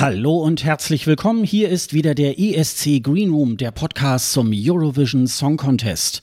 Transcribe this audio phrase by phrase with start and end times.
[0.00, 1.44] Hallo und herzlich willkommen.
[1.44, 6.22] Hier ist wieder der ESC Green Room, der Podcast zum Eurovision Song Contest.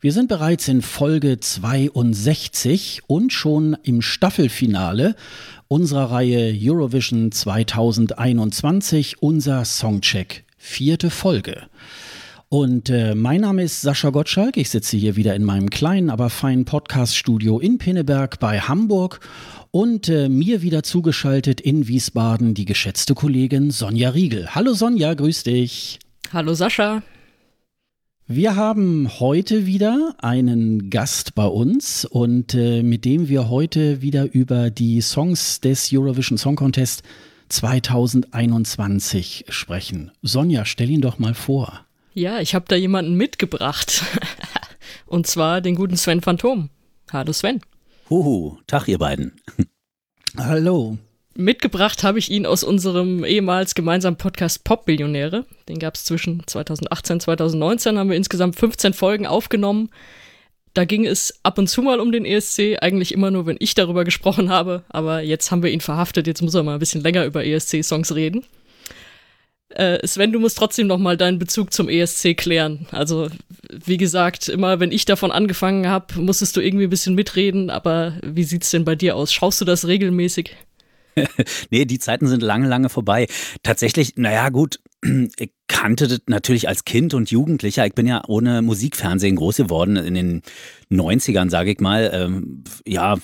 [0.00, 5.16] Wir sind bereits in Folge 62 und schon im Staffelfinale
[5.66, 11.62] unserer Reihe Eurovision 2021, unser Songcheck, vierte Folge.
[12.48, 14.56] Und äh, mein Name ist Sascha Gottschalk.
[14.56, 19.20] Ich sitze hier wieder in meinem kleinen, aber feinen Podcast-Studio in Pinneberg bei Hamburg
[19.70, 24.54] und äh, mir wieder zugeschaltet in Wiesbaden die geschätzte Kollegin Sonja Riegel.
[24.54, 25.98] Hallo Sonja, grüß dich.
[26.32, 27.02] Hallo Sascha.
[28.26, 34.32] Wir haben heute wieder einen Gast bei uns und äh, mit dem wir heute wieder
[34.32, 37.02] über die Songs des Eurovision Song Contest
[37.48, 40.12] 2021 sprechen.
[40.22, 41.84] Sonja, stell ihn doch mal vor.
[42.14, 44.04] Ja, ich habe da jemanden mitgebracht.
[45.06, 46.70] und zwar den guten Sven Phantom.
[47.12, 47.60] Hallo Sven.
[48.10, 49.40] Huhu, Tag ihr beiden.
[50.36, 50.98] Hallo.
[51.36, 55.46] Mitgebracht habe ich ihn aus unserem ehemals gemeinsamen Podcast Pop-Billionäre.
[55.68, 59.90] Den gab es zwischen 2018 und 2019, haben wir insgesamt 15 Folgen aufgenommen.
[60.74, 63.74] Da ging es ab und zu mal um den ESC, eigentlich immer nur, wenn ich
[63.74, 64.82] darüber gesprochen habe.
[64.88, 68.16] Aber jetzt haben wir ihn verhaftet, jetzt muss er mal ein bisschen länger über ESC-Songs
[68.16, 68.44] reden.
[69.70, 72.86] Äh, Sven, du musst trotzdem noch mal deinen Bezug zum ESC klären.
[72.90, 73.28] Also,
[73.70, 77.70] wie gesagt, immer wenn ich davon angefangen habe, musstest du irgendwie ein bisschen mitreden.
[77.70, 79.32] Aber wie sieht's denn bei dir aus?
[79.32, 80.56] Schaust du das regelmäßig?
[81.70, 83.26] nee, die Zeiten sind lange, lange vorbei.
[83.62, 84.80] Tatsächlich, naja, gut,
[85.36, 87.86] ich kannte das natürlich als Kind und Jugendlicher.
[87.86, 90.42] Ich bin ja ohne Musikfernsehen groß geworden in den
[90.90, 92.10] 90ern, sage ich mal.
[92.12, 93.16] Ähm, ja,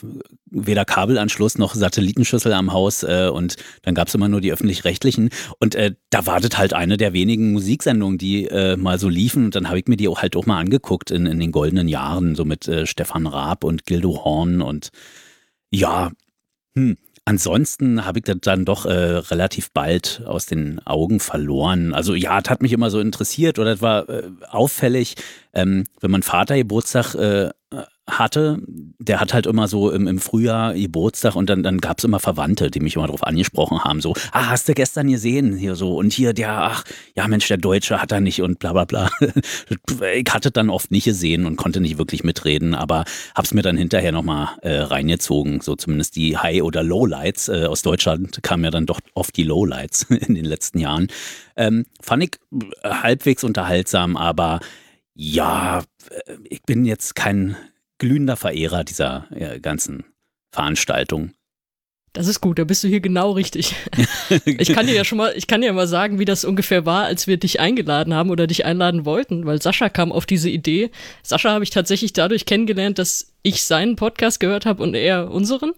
[0.46, 5.30] weder Kabelanschluss noch Satellitenschüssel am Haus äh, und dann gab es immer nur die öffentlich-rechtlichen.
[5.58, 9.46] Und äh, da war das halt eine der wenigen Musiksendungen, die äh, mal so liefen.
[9.46, 11.88] Und dann habe ich mir die auch halt auch mal angeguckt in, in den goldenen
[11.88, 14.90] Jahren, so mit äh, Stefan Raab und Gildo Horn und
[15.70, 16.12] ja,
[16.76, 16.96] hm,
[17.28, 21.92] Ansonsten habe ich das dann doch äh, relativ bald aus den Augen verloren.
[21.92, 25.16] Also ja, es hat mich immer so interessiert oder es war äh, auffällig,
[25.52, 27.50] ähm, wenn mein Vater Geburtstag äh,
[28.08, 28.58] hatte,
[28.98, 32.20] der hat halt immer so im, im Frühjahr Geburtstag und dann, dann gab es immer
[32.20, 35.96] Verwandte, die mich immer darauf angesprochen haben, so, ah, hast du gestern gesehen hier so
[35.96, 36.84] und hier der, ach,
[37.16, 39.10] ja Mensch, der Deutsche hat er nicht und bla bla bla.
[40.14, 43.76] ich hatte dann oft nicht gesehen und konnte nicht wirklich mitreden, aber hab's mir dann
[43.76, 47.48] hinterher nochmal äh, reingezogen, so zumindest die High- oder Lowlights.
[47.48, 51.08] Äh, aus Deutschland kamen ja dann doch oft die Lowlights in den letzten Jahren.
[51.56, 52.30] Ähm, fand ich
[52.84, 54.60] halbwegs unterhaltsam, aber
[55.14, 57.56] ja, äh, ich bin jetzt kein
[57.98, 60.04] glühender Verehrer dieser äh, ganzen
[60.52, 61.32] Veranstaltung.
[62.12, 63.74] Das ist gut, da bist du hier genau richtig.
[64.46, 66.84] Ich kann dir ja schon mal, ich kann dir ja mal sagen, wie das ungefähr
[66.84, 70.50] war, als wir dich eingeladen haben oder dich einladen wollten, weil Sascha kam auf diese
[70.50, 70.90] Idee.
[71.22, 75.72] Sascha habe ich tatsächlich dadurch kennengelernt, dass ich seinen Podcast gehört habe und er unseren.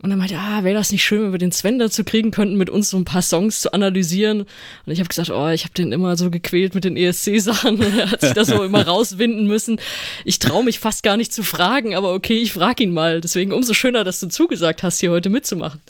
[0.00, 2.56] Und dann meinte, ah, wäre das nicht schön, wenn wir den Sven dazu kriegen könnten,
[2.56, 4.42] mit uns so ein paar Songs zu analysieren.
[4.42, 7.82] Und ich habe gesagt, oh, ich habe den immer so gequält mit den ESC-Sachen.
[7.98, 9.80] er hat sich das so immer rauswinden müssen.
[10.24, 13.20] Ich traue mich fast gar nicht zu fragen, aber okay, ich frage ihn mal.
[13.20, 15.80] Deswegen umso schöner, dass du zugesagt hast, hier heute mitzumachen.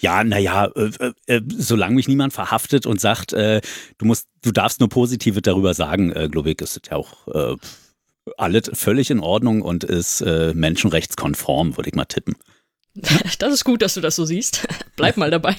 [0.00, 3.62] Ja, naja, äh, äh, äh, solange mich niemand verhaftet und sagt, äh,
[3.96, 7.26] du musst, du darfst nur Positive darüber sagen, äh, glaube ich, ist es ja auch
[7.28, 7.56] äh,
[8.36, 12.34] alles völlig in Ordnung und ist äh, menschenrechtskonform, würde ich mal tippen.
[13.38, 14.66] Das ist gut, dass du das so siehst.
[14.96, 15.56] Bleib mal dabei.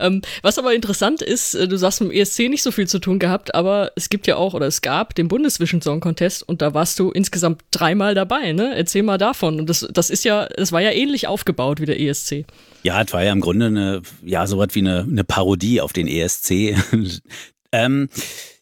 [0.00, 2.98] Ähm, was aber interessant ist, äh, du sagst mit dem ESC nicht so viel zu
[2.98, 6.60] tun gehabt, aber es gibt ja auch oder es gab den Bundesvision Song Contest und
[6.60, 8.74] da warst du insgesamt dreimal dabei, ne?
[8.74, 9.60] Erzähl mal davon.
[9.60, 12.44] Und das, das ist ja, es war ja ähnlich aufgebaut wie der ESC.
[12.82, 15.92] Ja, es war ja im Grunde eine, ja, so was wie eine, eine Parodie auf
[15.92, 16.76] den ESC.
[17.72, 18.08] ähm,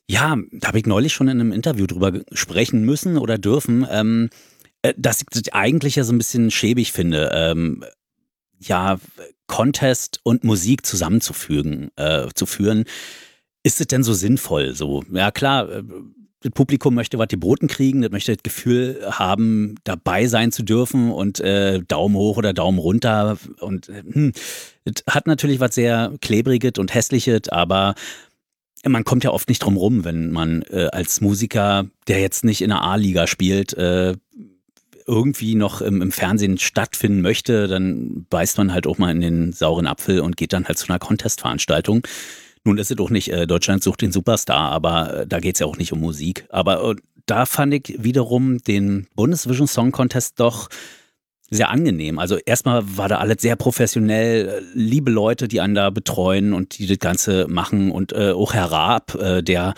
[0.08, 3.86] ja, da habe ich neulich schon in einem Interview drüber sprechen müssen oder dürfen.
[3.90, 4.51] Ähm, äh,
[4.82, 7.84] ich das eigentlich ja so ein bisschen schäbig finde, ähm,
[8.58, 8.98] ja,
[9.46, 12.84] Contest und Musik zusammenzufügen, äh, zu führen.
[13.62, 14.74] Ist es denn so sinnvoll?
[14.74, 15.82] So, ja klar, äh,
[16.40, 21.12] das Publikum möchte was geboten kriegen, das möchte das Gefühl haben, dabei sein zu dürfen
[21.12, 23.38] und äh, Daumen hoch oder Daumen runter.
[23.60, 24.32] Und äh, hm,
[24.84, 27.94] das hat natürlich was sehr klebriges und hässliches, aber
[28.84, 32.62] man kommt ja oft nicht drum rum, wenn man äh, als Musiker, der jetzt nicht
[32.62, 34.16] in der A-Liga spielt, äh,
[35.06, 39.52] irgendwie noch im, im, Fernsehen stattfinden möchte, dann beißt man halt auch mal in den
[39.52, 42.06] sauren Apfel und geht dann halt zu einer Contestveranstaltung.
[42.64, 45.60] Nun ist es doch nicht äh, Deutschland sucht den Superstar, aber äh, da geht es
[45.60, 46.46] ja auch nicht um Musik.
[46.48, 46.94] Aber äh,
[47.26, 50.68] da fand ich wiederum den Bundesvision Song Contest doch
[51.50, 52.18] sehr angenehm.
[52.18, 56.78] Also erstmal war da alles sehr professionell, äh, liebe Leute, die einen da betreuen und
[56.78, 59.74] die das Ganze machen und äh, auch Herr Raab, äh, der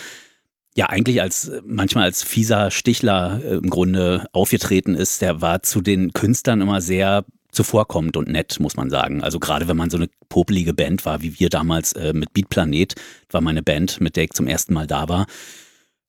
[0.74, 5.80] ja eigentlich als manchmal als fieser Stichler äh, im Grunde aufgetreten ist, der war zu
[5.80, 9.22] den Künstlern immer sehr zuvorkommend und nett, muss man sagen.
[9.22, 12.48] Also gerade wenn man so eine popelige Band war, wie wir damals äh, mit Beat
[12.48, 12.94] Planet,
[13.30, 15.26] war meine Band, mit der ich zum ersten Mal da war.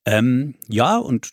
[0.04, 1.30] Ähm, ja, und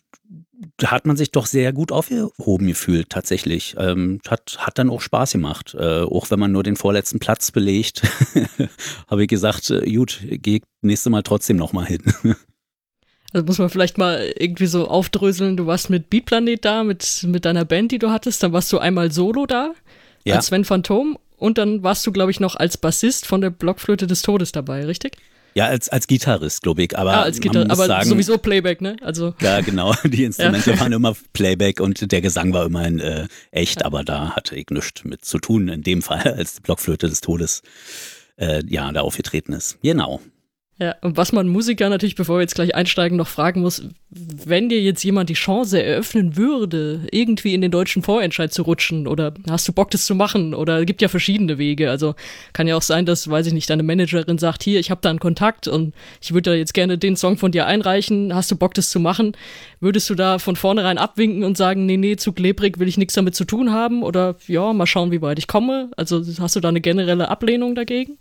[0.78, 3.76] da hat man sich doch sehr gut aufgehoben gefühlt, tatsächlich.
[3.78, 5.76] Ähm, hat, hat dann auch Spaß gemacht.
[5.78, 8.04] Äh, auch wenn man nur den vorletzten Platz belegt,
[9.08, 12.04] habe ich gesagt, äh, gut, geh nächste Mal trotzdem nochmal hin.
[13.34, 17.46] Also muss man vielleicht mal irgendwie so aufdröseln, du warst mit Beatplanet da, mit, mit
[17.46, 19.74] deiner Band, die du hattest, dann warst du einmal solo da,
[20.24, 20.36] ja.
[20.36, 24.08] als Sven Phantom und dann warst du, glaube ich, noch als Bassist von der Blockflöte
[24.08, 25.18] des Todes dabei, richtig?
[25.56, 26.98] Ja, als, als Gitarrist, glaube ich.
[26.98, 28.96] Aber, ah, als Gitar aber sagen, sowieso Playback, ne?
[29.02, 29.36] Also.
[29.40, 29.94] Ja, genau.
[30.04, 30.80] Die Instrumente ja.
[30.80, 33.86] waren immer Playback und der Gesang war immerhin äh, echt, ja.
[33.86, 37.22] aber da hatte ich nichts mit zu tun, in dem Fall, als die Blockflöte des
[37.22, 37.62] Todes
[38.38, 39.78] äh, ja, da aufgetreten ist.
[39.84, 40.22] Genau.
[40.80, 44.70] Ja, und was man Musiker natürlich, bevor wir jetzt gleich einsteigen, noch fragen muss, wenn
[44.70, 49.36] dir jetzt jemand die Chance eröffnen würde, irgendwie in den deutschen Vorentscheid zu rutschen oder
[49.48, 51.92] hast du Bock, das zu machen oder gibt ja verschiedene Wege.
[51.92, 52.16] Also
[52.54, 55.12] kann ja auch sein, dass, weiß ich nicht, deine Managerin sagt, hier, ich habe da
[55.12, 58.56] einen Kontakt und ich würde da jetzt gerne den Song von dir einreichen, hast du
[58.56, 59.38] Bock, das zu machen?
[59.80, 63.14] Würdest du da von vornherein abwinken und sagen, nee, nee, zu klebrig will ich nichts
[63.14, 65.92] damit zu tun haben oder ja, mal schauen, wie weit ich komme?
[65.98, 68.18] Also hast du da eine generelle Ablehnung dagegen?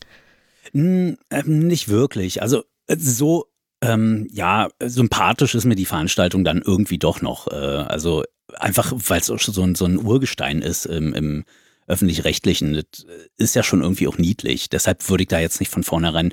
[0.70, 2.42] Hm, ähm, nicht wirklich.
[2.42, 3.46] Also äh, so
[3.82, 7.48] ähm, ja, sympathisch ist mir die Veranstaltung dann irgendwie doch noch.
[7.48, 8.22] Äh, also
[8.54, 11.44] einfach, weil es so, ein, so ein Urgestein ist im, im
[11.88, 12.74] öffentlich-rechtlichen.
[12.74, 13.06] Das
[13.36, 14.70] ist ja schon irgendwie auch niedlich.
[14.70, 16.32] Deshalb würde ich da jetzt nicht von vornherein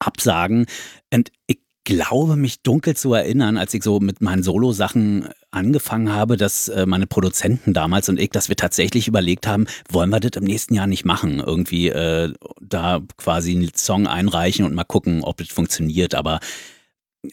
[0.00, 0.66] absagen.
[1.12, 6.36] Und ich glaube, mich dunkel zu erinnern, als ich so mit meinen Solo-Sachen angefangen habe,
[6.36, 10.40] dass äh, meine Produzenten damals und ich, dass wir tatsächlich überlegt haben, wollen wir das
[10.40, 11.40] im nächsten Jahr nicht machen?
[11.40, 16.14] Irgendwie äh, da quasi einen Song einreichen und mal gucken, ob das funktioniert.
[16.14, 16.40] Aber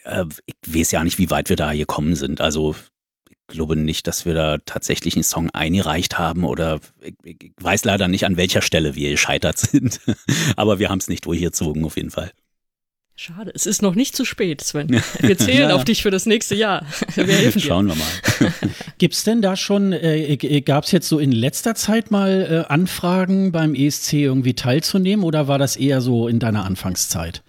[0.03, 2.41] äh, ich weiß ja nicht, wie weit wir da gekommen sind.
[2.41, 2.75] Also
[3.29, 7.83] ich glaube nicht, dass wir da tatsächlich einen Song eingereicht haben oder ich, ich weiß
[7.85, 10.01] leider nicht, an welcher Stelle wir gescheitert sind.
[10.55, 12.31] Aber wir haben es nicht durchgezogen, auf jeden Fall.
[13.21, 15.01] Schade, es ist noch nicht zu spät, Sven.
[15.19, 15.75] Wir zählen ja.
[15.75, 16.85] auf dich für das nächste Jahr.
[17.15, 17.67] Wir helfen dir.
[17.67, 18.53] Schauen wir mal.
[18.97, 22.71] Gibt es denn da schon, äh, gab es jetzt so in letzter Zeit mal äh,
[22.71, 27.43] Anfragen beim ESC irgendwie teilzunehmen oder war das eher so in deiner Anfangszeit?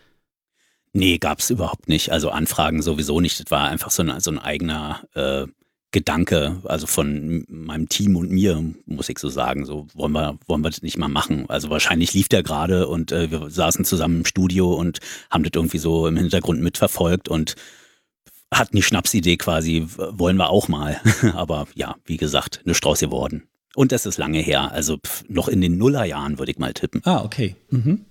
[0.92, 2.10] Nee, gab es überhaupt nicht.
[2.10, 3.38] Also Anfragen sowieso nicht.
[3.38, 5.46] Das war einfach so ein, so ein eigener äh,
[5.92, 10.62] Gedanke, also von meinem Team und mir, muss ich so sagen, so wollen wir, wollen
[10.62, 11.46] wir das nicht mal machen.
[11.48, 15.00] Also wahrscheinlich lief der gerade und äh, wir saßen zusammen im Studio und
[15.30, 17.56] haben das irgendwie so im Hintergrund mitverfolgt und
[18.52, 21.00] hatten die Schnapsidee quasi, wollen wir auch mal.
[21.34, 23.44] Aber ja, wie gesagt, eine Strauß geworden.
[23.74, 27.02] Und das ist lange her, also pf, noch in den Nullerjahren würde ich mal tippen.
[27.04, 27.56] Ah, okay.
[27.70, 28.04] Mhm.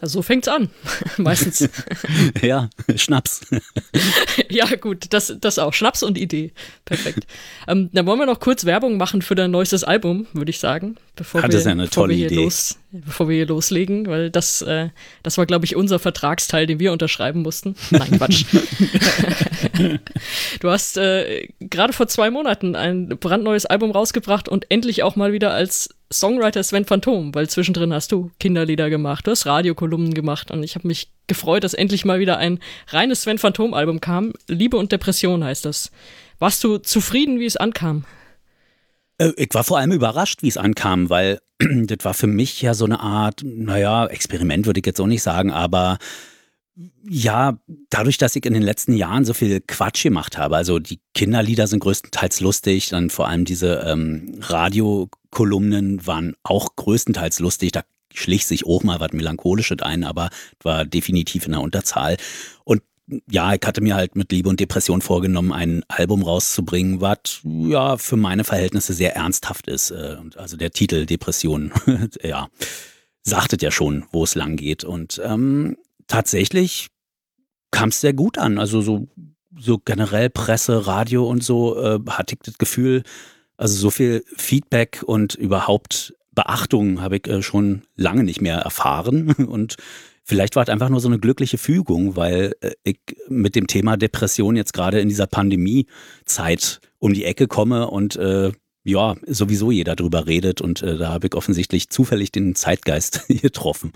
[0.00, 0.68] Also so fängt's an,
[1.16, 1.70] meistens.
[2.42, 3.40] ja, Schnaps.
[4.50, 5.72] ja, gut, das, das auch.
[5.72, 6.52] Schnaps und Idee.
[6.84, 7.26] Perfekt.
[7.66, 10.96] Ähm, dann wollen wir noch kurz Werbung machen für dein neuestes Album, würde ich sagen.
[11.16, 12.34] Bevor Hat wir, das ja eine tolle Idee.
[12.34, 14.90] Los, bevor wir hier loslegen, weil das, äh,
[15.22, 17.74] das war, glaube ich, unser Vertragsteil, den wir unterschreiben mussten.
[17.90, 18.44] Nein, Quatsch.
[20.60, 25.32] du hast äh, gerade vor zwei Monaten ein brandneues Album rausgebracht und endlich auch mal
[25.32, 30.50] wieder als Songwriter Sven Phantom, weil zwischendrin hast du Kinderlieder gemacht, du hast Radiokolumnen gemacht
[30.50, 34.32] und ich habe mich gefreut, dass endlich mal wieder ein reines Sven Phantom Album kam.
[34.46, 35.90] Liebe und Depression heißt das.
[36.38, 38.04] Warst du zufrieden, wie es ankam?
[39.18, 42.74] Äh, ich war vor allem überrascht, wie es ankam, weil das war für mich ja
[42.74, 45.98] so eine Art, naja, Experiment würde ich jetzt auch nicht sagen, aber
[47.08, 51.00] ja, dadurch, dass ich in den letzten Jahren so viel Quatsch gemacht habe, also die
[51.14, 57.82] Kinderlieder sind größtenteils lustig, dann vor allem diese ähm, Radiokolumnen waren auch größtenteils lustig, da
[58.12, 60.28] schlich sich auch mal was Melancholisches ein, aber
[60.62, 62.16] war definitiv in der Unterzahl.
[62.64, 62.82] Und
[63.30, 67.96] ja, ich hatte mir halt mit Liebe und Depression vorgenommen, ein Album rauszubringen, was ja
[67.98, 69.92] für meine Verhältnisse sehr ernsthaft ist.
[69.92, 71.72] Äh, also der Titel Depression,
[72.22, 72.48] ja,
[73.22, 74.84] sagtet ja schon, wo es lang geht.
[74.84, 76.88] Und ähm, tatsächlich
[77.70, 78.58] kam es sehr gut an.
[78.58, 79.08] Also so,
[79.58, 83.02] so generell Presse, Radio und so äh, hatte ich das Gefühl,
[83.56, 89.32] also so viel Feedback und überhaupt Beachtung habe ich äh, schon lange nicht mehr erfahren.
[89.48, 89.76] Und
[90.22, 93.96] vielleicht war es einfach nur so eine glückliche Fügung, weil äh, ich mit dem Thema
[93.96, 98.52] Depression jetzt gerade in dieser Pandemiezeit um die Ecke komme und äh,
[98.84, 103.92] ja, sowieso jeder drüber redet und äh, da habe ich offensichtlich zufällig den Zeitgeist getroffen.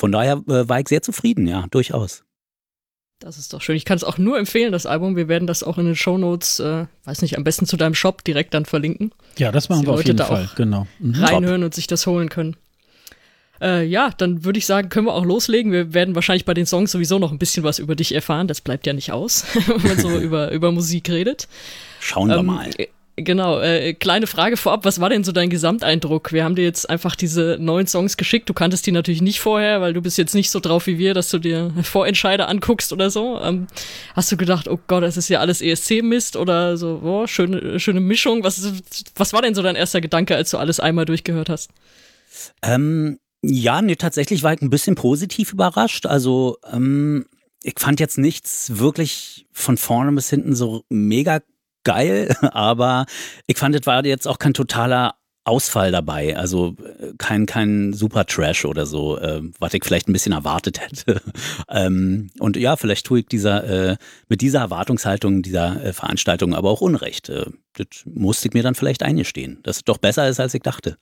[0.00, 2.24] Von daher äh, war ich sehr zufrieden, ja, durchaus.
[3.18, 3.76] Das ist doch schön.
[3.76, 5.14] Ich kann es auch nur empfehlen, das Album.
[5.14, 7.94] Wir werden das auch in den Show Notes, äh, weiß nicht, am besten zu deinem
[7.94, 9.12] Shop direkt dann verlinken.
[9.36, 10.48] Ja, das machen wir auf jeden Fall.
[10.56, 10.86] Genau.
[11.00, 11.22] Mhm.
[11.22, 12.56] Reinhören und sich das holen können.
[13.60, 15.70] Äh, ja, dann würde ich sagen, können wir auch loslegen.
[15.70, 18.48] Wir werden wahrscheinlich bei den Songs sowieso noch ein bisschen was über dich erfahren.
[18.48, 21.46] Das bleibt ja nicht aus, wenn man so über, über Musik redet.
[22.00, 22.70] Schauen wir ähm, mal.
[23.22, 26.32] Genau, äh, kleine Frage vorab, was war denn so dein Gesamteindruck?
[26.32, 29.80] Wir haben dir jetzt einfach diese neuen Songs geschickt, du kanntest die natürlich nicht vorher,
[29.80, 33.10] weil du bist jetzt nicht so drauf wie wir, dass du dir Vorentscheider anguckst oder
[33.10, 33.40] so.
[33.40, 33.66] Ähm,
[34.14, 38.00] hast du gedacht, oh Gott, das ist ja alles ESC-Mist oder so, oh, schöne, schöne
[38.00, 38.44] Mischung.
[38.44, 38.72] Was,
[39.16, 41.70] was war denn so dein erster Gedanke, als du alles einmal durchgehört hast?
[42.62, 46.06] Ähm, ja, nee, tatsächlich war ich ein bisschen positiv überrascht.
[46.06, 47.26] Also, ähm,
[47.62, 51.40] ich fand jetzt nichts wirklich von vorne bis hinten so mega
[51.84, 53.06] geil, aber
[53.46, 58.26] ich fand, es war jetzt auch kein totaler Ausfall dabei, also äh, kein, kein super
[58.26, 61.20] Trash oder so, äh, was ich vielleicht ein bisschen erwartet hätte.
[61.68, 63.96] ähm, und ja, vielleicht tue ich dieser, äh,
[64.28, 67.30] mit dieser Erwartungshaltung dieser äh, Veranstaltung aber auch Unrecht.
[67.30, 70.62] Äh, das musste ich mir dann vielleicht eingestehen, dass es doch besser ist, als ich
[70.62, 70.98] dachte.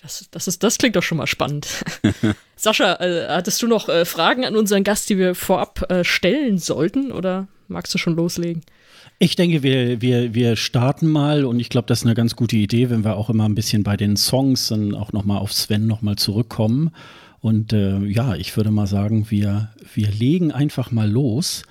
[0.00, 1.84] Das, das, ist, das klingt doch schon mal spannend.
[2.56, 7.48] Sascha, äh, hattest du noch Fragen an unseren Gast, die wir vorab stellen sollten oder
[7.66, 8.62] magst du schon loslegen?
[9.20, 12.56] Ich denke, wir, wir, wir starten mal und ich glaube, das ist eine ganz gute
[12.56, 15.88] Idee, wenn wir auch immer ein bisschen bei den Songs dann auch nochmal auf Sven
[15.88, 16.92] nochmal zurückkommen.
[17.40, 21.64] Und äh, ja, ich würde mal sagen, wir, wir legen einfach mal los.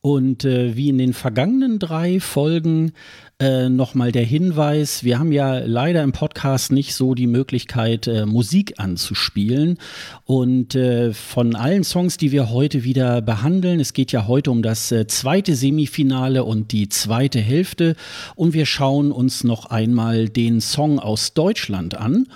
[0.00, 2.92] Und äh, wie in den vergangenen drei Folgen
[3.40, 8.26] äh, nochmal der Hinweis, wir haben ja leider im Podcast nicht so die Möglichkeit, äh,
[8.26, 9.78] Musik anzuspielen.
[10.24, 14.62] Und äh, von allen Songs, die wir heute wieder behandeln, es geht ja heute um
[14.62, 17.96] das äh, zweite Semifinale und die zweite Hälfte.
[18.34, 22.26] Und wir schauen uns noch einmal den Song aus Deutschland an.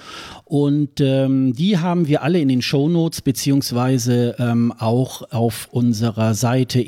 [0.45, 6.81] Und ähm, die haben wir alle in den Shownotes beziehungsweise ähm, auch auf unserer Seite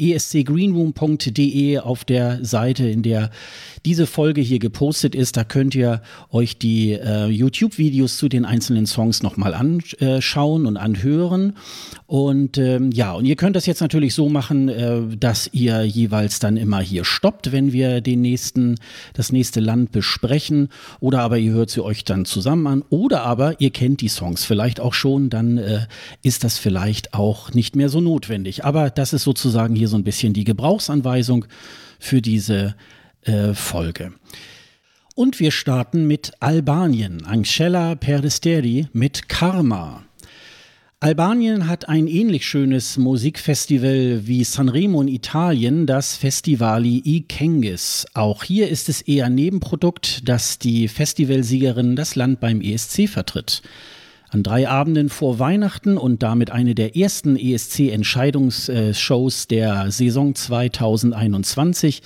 [0.75, 3.31] escgreenroom.de auf der Seite, in der
[3.85, 5.37] diese Folge hier gepostet ist.
[5.37, 6.00] Da könnt ihr
[6.31, 11.54] euch die äh, YouTube-Videos zu den einzelnen Songs nochmal anschauen und anhören.
[12.07, 16.38] Und ähm, ja, und ihr könnt das jetzt natürlich so machen, äh, dass ihr jeweils
[16.38, 18.76] dann immer hier stoppt, wenn wir den nächsten,
[19.12, 20.69] das nächste Land besprechen.
[21.00, 22.85] Oder aber ihr hört sie euch dann zusammen an.
[22.88, 25.87] Oder aber ihr kennt die Songs vielleicht auch schon, dann äh,
[26.23, 28.64] ist das vielleicht auch nicht mehr so notwendig.
[28.64, 31.46] Aber das ist sozusagen hier so ein bisschen die Gebrauchsanweisung
[31.99, 32.75] für diese
[33.23, 34.12] äh, Folge.
[35.14, 40.04] Und wir starten mit Albanien, Angela Perdesteri mit Karma.
[41.04, 48.06] Albanien hat ein ähnlich schönes Musikfestival wie Sanremo in Italien, das Festivali i Kengis.
[48.14, 53.61] Auch hier ist es eher Nebenprodukt, dass die Festivalsiegerin das Land beim ESC vertritt.
[54.35, 62.03] An drei Abenden vor Weihnachten und damit eine der ersten ESC-Entscheidungsshows der Saison 2021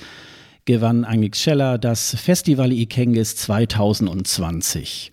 [0.66, 5.10] gewann Angik Scheller das Festival Ikengis 2020.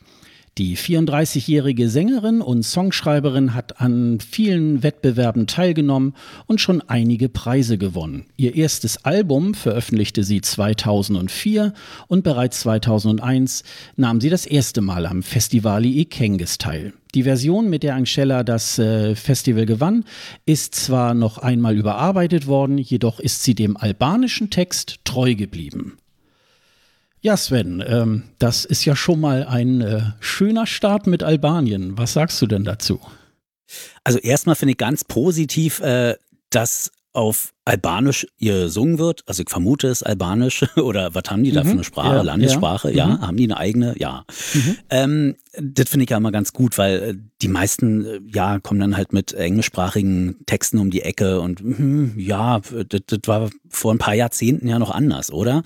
[0.58, 6.14] Die 34-jährige Sängerin und Songschreiberin hat an vielen Wettbewerben teilgenommen
[6.46, 8.28] und schon einige Preise gewonnen.
[8.38, 11.74] Ihr erstes Album veröffentlichte sie 2004
[12.08, 13.64] und bereits 2001
[13.98, 16.94] nahm sie das erste Mal am Festivali Ikengis teil.
[17.16, 20.06] Die Version, mit der Angela das äh, Festival gewann,
[20.46, 25.98] ist zwar noch einmal überarbeitet worden, jedoch ist sie dem albanischen Text treu geblieben.
[27.25, 31.98] Ja, Sven, ähm, das ist ja schon mal ein äh, schöner Start mit Albanien.
[31.98, 33.00] Was sagst du denn dazu?
[34.03, 36.17] Also erstmal finde ich ganz positiv, äh,
[36.51, 39.24] dass auf Albanisch gesungen wird.
[39.25, 41.67] Also ich vermute es Albanisch oder was haben die da mhm.
[41.67, 42.15] für eine Sprache?
[42.17, 42.91] Ja, Landessprache?
[42.91, 43.08] Ja, ja.
[43.08, 43.22] Mhm.
[43.22, 43.96] haben die eine eigene?
[43.98, 44.24] Ja.
[44.53, 44.77] Mhm.
[44.91, 48.79] Ähm, das finde ich ja immer ganz gut, weil äh, die meisten äh, ja kommen
[48.79, 53.91] dann halt mit englischsprachigen Texten um die Ecke und mh, ja, das, das war vor
[53.91, 55.63] ein paar Jahrzehnten ja noch anders, oder?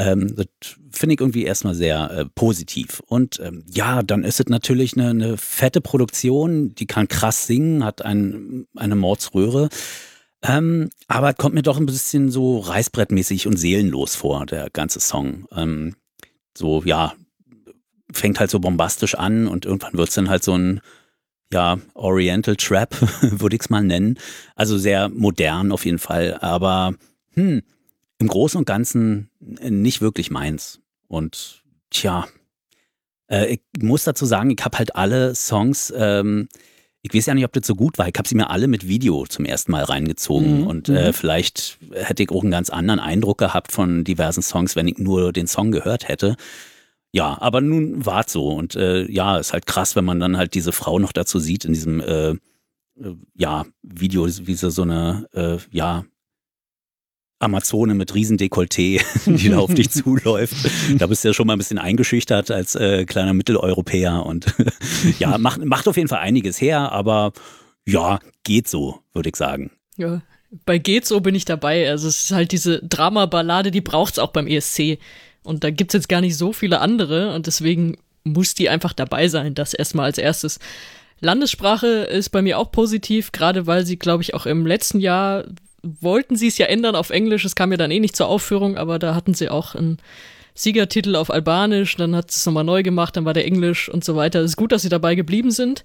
[0.00, 0.46] Ähm, das
[0.90, 3.02] finde ich irgendwie erstmal sehr äh, positiv.
[3.06, 7.84] Und ähm, ja, dann ist es natürlich eine, eine, fette Produktion, die kann krass singen,
[7.84, 9.68] hat ein, eine Mordsröhre.
[10.42, 15.46] Ähm, aber kommt mir doch ein bisschen so reißbrettmäßig und seelenlos vor, der ganze Song.
[15.54, 15.96] Ähm,
[16.56, 17.12] so, ja,
[18.10, 20.80] fängt halt so bombastisch an und irgendwann wird es dann halt so ein,
[21.52, 24.18] ja, Oriental Trap, würde ich es mal nennen.
[24.56, 26.38] Also sehr modern auf jeden Fall.
[26.40, 26.94] Aber,
[27.34, 27.62] hm,
[28.20, 30.80] im Großen und Ganzen äh, nicht wirklich meins.
[31.08, 32.28] Und tja,
[33.28, 36.48] äh, ich muss dazu sagen, ich habe halt alle Songs, ähm,
[37.02, 38.08] ich weiß ja nicht, ob das so gut war.
[38.08, 40.60] Ich habe sie mir alle mit Video zum ersten Mal reingezogen.
[40.60, 40.66] Mhm.
[40.66, 41.12] Und äh, mhm.
[41.14, 45.32] vielleicht hätte ich auch einen ganz anderen Eindruck gehabt von diversen Songs, wenn ich nur
[45.32, 46.36] den Song gehört hätte.
[47.12, 48.48] ja, aber nun war's so.
[48.48, 51.64] Und äh, ja, ist halt krass, wenn man dann halt diese Frau noch dazu sieht
[51.64, 52.36] in diesem äh, äh
[53.34, 56.04] ja, Video, wie sie so eine, äh, ja,
[57.40, 60.54] Amazone mit Riesendekolleté, die da auf dich zuläuft.
[60.98, 64.54] Da bist du ja schon mal ein bisschen eingeschüchtert als äh, kleiner Mitteleuropäer und
[65.18, 67.32] ja, macht, macht auf jeden Fall einiges her, aber
[67.86, 69.72] ja, geht so, würde ich sagen.
[69.96, 70.22] Ja,
[70.66, 71.88] bei geht so bin ich dabei.
[71.88, 74.98] Also es ist halt diese Drama-Ballade, die braucht's auch beim ESC.
[75.42, 79.28] Und da gibt's jetzt gar nicht so viele andere und deswegen muss die einfach dabei
[79.28, 80.58] sein, das erstmal als erstes.
[81.20, 85.44] Landessprache ist bei mir auch positiv, gerade weil sie, glaube ich, auch im letzten Jahr
[85.82, 87.44] wollten sie es ja ändern auf Englisch.
[87.44, 89.98] Es kam ja dann eh nicht zur Aufführung, aber da hatten sie auch einen
[90.54, 91.96] Siegertitel auf Albanisch.
[91.96, 94.40] Dann hat es nochmal neu gemacht, dann war der Englisch und so weiter.
[94.40, 95.82] Es ist gut, dass sie dabei geblieben sind.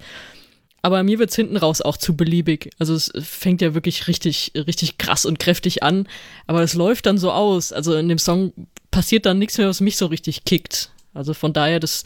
[0.82, 2.70] Aber mir wird es hinten raus auch zu beliebig.
[2.78, 6.08] Also es fängt ja wirklich richtig, richtig krass und kräftig an.
[6.46, 7.74] Aber es läuft dann so aus.
[7.74, 8.54] Also in dem Song
[8.92, 10.92] passiert dann nichts mehr, was mich so richtig kickt.
[11.16, 12.04] Also von daher, das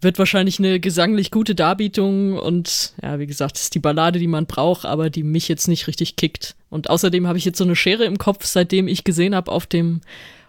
[0.00, 4.46] wird wahrscheinlich eine gesanglich gute Darbietung und ja, wie gesagt, ist die Ballade, die man
[4.46, 6.54] braucht, aber die mich jetzt nicht richtig kickt.
[6.70, 9.66] Und außerdem habe ich jetzt so eine Schere im Kopf, seitdem ich gesehen habe auf
[9.66, 10.00] dem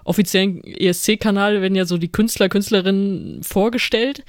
[0.04, 4.24] offiziellen ESC-Kanal werden ja so die Künstler, Künstlerinnen vorgestellt.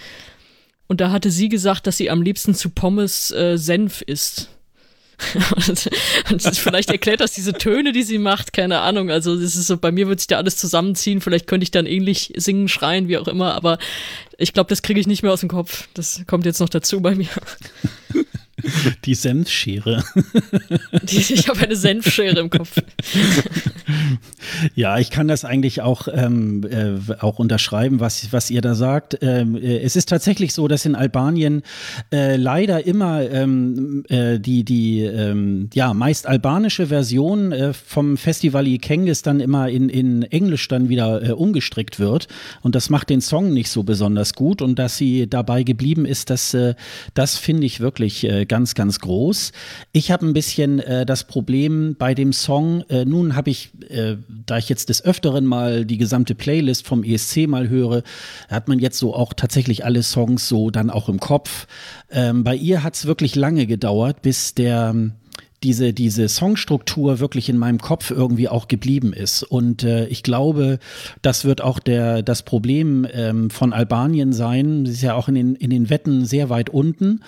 [0.87, 4.51] Und da hatte sie gesagt, dass sie am liebsten zu Pommes äh, Senf isst.
[6.31, 9.11] und vielleicht erklärt das diese Töne, die sie macht, keine Ahnung.
[9.11, 11.21] Also das ist so, bei mir wird sich da alles zusammenziehen.
[11.21, 13.79] Vielleicht könnte ich dann ähnlich singen, schreien, wie auch immer, aber
[14.39, 15.89] ich glaube, das kriege ich nicht mehr aus dem Kopf.
[15.95, 17.29] Das kommt jetzt noch dazu bei mir.
[19.05, 20.03] Die Senfschere.
[21.07, 22.81] ich habe eine Senfschere im Kopf.
[24.75, 29.19] Ja, ich kann das eigentlich auch, ähm, äh, auch unterschreiben, was, was ihr da sagt.
[29.23, 31.63] Ähm, äh, es ist tatsächlich so, dass in Albanien
[32.13, 38.67] äh, leider immer ähm, äh, die, die ähm, ja, meist albanische Version äh, vom Festival
[38.67, 42.29] Ikengis dann immer in, in Englisch dann wieder äh, umgestrickt wird.
[42.63, 44.63] Und das macht den Song nicht so besonders gut.
[44.63, 46.57] Und dass sie dabei geblieben ist, das,
[47.15, 49.53] das finde ich wirklich ganz, ganz groß.
[49.93, 54.17] Ich habe ein bisschen äh, das Problem bei dem Song, äh, nun habe ich, äh,
[54.45, 58.03] da ich jetzt des Öfteren mal die gesamte Playlist vom ESC mal höre,
[58.49, 61.69] hat man jetzt so auch tatsächlich alle Songs so dann auch im Kopf.
[62.11, 64.95] Ähm, bei ihr hat es wirklich lange gedauert, bis der
[65.63, 69.43] diese, diese Songstruktur wirklich in meinem Kopf irgendwie auch geblieben ist.
[69.43, 70.79] Und äh, ich glaube,
[71.21, 74.87] das wird auch der, das Problem ähm, von Albanien sein.
[74.87, 77.21] Sie ist ja auch in den, in den Wetten sehr weit unten.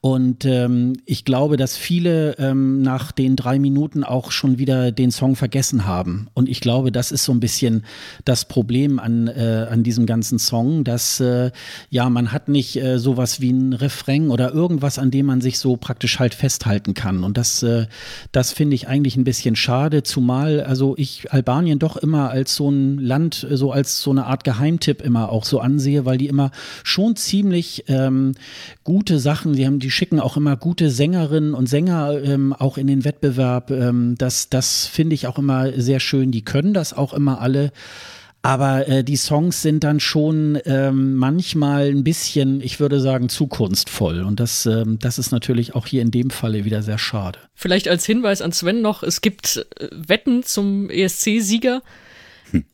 [0.00, 5.12] Und ähm, ich glaube, dass viele ähm, nach den drei Minuten auch schon wieder den
[5.12, 6.26] Song vergessen haben.
[6.34, 7.84] Und ich glaube, das ist so ein bisschen
[8.24, 11.52] das Problem an, äh, an diesem ganzen Song, dass äh,
[11.90, 15.60] ja, man hat nicht äh, sowas wie ein Refrain oder irgendwas, an dem man sich
[15.60, 17.22] so praktisch halt festhalten kann.
[17.22, 17.86] Und das äh,
[18.32, 22.70] das finde ich eigentlich ein bisschen schade, zumal also ich Albanien doch immer als so
[22.70, 26.50] ein Land, so als so eine Art Geheimtipp immer auch so ansehe, weil die immer
[26.82, 28.34] schon ziemlich ähm,
[28.84, 32.86] gute Sachen, die haben, die schicken auch immer gute Sängerinnen und Sänger ähm, auch in
[32.86, 33.70] den Wettbewerb.
[33.70, 36.30] Ähm, das das finde ich auch immer sehr schön.
[36.30, 37.72] Die können das auch immer alle.
[38.46, 43.48] Aber äh, die Songs sind dann schon ähm, manchmal ein bisschen, ich würde sagen, zu
[43.48, 44.22] kunstvoll.
[44.22, 47.40] Und das, ähm, das ist natürlich auch hier in dem Falle wieder sehr schade.
[47.56, 51.82] Vielleicht als Hinweis an Sven noch, es gibt äh, Wetten zum ESC-Sieger.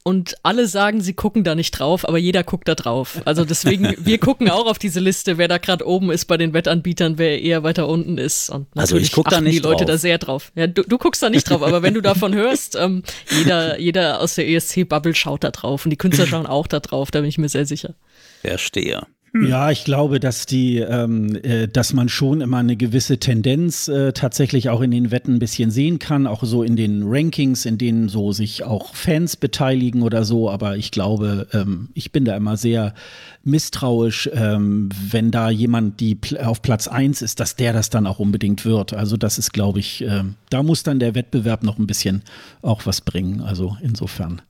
[0.03, 3.23] Und alle sagen, sie gucken da nicht drauf, aber jeder guckt da drauf.
[3.25, 6.53] Also deswegen, wir gucken auch auf diese Liste, wer da gerade oben ist bei den
[6.53, 8.51] Wettanbietern, wer eher weiter unten ist.
[8.51, 9.95] Und also ich gucke da nicht die Leute drauf.
[9.95, 10.53] da sehr drauf.
[10.55, 14.21] Ja, du, du guckst da nicht drauf, aber wenn du davon hörst, ähm, jeder, jeder
[14.21, 17.29] aus der ESC-Bubble schaut da drauf und die Künstler schauen auch da drauf, da bin
[17.29, 17.95] ich mir sehr sicher.
[18.43, 19.07] Verstehe.
[19.35, 19.47] Hm.
[19.47, 24.13] Ja, ich glaube, dass die, ähm, äh, dass man schon immer eine gewisse Tendenz äh,
[24.13, 27.79] tatsächlich auch in den Wetten ein bisschen sehen kann, auch so in den Rankings, in
[27.79, 30.51] denen so sich auch Fans beteiligen oder so.
[30.51, 32.95] Aber ich glaube, ähm, ich bin da immer sehr
[33.43, 38.19] misstrauisch, ähm, wenn da jemand, die auf Platz eins ist, dass der das dann auch
[38.19, 38.93] unbedingt wird.
[38.93, 42.21] Also das ist, glaube ich, äh, da muss dann der Wettbewerb noch ein bisschen
[42.61, 43.41] auch was bringen.
[43.41, 44.43] Also insofern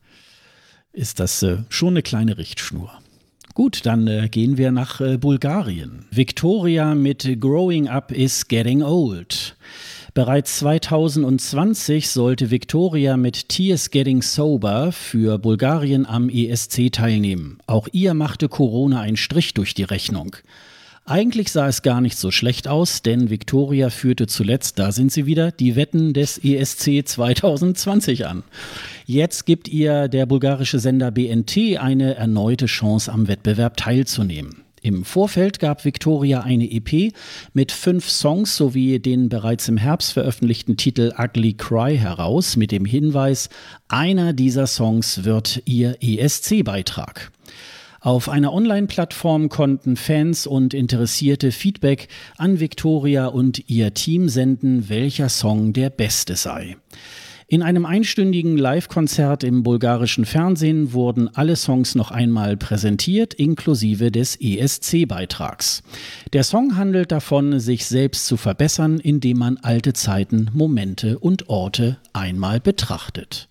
[0.92, 2.90] ist das äh, schon eine kleine Richtschnur.
[3.54, 6.06] Gut, dann äh, gehen wir nach äh, Bulgarien.
[6.10, 9.56] Victoria mit Growing Up is Getting Old.
[10.14, 17.58] Bereits 2020 sollte Victoria mit Tears Getting Sober für Bulgarien am ESC teilnehmen.
[17.66, 20.36] Auch ihr machte Corona einen Strich durch die Rechnung.
[21.04, 25.26] Eigentlich sah es gar nicht so schlecht aus, denn Victoria führte zuletzt, da sind sie
[25.26, 28.44] wieder, die Wetten des ESC 2020 an.
[29.04, 34.62] Jetzt gibt ihr der bulgarische Sender BNT eine erneute Chance am Wettbewerb teilzunehmen.
[34.80, 37.12] Im Vorfeld gab Victoria eine EP
[37.52, 42.84] mit fünf Songs sowie den bereits im Herbst veröffentlichten Titel Ugly Cry heraus mit dem
[42.84, 43.48] Hinweis,
[43.88, 47.30] einer dieser Songs wird ihr ESC-Beitrag.
[48.04, 55.28] Auf einer Online-Plattform konnten Fans und Interessierte Feedback an Victoria und ihr Team senden, welcher
[55.28, 56.76] Song der beste sei.
[57.46, 64.36] In einem einstündigen Live-Konzert im bulgarischen Fernsehen wurden alle Songs noch einmal präsentiert, inklusive des
[64.40, 65.84] ESC-Beitrags.
[66.32, 71.98] Der Song handelt davon, sich selbst zu verbessern, indem man alte Zeiten, Momente und Orte
[72.12, 73.48] einmal betrachtet.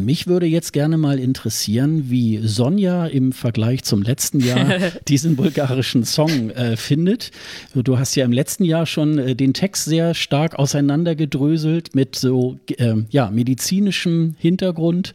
[0.00, 5.36] Und mich würde jetzt gerne mal interessieren, wie Sonja im Vergleich zum letzten Jahr diesen
[5.36, 7.32] bulgarischen Song äh, findet.
[7.74, 12.58] Du hast ja im letzten Jahr schon äh, den Text sehr stark auseinandergedröselt mit so
[12.78, 15.12] äh, ja, medizinischem Hintergrund.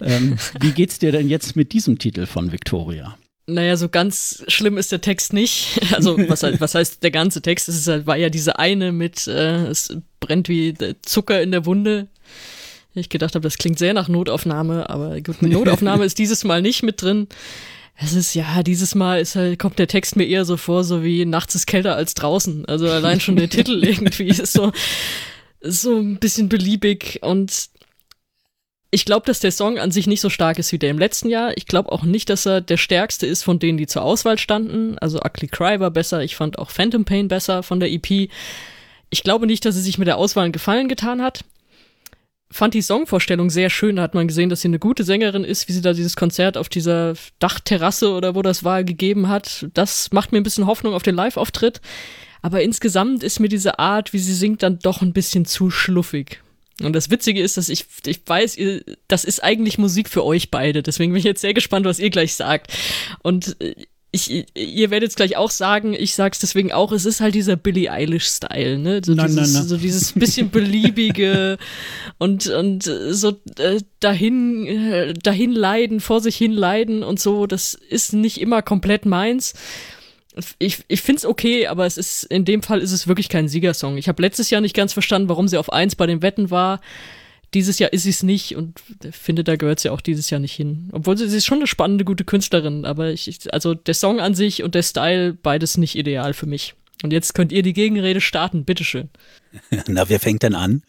[0.00, 3.16] Ähm, wie geht's dir denn jetzt mit diesem Titel von Victoria?
[3.48, 5.80] Naja, so ganz schlimm ist der Text nicht.
[5.92, 7.68] Also, was, halt, was heißt der ganze Text?
[7.68, 12.06] Es halt, war ja diese eine mit, äh, es brennt wie Zucker in der Wunde.
[12.94, 16.62] Ich gedacht habe, das klingt sehr nach Notaufnahme, aber gut, eine Notaufnahme ist dieses Mal
[16.62, 17.28] nicht mit drin.
[17.96, 21.04] Es ist ja, dieses Mal ist halt, kommt der Text mir eher so vor, so
[21.04, 22.64] wie nachts ist kälter als draußen.
[22.66, 24.72] Also allein schon der Titel irgendwie ist so,
[25.60, 27.68] so ein bisschen beliebig und
[28.92, 31.28] ich glaube, dass der Song an sich nicht so stark ist wie der im letzten
[31.28, 31.56] Jahr.
[31.56, 34.98] Ich glaube auch nicht, dass er der stärkste ist von denen, die zur Auswahl standen.
[34.98, 36.24] Also Ugly Cry war besser.
[36.24, 38.28] Ich fand auch Phantom Pain besser von der EP.
[39.10, 41.44] Ich glaube nicht, dass er sich mit der Auswahl einen Gefallen getan hat
[42.50, 43.96] fand die Songvorstellung sehr schön.
[43.96, 46.56] Da hat man gesehen, dass sie eine gute Sängerin ist, wie sie da dieses Konzert
[46.56, 49.66] auf dieser Dachterrasse oder wo das war gegeben hat.
[49.74, 51.80] Das macht mir ein bisschen Hoffnung auf den Live-Auftritt.
[52.42, 56.40] Aber insgesamt ist mir diese Art, wie sie singt, dann doch ein bisschen zu schluffig.
[56.82, 60.50] Und das Witzige ist, dass ich, ich weiß, ihr, das ist eigentlich Musik für euch
[60.50, 60.82] beide.
[60.82, 62.72] Deswegen bin ich jetzt sehr gespannt, was ihr gleich sagt.
[63.22, 63.74] Und äh,
[64.12, 67.54] ich, ihr werdet es gleich auch sagen, ich sag's deswegen auch, es ist halt dieser
[67.54, 69.00] Billie Eilish-Style, ne?
[69.04, 69.68] So, nein, dieses, nein, nein.
[69.68, 71.58] so dieses bisschen beliebige
[72.18, 77.74] und, und so äh, dahin, äh, dahin leiden, vor sich hin leiden und so, das
[77.74, 79.54] ist nicht immer komplett meins.
[80.58, 83.96] Ich, ich find's okay, aber es ist, in dem Fall ist es wirklich kein Siegersong.
[83.96, 86.80] Ich habe letztes Jahr nicht ganz verstanden, warum sie auf eins bei den Wetten war.
[87.54, 90.54] Dieses Jahr ist sie es nicht und finde, da gehört sie auch dieses Jahr nicht
[90.54, 90.88] hin.
[90.92, 94.34] Obwohl sie, sie ist schon eine spannende, gute Künstlerin, aber ich, also der Song an
[94.34, 96.74] sich und der Style, beides nicht ideal für mich.
[97.02, 99.08] Und jetzt könnt ihr die Gegenrede starten, bitteschön.
[99.88, 100.82] Na, wer fängt denn an?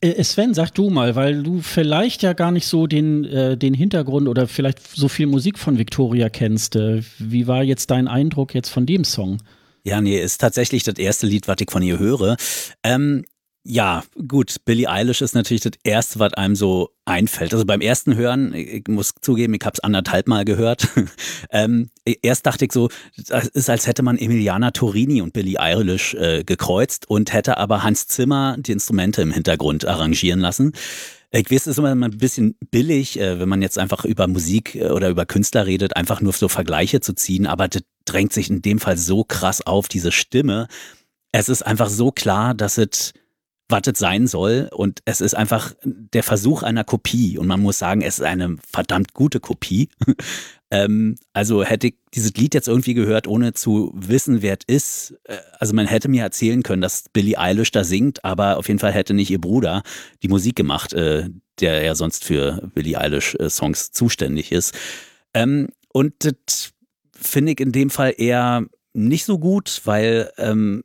[0.00, 3.72] Äh, Sven, sag du mal, weil du vielleicht ja gar nicht so den, äh, den
[3.72, 6.74] Hintergrund oder vielleicht so viel Musik von Victoria kennst.
[6.74, 9.38] Äh, wie war jetzt dein Eindruck jetzt von dem Song?
[9.84, 12.36] Ja, nee, ist tatsächlich das erste Lied, was ich von ihr höre.
[12.82, 13.24] Ähm,
[13.64, 17.52] ja, gut, Billie Eilish ist natürlich das Erste, was einem so einfällt.
[17.52, 20.88] Also beim ersten Hören, ich muss zugeben, ich habe es anderthalb Mal gehört.
[21.50, 26.14] ähm, erst dachte ich so, es ist, als hätte man Emiliana Torini und Billie Eilish
[26.14, 30.72] äh, gekreuzt und hätte aber Hans Zimmer die Instrumente im Hintergrund arrangieren lassen.
[31.30, 34.74] Ich weiß, es ist immer ein bisschen billig, äh, wenn man jetzt einfach über Musik
[34.74, 38.50] äh, oder über Künstler redet, einfach nur so Vergleiche zu ziehen, aber das drängt sich
[38.50, 40.66] in dem Fall so krass auf, diese Stimme.
[41.30, 43.14] Es ist einfach so klar, dass es
[43.72, 44.68] was es sein soll.
[44.72, 47.38] Und es ist einfach der Versuch einer Kopie.
[47.38, 49.88] Und man muss sagen, es ist eine verdammt gute Kopie.
[50.70, 55.14] ähm, also hätte ich dieses Lied jetzt irgendwie gehört, ohne zu wissen, wer es ist.
[55.24, 58.78] Äh, also man hätte mir erzählen können, dass Billie Eilish da singt, aber auf jeden
[58.78, 59.82] Fall hätte nicht ihr Bruder
[60.22, 61.28] die Musik gemacht, äh,
[61.60, 64.74] der ja sonst für Billie Eilish äh, Songs zuständig ist.
[65.34, 66.72] Ähm, und das
[67.12, 70.82] finde ich in dem Fall eher nicht so gut, weil ähm,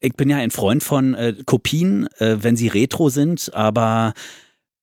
[0.00, 4.14] ich bin ja ein Freund von äh, Kopien, äh, wenn sie retro sind, aber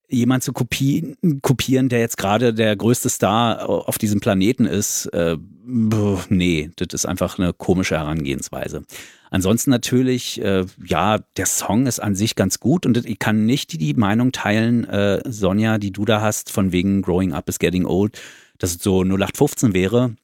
[0.08, 5.38] jemand zu kopien, kopieren, der jetzt gerade der größte Star auf diesem Planeten ist, äh,
[5.66, 8.84] nee, das ist einfach eine komische Herangehensweise.
[9.32, 13.80] Ansonsten natürlich, äh, ja, der Song ist an sich ganz gut und ich kann nicht
[13.82, 17.86] die Meinung teilen, äh, Sonja, die du da hast, von wegen Growing Up is Getting
[17.86, 18.20] Old,
[18.60, 20.16] dass es so 0815 wäre.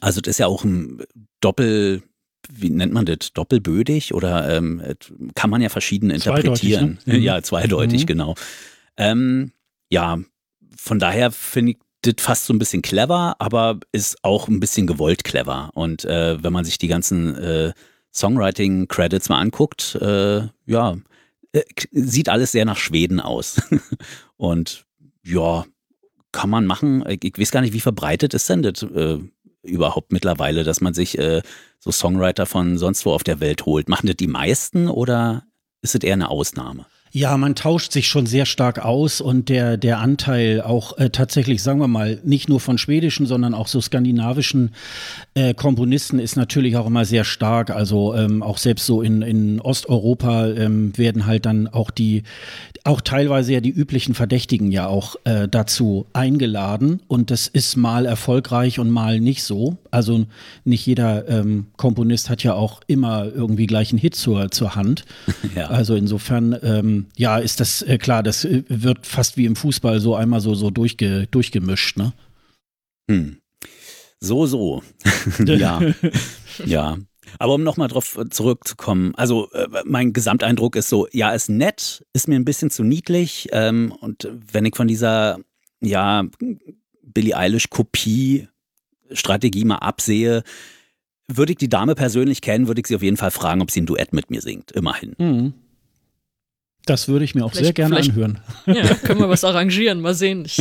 [0.00, 1.02] Also das ist ja auch ein
[1.40, 2.02] Doppel
[2.52, 4.82] wie nennt man das, doppelbödig oder ähm,
[5.34, 6.98] kann man ja verschieden interpretieren.
[6.98, 7.18] Zweideutig, ne?
[7.18, 8.06] Ja, zweideutig, mhm.
[8.06, 8.34] genau.
[8.96, 9.52] Ähm,
[9.90, 10.18] ja,
[10.76, 14.86] von daher finde ich das fast so ein bisschen clever, aber ist auch ein bisschen
[14.86, 15.70] gewollt clever.
[15.74, 17.72] Und äh, wenn man sich die ganzen äh,
[18.12, 20.96] Songwriting-Credits mal anguckt, äh, ja,
[21.52, 23.60] äh, sieht alles sehr nach Schweden aus.
[24.36, 24.84] Und
[25.24, 25.64] ja,
[26.32, 27.04] kann man machen.
[27.08, 29.18] Ich, ich weiß gar nicht, wie verbreitet ist denn das äh,
[29.64, 31.42] überhaupt mittlerweile, dass man sich äh,
[31.78, 33.88] so Songwriter von sonst wo auf der Welt holt.
[33.88, 35.44] Machen das die meisten oder
[35.82, 36.86] ist es eher eine Ausnahme?
[37.16, 41.62] Ja, man tauscht sich schon sehr stark aus und der, der Anteil auch äh, tatsächlich,
[41.62, 44.72] sagen wir mal, nicht nur von schwedischen, sondern auch so skandinavischen
[45.34, 47.70] äh, Komponisten ist natürlich auch immer sehr stark.
[47.70, 52.24] Also ähm, auch selbst so in, in Osteuropa ähm, werden halt dann auch die,
[52.82, 58.06] auch teilweise ja die üblichen Verdächtigen ja auch äh, dazu eingeladen und das ist mal
[58.06, 59.76] erfolgreich und mal nicht so.
[59.92, 60.26] Also
[60.64, 65.04] nicht jeder ähm, Komponist hat ja auch immer irgendwie gleich einen Hit zur, zur Hand.
[65.54, 65.68] Ja.
[65.68, 70.00] Also insofern ähm, ja, ist das äh, klar, das äh, wird fast wie im Fußball
[70.00, 72.12] so einmal so, so durchge, durchgemischt, ne?
[73.10, 73.38] Hm.
[74.20, 74.82] So, so.
[75.44, 75.80] ja.
[76.64, 76.98] ja.
[77.38, 82.04] Aber um nochmal drauf äh, zurückzukommen, also äh, mein Gesamteindruck ist so, ja, ist nett,
[82.12, 83.48] ist mir ein bisschen zu niedlich.
[83.52, 85.38] Ähm, und wenn ich von dieser,
[85.80, 86.24] ja,
[87.02, 90.44] Billie Eilish-Kopie-Strategie mal absehe,
[91.28, 93.80] würde ich die Dame persönlich kennen, würde ich sie auf jeden Fall fragen, ob sie
[93.80, 94.72] ein Duett mit mir singt.
[94.72, 95.14] Immerhin.
[95.18, 95.54] Mhm.
[96.86, 98.40] Das würde ich mir auch vielleicht, sehr gerne anhören.
[98.66, 100.00] Ja, können wir was arrangieren.
[100.00, 100.44] Mal sehen.
[100.44, 100.60] Ich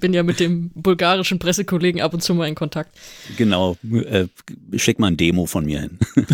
[0.00, 2.94] bin ja mit dem bulgarischen Pressekollegen ab und zu mal in Kontakt.
[3.38, 3.76] Genau.
[3.90, 4.26] Äh,
[4.76, 5.98] schick mal ein Demo von mir hin.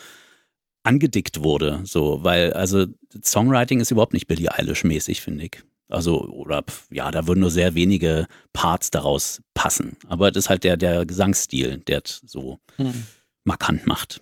[0.86, 2.86] angedickt wurde, so, weil also
[3.22, 5.62] Songwriting ist überhaupt nicht Billie Eilish mäßig, finde ich.
[5.88, 9.96] Also, oder ja, da würden nur sehr wenige Parts daraus passen.
[10.08, 13.04] Aber das ist halt der, der Gesangsstil, der so hm.
[13.44, 14.20] markant macht.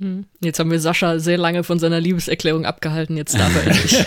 [0.00, 0.24] Hm.
[0.42, 4.04] Jetzt haben wir Sascha sehr lange von seiner Liebeserklärung abgehalten, jetzt darf er endlich.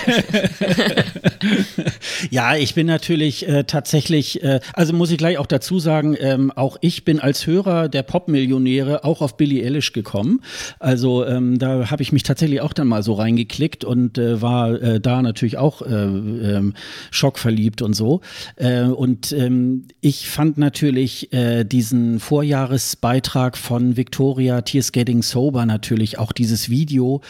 [2.29, 6.51] ja, ich bin natürlich äh, tatsächlich, äh, also muss ich gleich auch dazu sagen, ähm,
[6.51, 10.41] auch ich bin als Hörer der Popmillionäre auch auf Billie Eilish gekommen.
[10.79, 14.73] Also ähm, da habe ich mich tatsächlich auch dann mal so reingeklickt und äh, war
[14.73, 16.73] äh, da natürlich auch äh, ähm,
[17.11, 18.19] schockverliebt und so.
[18.57, 25.76] Äh, und ähm, ich fand natürlich diesen Vorjahresbeitrag von Victoria Tears Getting Sober natürlich
[26.17, 27.21] auch dieses Video,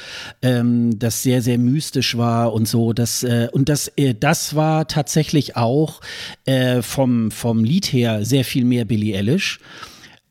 [0.42, 2.94] ähm, das sehr, sehr mystisch war und so.
[2.94, 6.02] Das, äh, und das, äh, das war tatsächlich auch
[6.46, 9.60] äh, vom, vom Lied her sehr viel mehr Billie Eilish.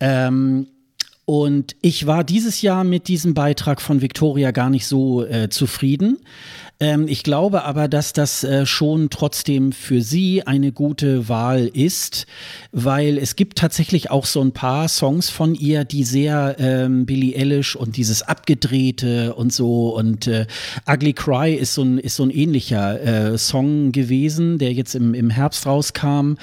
[0.00, 0.66] Ähm,
[1.26, 6.18] und ich war dieses Jahr mit diesem Beitrag von Victoria gar nicht so äh, zufrieden.
[6.78, 12.26] Ähm, ich glaube aber, dass das äh, schon trotzdem für sie eine gute Wahl ist,
[12.72, 17.34] weil es gibt tatsächlich auch so ein paar Songs von ihr, die sehr ähm, Billie
[17.36, 20.46] Eilish und dieses abgedrehte und so und äh,
[20.86, 25.14] Ugly Cry ist so ein, ist so ein ähnlicher äh, Song gewesen, der jetzt im,
[25.14, 26.34] im Herbst rauskam,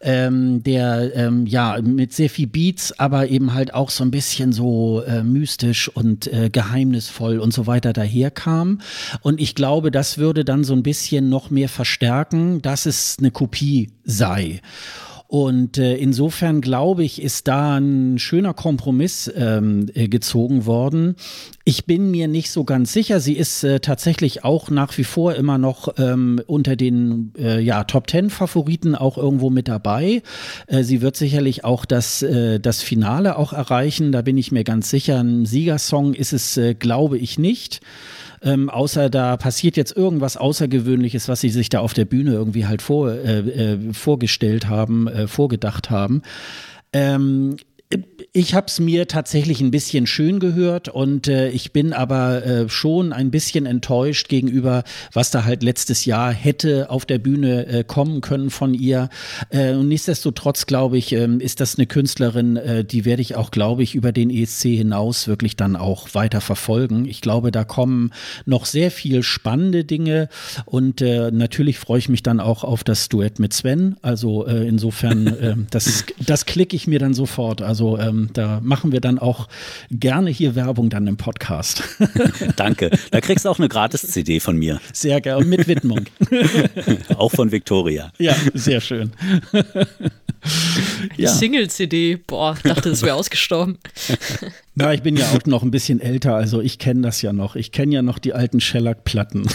[0.00, 4.52] ähm, der ähm, ja mit sehr viel Beats, aber eben halt auch so ein bisschen
[4.52, 8.80] so äh, mystisch und äh, geheimnisvoll und so weiter daherkam.
[9.22, 13.16] Und ich glaube, glaube, das würde dann so ein bisschen noch mehr verstärken, dass es
[13.18, 14.60] eine Kopie sei.
[15.26, 21.16] Und äh, insofern glaube ich, ist da ein schöner Kompromiss ähm, äh, gezogen worden.
[21.70, 23.20] Ich bin mir nicht so ganz sicher.
[23.20, 27.84] Sie ist äh, tatsächlich auch nach wie vor immer noch ähm, unter den äh, ja,
[27.84, 30.24] Top Ten Favoriten auch irgendwo mit dabei.
[30.66, 34.10] Äh, sie wird sicherlich auch das, äh, das Finale auch erreichen.
[34.10, 35.20] Da bin ich mir ganz sicher.
[35.20, 37.80] Ein Siegersong ist es, äh, glaube ich, nicht
[38.42, 42.66] ähm, außer da passiert jetzt irgendwas Außergewöhnliches, was sie sich da auf der Bühne irgendwie
[42.66, 46.22] halt vor, äh, vorgestellt haben, vorgedacht haben.
[46.94, 47.56] Ähm,
[48.32, 52.68] ich habe es mir tatsächlich ein bisschen schön gehört und äh, ich bin aber äh,
[52.68, 57.84] schon ein bisschen enttäuscht gegenüber, was da halt letztes Jahr hätte auf der Bühne äh,
[57.84, 59.08] kommen können von ihr.
[59.50, 63.50] Äh, und nichtsdestotrotz glaube ich, ähm, ist das eine Künstlerin, äh, die werde ich auch,
[63.50, 67.06] glaube ich, über den ESC hinaus wirklich dann auch weiter verfolgen.
[67.06, 68.12] Ich glaube, da kommen
[68.44, 70.28] noch sehr viel spannende Dinge
[70.66, 73.96] und äh, natürlich freue ich mich dann auch auf das Duett mit Sven.
[74.02, 77.60] Also äh, insofern, äh, das, das klicke ich mir dann sofort.
[77.60, 79.48] Also ähm, ähm, da machen wir dann auch
[79.90, 81.82] gerne hier Werbung dann im Podcast.
[82.56, 82.90] Danke.
[83.10, 84.80] Da kriegst du auch eine Gratis-CD von mir.
[84.92, 86.06] Sehr gerne, mit Widmung.
[87.16, 88.12] auch von Victoria.
[88.18, 89.12] Ja, sehr schön.
[91.16, 91.30] ja.
[91.30, 93.78] Single-CD, boah, dachte, das wäre ausgestorben.
[94.74, 97.56] Na, ich bin ja auch noch ein bisschen älter, also ich kenne das ja noch.
[97.56, 99.48] Ich kenne ja noch die alten Shellac-Platten.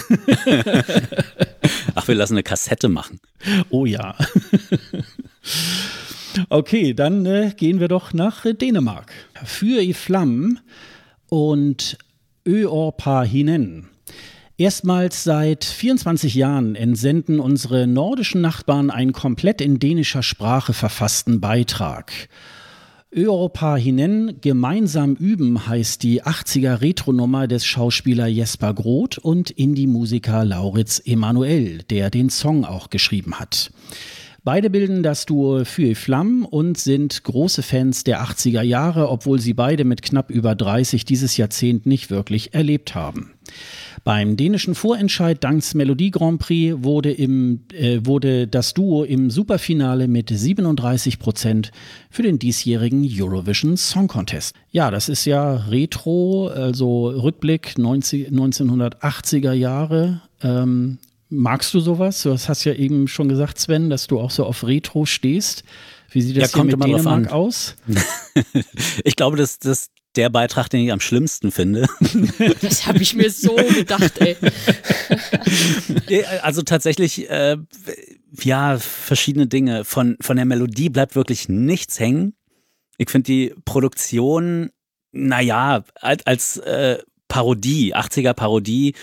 [1.94, 3.20] Ach, wir lassen eine Kassette machen.
[3.70, 4.14] Oh ja.
[6.48, 9.12] Okay, dann äh, gehen wir doch nach äh, Dänemark.
[9.44, 10.58] Für i Flamm
[11.28, 11.98] und
[12.46, 13.88] Öorpa hinen.
[14.58, 22.12] Erstmals seit 24 Jahren entsenden unsere nordischen Nachbarn einen komplett in dänischer Sprache verfassten Beitrag.
[23.14, 31.00] Europa hinen gemeinsam üben heißt die 80er Retronummer des Schauspieler Jesper Groth und Indie-Musiker Lauritz
[31.04, 33.70] Emanuel, der den Song auch geschrieben hat.
[34.46, 39.54] Beide bilden das Duo Für Flamm und sind große Fans der 80er Jahre, obwohl sie
[39.54, 43.32] beide mit knapp über 30 dieses Jahrzehnt nicht wirklich erlebt haben.
[44.04, 50.06] Beim dänischen Vorentscheid Danks Melodie Grand Prix wurde, im, äh, wurde das Duo im Superfinale
[50.06, 51.72] mit 37 Prozent
[52.08, 54.54] für den diesjährigen Eurovision Song Contest.
[54.70, 60.20] Ja, das ist ja Retro, also Rückblick 90, 1980er Jahre.
[60.40, 62.22] Ähm, Magst du sowas?
[62.22, 65.64] Du hast ja eben schon gesagt, Sven, dass du auch so auf Retro stehst.
[66.10, 67.74] Wie sieht das ja, hier mit Dänemark aus?
[69.04, 71.86] ich glaube, das ist der Beitrag, den ich am schlimmsten finde.
[72.60, 74.36] Das habe ich mir so gedacht, ey.
[76.42, 77.56] Also tatsächlich, äh,
[78.42, 79.84] ja, verschiedene Dinge.
[79.84, 82.34] Von, von der Melodie bleibt wirklich nichts hängen.
[82.98, 84.70] Ich finde die Produktion,
[85.12, 88.94] naja, als, als äh, Parodie, 80er Parodie,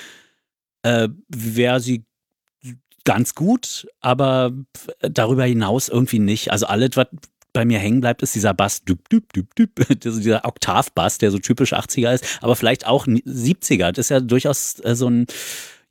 [0.84, 2.06] äh, wäre sie
[3.06, 4.54] ganz gut, aber
[5.02, 6.52] darüber hinaus irgendwie nicht.
[6.52, 7.08] Also alles, was
[7.54, 11.38] bei mir hängen bleibt, ist dieser Bass, düb, düb, düb, düb, dieser Oktavbass, der so
[11.38, 13.92] typisch 80er ist, aber vielleicht auch 70er.
[13.92, 15.28] Das ist ja durchaus äh, so ein,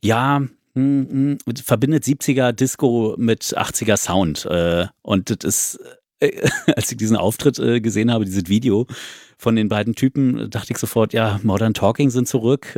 [0.03, 0.43] ja,
[0.75, 4.45] hm, hm, verbindet 70er Disco mit 80er Sound.
[4.47, 5.81] Äh, und das ist,
[6.19, 8.87] äh, als ich diesen Auftritt gesehen habe, dieses Video
[9.39, 12.77] von den beiden Typen, dachte ich sofort, ja, Modern Talking sind zurück.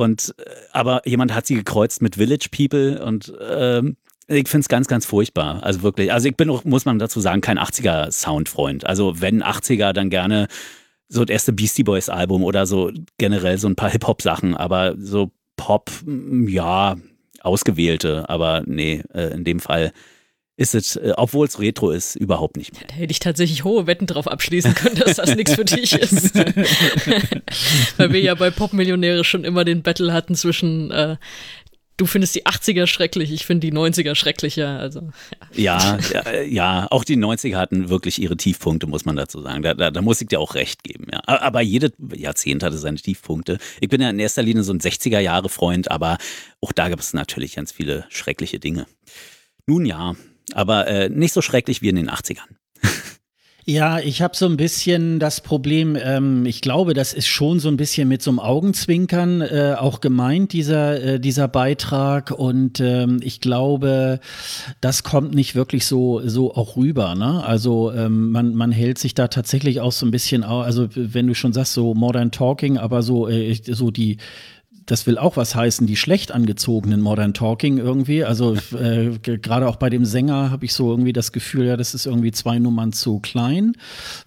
[0.00, 3.96] Und äh, aber jemand hat sie gekreuzt mit Village People und ähm,
[4.28, 5.62] ich finde es ganz, ganz furchtbar.
[5.62, 6.12] Also wirklich.
[6.12, 8.86] Also ich bin auch, muss man dazu sagen, kein 80er-Soundfreund.
[8.86, 10.46] Also wenn 80er, dann gerne
[11.08, 15.32] so das erste Beastie Boys Album oder so generell so ein paar Hip-Hop-Sachen, aber so
[15.56, 15.90] Pop,
[16.46, 16.96] ja,
[17.42, 19.92] ausgewählte, aber nee, äh, in dem Fall
[20.60, 22.82] ist es, äh, obwohl es Retro ist, überhaupt nicht mehr.
[22.86, 26.34] Da hätte ich tatsächlich hohe Wetten drauf abschließen können, dass das nichts für dich ist.
[27.96, 31.16] Weil wir ja bei Popmillionäre schon immer den Battle hatten zwischen äh,
[31.96, 34.78] du findest die 80er schrecklich, ich finde die 90er schrecklicher.
[34.78, 35.10] Also,
[35.54, 35.98] ja.
[36.12, 36.40] ja.
[36.42, 39.62] ja, auch die 90er hatten wirklich ihre Tiefpunkte, muss man dazu sagen.
[39.62, 41.06] Da, da, da muss ich dir auch recht geben.
[41.10, 41.20] Ja.
[41.26, 43.58] Aber jedes Jahrzehnt hatte seine Tiefpunkte.
[43.80, 46.18] Ich bin ja in erster Linie so ein 60er-Jahre-Freund, aber
[46.60, 48.86] auch da gibt es natürlich ganz viele schreckliche Dinge.
[49.66, 50.16] Nun ja,
[50.54, 52.48] aber äh, nicht so schrecklich wie in den 80ern.
[53.66, 57.68] Ja, ich habe so ein bisschen das Problem, ähm, ich glaube, das ist schon so
[57.68, 62.30] ein bisschen mit so einem Augenzwinkern äh, auch gemeint, dieser, äh, dieser Beitrag.
[62.30, 64.18] Und ähm, ich glaube,
[64.80, 67.14] das kommt nicht wirklich so, so auch rüber.
[67.14, 67.44] Ne?
[67.44, 71.34] Also ähm, man, man hält sich da tatsächlich auch so ein bisschen, also wenn du
[71.34, 74.16] schon sagst, so Modern Talking, aber so, äh, so die
[74.90, 78.24] das will auch was heißen, die schlecht angezogenen Modern Talking irgendwie.
[78.24, 81.94] Also äh, gerade auch bei dem Sänger habe ich so irgendwie das Gefühl, ja, das
[81.94, 83.74] ist irgendwie zwei Nummern zu klein,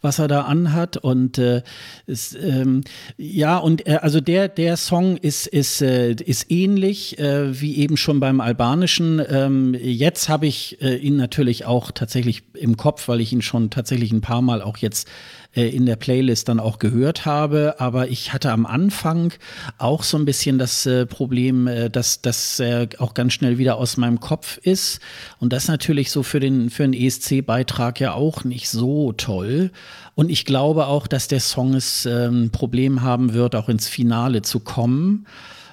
[0.02, 0.96] was er da anhat.
[0.96, 1.64] Und äh,
[2.06, 2.84] ist, ähm,
[3.18, 7.98] ja, und äh, also der, der Song ist, ist, äh, ist ähnlich äh, wie eben
[7.98, 9.22] schon beim albanischen.
[9.28, 13.70] Ähm, jetzt habe ich äh, ihn natürlich auch tatsächlich im Kopf, weil ich ihn schon
[13.70, 15.10] tatsächlich ein paar Mal auch jetzt
[15.56, 17.76] äh, in der Playlist dann auch gehört habe.
[17.80, 19.34] Aber ich hatte am Anfang
[19.78, 23.78] auch so ein bisschen das äh, Problem, äh, dass das äh, auch ganz schnell wieder
[23.78, 25.00] aus meinem Kopf ist.
[25.40, 29.72] Und das natürlich so für den, für einen ESC-Beitrag ja auch nicht so toll.
[30.16, 34.42] Und ich glaube auch, dass der Song es ähm, Problem haben wird, auch ins Finale
[34.42, 35.26] zu kommen.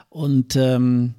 [0.09, 1.14] Und ähm,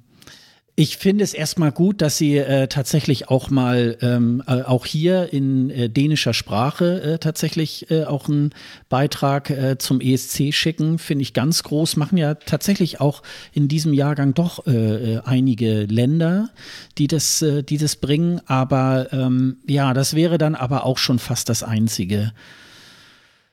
[0.74, 5.30] Ich finde es erstmal gut, dass Sie äh, tatsächlich auch mal ähm, äh, auch hier
[5.30, 8.54] in äh, dänischer Sprache äh, tatsächlich äh, auch einen
[8.88, 10.98] Beitrag äh, zum ESC schicken.
[10.98, 11.96] Finde ich ganz groß.
[11.96, 16.48] Machen ja tatsächlich auch in diesem Jahrgang doch äh, äh, einige Länder,
[16.96, 18.40] die das, äh, die das bringen.
[18.46, 22.32] Aber ähm, ja, das wäre dann aber auch schon fast das Einzige.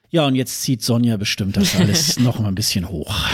[0.09, 3.13] Ja, und jetzt zieht Sonja bestimmt das alles noch mal ein bisschen hoch.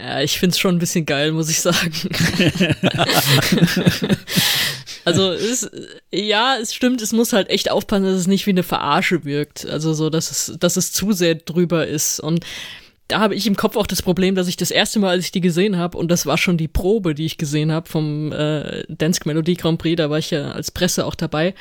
[0.00, 1.92] Ja, ich find's schon ein bisschen geil, muss ich sagen.
[5.04, 5.70] also es,
[6.10, 9.66] ja, es stimmt, es muss halt echt aufpassen, dass es nicht wie eine Verarsche wirkt.
[9.66, 12.18] Also so, dass es, dass es zu sehr drüber ist.
[12.18, 12.44] Und
[13.08, 15.32] da habe ich im Kopf auch das Problem, dass ich das erste Mal, als ich
[15.32, 18.84] die gesehen habe, und das war schon die Probe, die ich gesehen habe vom äh,
[18.88, 21.54] Dance Melodie Grand Prix, da war ich ja als Presse auch dabei,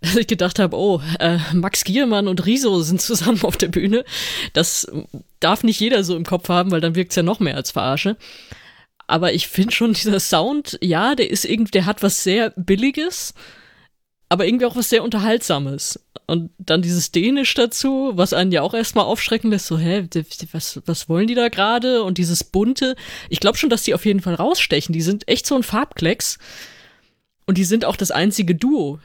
[0.02, 4.04] dass ich gedacht habe, oh, äh, Max Giermann und Riso sind zusammen auf der Bühne.
[4.54, 4.90] Das
[5.40, 8.16] darf nicht jeder so im Kopf haben, weil dann wirkt's ja noch mehr als Verarsche.
[9.06, 13.34] Aber ich finde schon, dieser Sound, ja, der ist irgendwie, der hat was sehr Billiges,
[14.28, 16.00] aber irgendwie auch was sehr Unterhaltsames.
[16.26, 20.08] Und dann dieses Dänisch dazu, was einen ja auch erstmal aufschrecken lässt, so, hä,
[20.52, 22.04] was, was wollen die da gerade?
[22.04, 22.94] Und dieses Bunte.
[23.28, 24.92] Ich glaube schon, dass die auf jeden Fall rausstechen.
[24.92, 26.38] Die sind echt so ein Farbklecks.
[27.46, 29.00] Und die sind auch das einzige Duo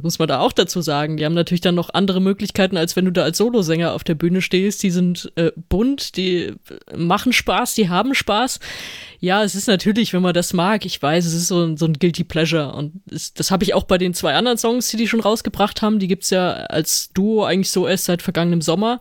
[0.00, 1.16] muss man da auch dazu sagen.
[1.16, 4.14] Die haben natürlich dann noch andere Möglichkeiten, als wenn du da als Solosänger auf der
[4.14, 4.82] Bühne stehst.
[4.82, 6.54] Die sind äh, bunt, die
[6.96, 8.60] machen Spaß, die haben Spaß.
[9.20, 11.84] Ja, es ist natürlich, wenn man das mag, ich weiß, es ist so, ein, so
[11.84, 12.72] ein Guilty Pleasure.
[12.72, 15.82] Und es, das habe ich auch bei den zwei anderen Songs, die die schon rausgebracht
[15.82, 15.98] haben.
[15.98, 19.00] Die gibt's ja als Duo eigentlich so erst seit vergangenem Sommer.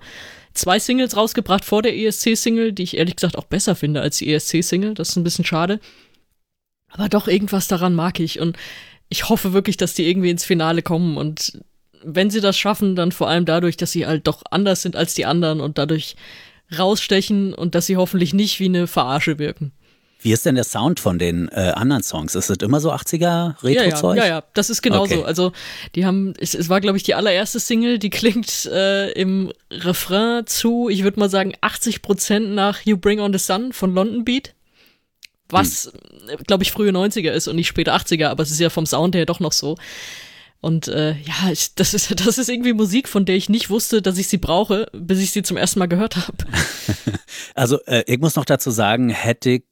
[0.54, 4.34] Zwei Singles rausgebracht vor der ESC-Single, die ich ehrlich gesagt auch besser finde als die
[4.34, 4.96] ESC-Single.
[4.96, 5.80] Das ist ein bisschen schade.
[6.90, 8.40] Aber doch, irgendwas daran mag ich.
[8.40, 8.58] Und
[9.12, 11.60] ich hoffe wirklich, dass die irgendwie ins Finale kommen und
[12.04, 15.14] wenn sie das schaffen, dann vor allem dadurch, dass sie halt doch anders sind als
[15.14, 16.16] die anderen und dadurch
[16.76, 19.74] rausstechen und dass sie hoffentlich nicht wie eine Verarsche wirken.
[20.22, 22.36] Wie ist denn der Sound von den äh, anderen Songs?
[22.36, 24.18] Ist es immer so 80er Retro-Zeug?
[24.18, 25.16] Ja, ja, ja, das ist genauso.
[25.16, 25.24] Okay.
[25.26, 25.52] Also
[25.96, 30.48] die haben, es, es war glaube ich die allererste Single, die klingt äh, im Refrain
[30.48, 34.24] zu, ich würde mal sagen 80 Prozent nach You Bring on the Sun von London
[34.24, 34.54] Beat
[35.52, 35.92] was,
[36.28, 36.38] hm.
[36.48, 39.16] glaube ich, frühe 90er ist und nicht späte 80er, aber es ist ja vom Sound
[39.16, 39.78] her doch noch so.
[40.62, 44.02] Und äh, ja, ich, das, ist, das ist irgendwie Musik, von der ich nicht wusste,
[44.02, 46.38] dass ich sie brauche, bis ich sie zum ersten Mal gehört habe.
[47.56, 49.64] Also äh, ich muss noch dazu sagen, hätte ich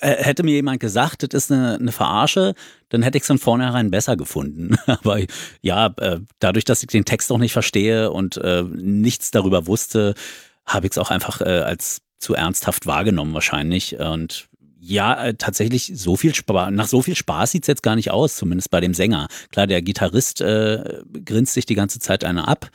[0.00, 2.54] äh, hätte mir jemand gesagt, das ist eine, eine Verarsche,
[2.88, 4.76] dann hätte ich es von vornherein besser gefunden.
[4.86, 5.20] Aber
[5.60, 10.14] ja, äh, dadurch, dass ich den Text auch nicht verstehe und äh, nichts darüber wusste,
[10.64, 13.98] habe ich es auch einfach äh, als zu ernsthaft wahrgenommen wahrscheinlich.
[13.98, 14.48] Und
[14.86, 18.36] ja, äh, tatsächlich, so viel Spaß, nach so viel Spaß sieht's jetzt gar nicht aus,
[18.36, 19.28] zumindest bei dem Sänger.
[19.50, 22.70] Klar, der Gitarrist äh, grinst sich die ganze Zeit einer ab.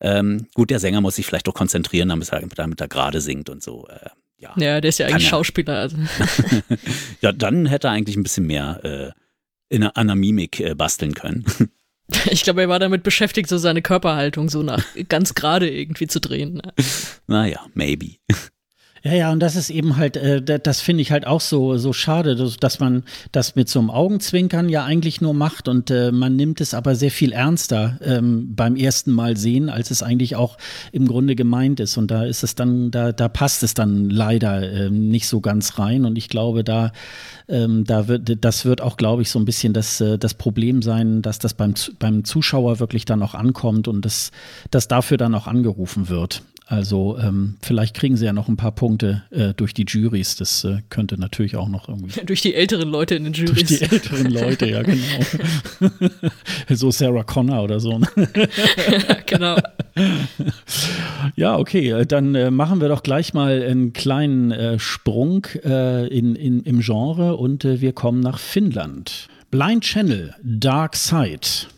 [0.00, 3.48] Ähm, gut, der Sänger muss sich vielleicht doch konzentrieren, damit er, damit er gerade singt
[3.48, 3.88] und so.
[3.88, 4.52] Äh, ja.
[4.56, 5.30] ja, der ist ja eigentlich er.
[5.30, 5.78] Schauspieler.
[5.78, 5.96] Also.
[7.20, 10.74] ja, dann hätte er eigentlich ein bisschen mehr äh, in einer, an der Mimik äh,
[10.74, 11.44] basteln können.
[12.30, 16.22] Ich glaube, er war damit beschäftigt, so seine Körperhaltung so nach ganz gerade irgendwie zu
[16.22, 16.62] drehen.
[17.26, 18.12] Naja, maybe.
[19.02, 21.92] Ja, ja, und das ist eben halt, äh, das finde ich halt auch so, so
[21.92, 26.34] schade, dass man das mit so einem Augenzwinkern ja eigentlich nur macht und äh, man
[26.36, 30.58] nimmt es aber sehr viel ernster ähm, beim ersten Mal sehen, als es eigentlich auch
[30.90, 31.96] im Grunde gemeint ist.
[31.96, 35.78] Und da ist es dann, da, da passt es dann leider äh, nicht so ganz
[35.78, 36.04] rein.
[36.04, 36.92] Und ich glaube, da,
[37.48, 40.82] ähm, da wird, das wird auch, glaube ich, so ein bisschen das, äh, das Problem
[40.82, 44.32] sein, dass das beim, beim Zuschauer wirklich dann auch ankommt und das,
[44.70, 46.42] das dafür dann auch angerufen wird.
[46.70, 50.36] Also ähm, vielleicht kriegen sie ja noch ein paar Punkte äh, durch die Juries.
[50.36, 52.20] Das äh, könnte natürlich auch noch irgendwie.
[52.26, 53.54] durch die älteren Leute in den Juries.
[53.54, 55.90] Durch die älteren Leute, ja genau.
[56.68, 57.98] so Sarah Connor oder so.
[57.98, 58.06] Ne?
[59.26, 59.56] genau.
[61.36, 66.06] Ja, okay, äh, dann äh, machen wir doch gleich mal einen kleinen äh, Sprung äh,
[66.08, 69.28] in, in, im Genre und wir kommen nach Finnland.
[69.50, 71.68] Blind Channel, Dark Side.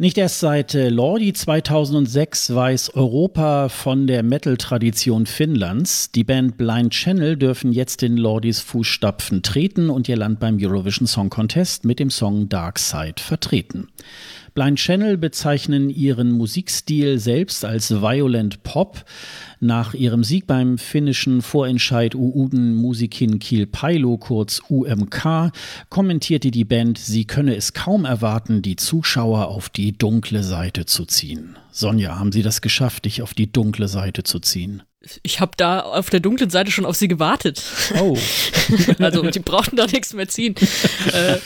[0.00, 6.10] Nicht erst seit äh, Lordi 2006 weiß Europa von der Metal-Tradition Finnlands.
[6.10, 11.06] Die Band Blind Channel dürfen jetzt in Lordis Fußstapfen treten und ihr Land beim Eurovision
[11.06, 13.88] Song Contest mit dem Song Dark Side vertreten.
[14.54, 19.04] Blind Channel bezeichnen ihren Musikstil selbst als Violent Pop.
[19.60, 25.52] Nach ihrem Sieg beim finnischen Vorentscheid Uuden Musikin Kiel Pailo, kurz UMK,
[25.88, 31.04] kommentierte die Band, sie könne es kaum erwarten, die Zuschauer auf die dunkle Seite zu
[31.04, 31.56] ziehen.
[31.70, 34.82] Sonja, haben Sie das geschafft, dich auf die dunkle Seite zu ziehen?
[35.22, 37.62] Ich habe da auf der dunklen Seite schon auf sie gewartet.
[37.98, 38.18] Oh.
[38.98, 40.54] also die brauchten da nichts mehr ziehen.
[41.12, 41.38] äh,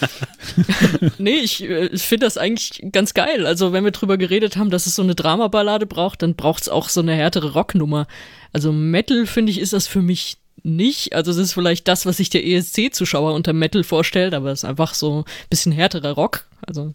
[1.18, 3.46] nee, ich, äh, ich finde das eigentlich ganz geil.
[3.46, 6.68] Also wenn wir drüber geredet haben, dass es so eine Dramaballade braucht, dann braucht es
[6.68, 8.08] auch so eine härtere Rocknummer.
[8.52, 11.14] Also Metal, finde ich, ist das für mich nicht.
[11.14, 14.68] Also es ist vielleicht das, was sich der ESC-Zuschauer unter Metal vorstellt, aber es ist
[14.68, 16.46] einfach so ein bisschen härterer Rock.
[16.66, 16.92] Also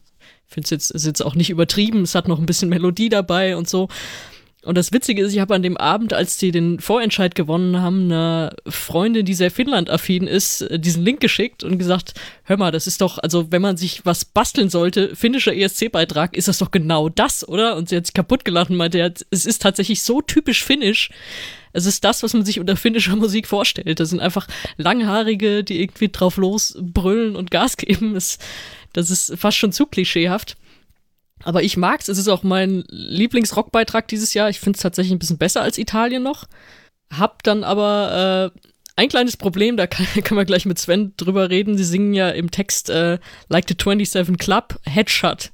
[0.48, 3.10] ich finde es jetzt, ist jetzt auch nicht übertrieben, es hat noch ein bisschen Melodie
[3.10, 3.88] dabei und so.
[4.66, 8.06] Und das Witzige ist, ich habe an dem Abend, als die den Vorentscheid gewonnen haben,
[8.06, 12.86] einer Freundin, die sehr Finnland-affin ist, äh, diesen Link geschickt und gesagt, hör mal, das
[12.86, 17.08] ist doch, also wenn man sich was basteln sollte, finnischer ESC-Beitrag, ist das doch genau
[17.08, 17.78] das, oder?
[17.78, 21.10] Und sie hat sich kaputt gelacht und meinte, es ist tatsächlich so typisch finnisch.
[21.72, 24.00] Es ist das, was man sich unter finnischer Musik vorstellt.
[24.00, 28.14] Das sind einfach Langhaarige, die irgendwie drauf losbrüllen und Gas geben.
[28.14, 28.40] Das,
[28.92, 30.58] das ist fast schon zu klischeehaft.
[31.44, 32.08] Aber ich mag's.
[32.08, 34.50] Es ist auch mein Lieblingsrockbeitrag dieses Jahr.
[34.50, 36.46] Ich finde es tatsächlich ein bisschen besser als Italien noch.
[37.12, 41.50] Hab dann aber äh, ein kleines Problem, da kann, kann man gleich mit Sven drüber
[41.50, 41.78] reden.
[41.78, 45.52] Sie singen ja im Text äh, Like the 27 Club, Headshot.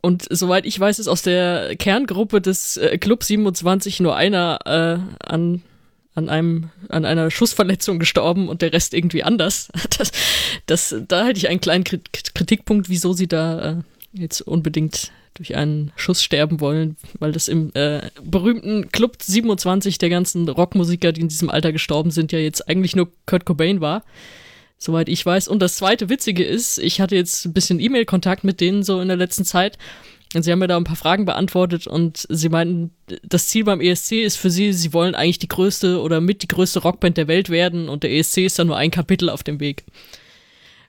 [0.00, 5.26] Und soweit ich weiß, ist aus der Kerngruppe des äh, Club 27 nur einer äh,
[5.26, 5.62] an
[6.14, 9.68] an einem an einer Schussverletzung gestorben und der Rest irgendwie anders.
[9.98, 10.12] Das,
[10.66, 13.76] das da hätte ich einen kleinen Kritikpunkt, wieso sie da äh,
[14.16, 20.08] jetzt unbedingt durch einen Schuss sterben wollen, weil das im äh, berühmten Club 27 der
[20.08, 24.04] ganzen Rockmusiker, die in diesem Alter gestorben sind, ja jetzt eigentlich nur Kurt Cobain war.
[24.78, 25.48] Soweit ich weiß.
[25.48, 29.08] Und das zweite Witzige ist, ich hatte jetzt ein bisschen E-Mail-Kontakt mit denen so in
[29.08, 29.78] der letzten Zeit.
[30.34, 32.90] Und sie haben mir da ein paar Fragen beantwortet und sie meinten,
[33.22, 36.48] das Ziel beim ESC ist für sie, sie wollen eigentlich die größte oder mit die
[36.48, 39.60] größte Rockband der Welt werden und der ESC ist dann nur ein Kapitel auf dem
[39.60, 39.84] Weg.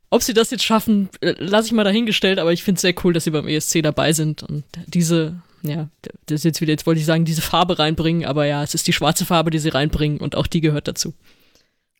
[0.09, 2.95] Ob sie das jetzt schaffen, äh, lasse ich mal dahingestellt, aber ich finde es sehr
[3.03, 5.89] cool, dass sie beim ESC dabei sind und diese, ja,
[6.27, 8.87] das ist jetzt wieder, jetzt wollte ich sagen, diese Farbe reinbringen, aber ja, es ist
[8.87, 11.13] die schwarze Farbe, die sie reinbringen und auch die gehört dazu.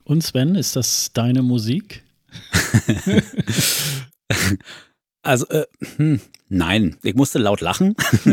[0.05, 2.03] Und Sven, ist das deine Musik?
[5.21, 5.65] also, äh,
[5.97, 7.93] hm, nein, ich musste laut lachen.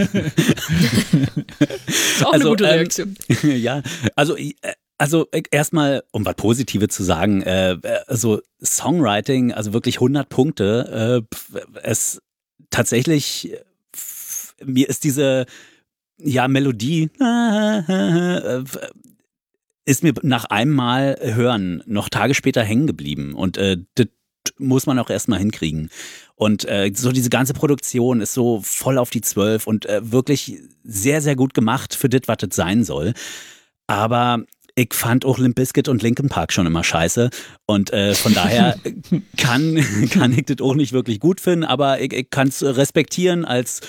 [1.86, 3.16] ist auch also, eine gute ähm, Reaktion.
[3.28, 3.82] Ähm, ja,
[4.14, 4.52] also äh,
[4.98, 7.76] also äh, erstmal, um was Positives zu sagen, äh,
[8.06, 11.24] also Songwriting, also wirklich 100 Punkte.
[11.32, 11.36] Äh,
[11.82, 12.22] es
[12.70, 13.54] tatsächlich,
[14.64, 15.46] mir ist diese
[16.18, 18.62] ja Melodie äh,
[19.84, 24.06] ist mir nach einem Mal hören noch Tage später hängen geblieben und äh, das
[24.58, 25.90] muss man auch erstmal hinkriegen.
[26.34, 30.60] Und äh, so diese ganze Produktion ist so voll auf die Zwölf und äh, wirklich
[30.82, 33.14] sehr, sehr gut gemacht für das, was das sein soll.
[33.86, 34.44] Aber
[34.74, 37.30] ich fand auch Limp Bizkit und Linkin Park schon immer scheiße.
[37.66, 38.76] Und äh, von daher
[39.36, 43.44] kann, kann ich das auch nicht wirklich gut finden, aber ich, ich kann es respektieren
[43.44, 43.80] als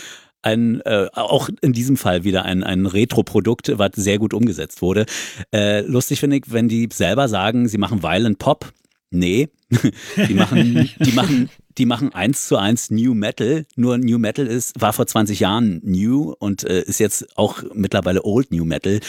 [0.44, 5.08] ein, äh, auch in diesem Fall wieder ein, ein Retro-Produkt, was sehr gut umgesetzt wurde.
[5.52, 8.72] Äh, lustig finde ich, wenn die selber sagen, sie machen Violent Pop.
[9.10, 9.50] Nee,
[10.28, 13.66] die machen, die machen, die machen eins zu eins New Metal.
[13.76, 18.24] Nur New Metal ist, war vor 20 Jahren New und äh, ist jetzt auch mittlerweile
[18.24, 19.00] Old New Metal.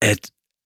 [0.00, 0.16] Äh,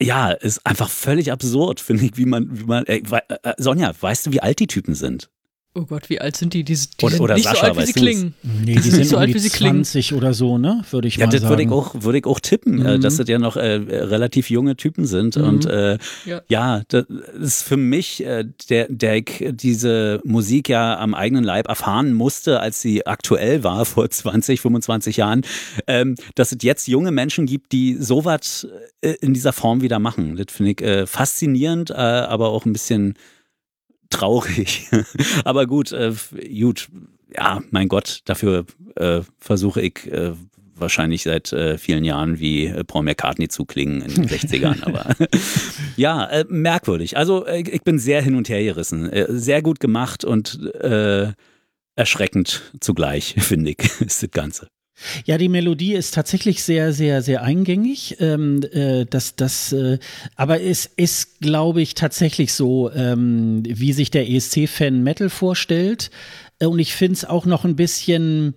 [0.01, 4.27] ja, ist einfach völlig absurd, finde ich, wie man, wie man, äh, äh, Sonja, weißt
[4.27, 5.31] du, wie alt die Typen sind?
[5.77, 6.63] Oh Gott, wie alt sind die?
[6.63, 8.35] Die, die oder, sind oder nicht Sascha, so alt, wie sie klingen.
[8.45, 10.23] Nee, die sind so alt, wie sie 20 klingen.
[10.23, 10.85] oder so, ne?
[10.93, 11.51] Würde ich ja, mal das sagen.
[11.51, 13.01] Würde ich auch, würde ich auch tippen, äh, mhm.
[13.01, 15.37] dass das ja noch äh, relativ junge Typen sind.
[15.37, 15.43] Mhm.
[15.43, 16.43] Und äh, ja.
[16.47, 17.07] ja, das
[17.41, 22.61] ist für mich, äh, der, der ich diese Musik ja am eigenen Leib erfahren musste,
[22.61, 25.43] als sie aktuell war, vor 20, 25 Jahren,
[25.89, 28.69] ähm, dass es jetzt junge Menschen gibt, die sowas
[29.01, 30.37] äh, in dieser Form wieder machen.
[30.37, 33.15] Das finde ich äh, faszinierend, äh, aber auch ein bisschen
[34.11, 34.89] traurig.
[35.45, 36.13] Aber gut, äh,
[36.61, 36.89] gut,
[37.35, 40.33] ja, mein Gott, dafür äh, versuche ich äh,
[40.77, 44.83] wahrscheinlich seit äh, vielen Jahren wie äh, Paul McCartney zu klingen in den 60ern.
[44.85, 45.15] Aber
[45.97, 47.17] ja, äh, merkwürdig.
[47.17, 49.11] Also äh, ich bin sehr hin und her gerissen.
[49.11, 51.33] Äh, sehr gut gemacht und äh,
[51.97, 54.69] erschreckend zugleich, finde ich, ist das Ganze.
[55.25, 58.17] Ja, die Melodie ist tatsächlich sehr, sehr, sehr eingängig.
[58.21, 59.99] Ähm, äh, das, das, äh,
[60.37, 66.11] aber es ist, glaube ich, tatsächlich so, ähm, wie sich der ESC-Fan Metal vorstellt.
[66.59, 68.55] Äh, und ich finde es auch noch ein bisschen.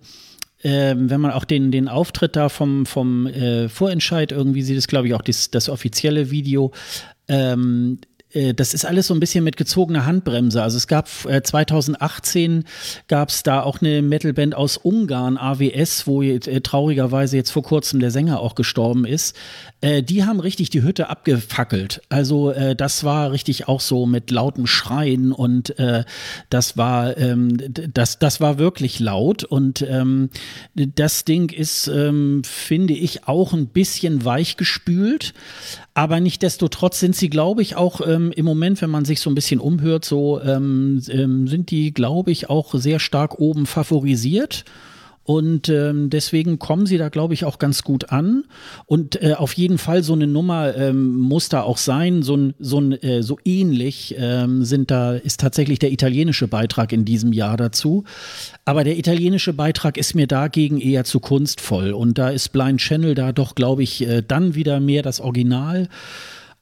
[0.64, 4.88] Ähm, wenn man auch den, den Auftritt da vom, vom äh, Vorentscheid irgendwie sieht, ist
[4.88, 6.72] glaube ich auch das, das offizielle Video,
[7.28, 8.07] ähm, äh,
[8.54, 10.62] das ist alles so ein bisschen mit gezogener Handbremse.
[10.62, 12.64] Also es gab äh, 2018
[13.08, 18.00] gab es da auch eine Metalband aus Ungarn, AWS, wo äh, traurigerweise jetzt vor kurzem
[18.00, 19.34] der Sänger auch gestorben ist.
[19.80, 22.02] Äh, die haben richtig die Hütte abgefackelt.
[22.08, 26.04] Also äh, das war richtig auch so mit lauten Schreien und äh,
[26.50, 27.56] das war ähm,
[27.94, 30.30] das das war wirklich laut und ähm,
[30.74, 35.34] das Ding ist ähm, finde ich auch ein bisschen weichgespült.
[35.94, 39.34] Aber nichtdestotrotz sind sie, glaube ich, auch ähm, im Moment, wenn man sich so ein
[39.34, 44.64] bisschen umhört, so ähm, ähm, sind die, glaube ich, auch sehr stark oben favorisiert.
[45.24, 48.44] und ähm, deswegen kommen sie da, glaube ich, auch ganz gut an.
[48.86, 52.22] Und äh, auf jeden Fall so eine Nummer ähm, muss da auch sein.
[52.22, 56.94] So, ein, so, ein, äh, so ähnlich ähm, sind da, ist tatsächlich der italienische Beitrag
[56.94, 58.04] in diesem Jahr dazu.
[58.64, 61.92] Aber der italienische Beitrag ist mir dagegen eher zu kunstvoll.
[61.92, 65.88] Und da ist Blind Channel da doch, glaube ich, äh, dann wieder mehr das Original.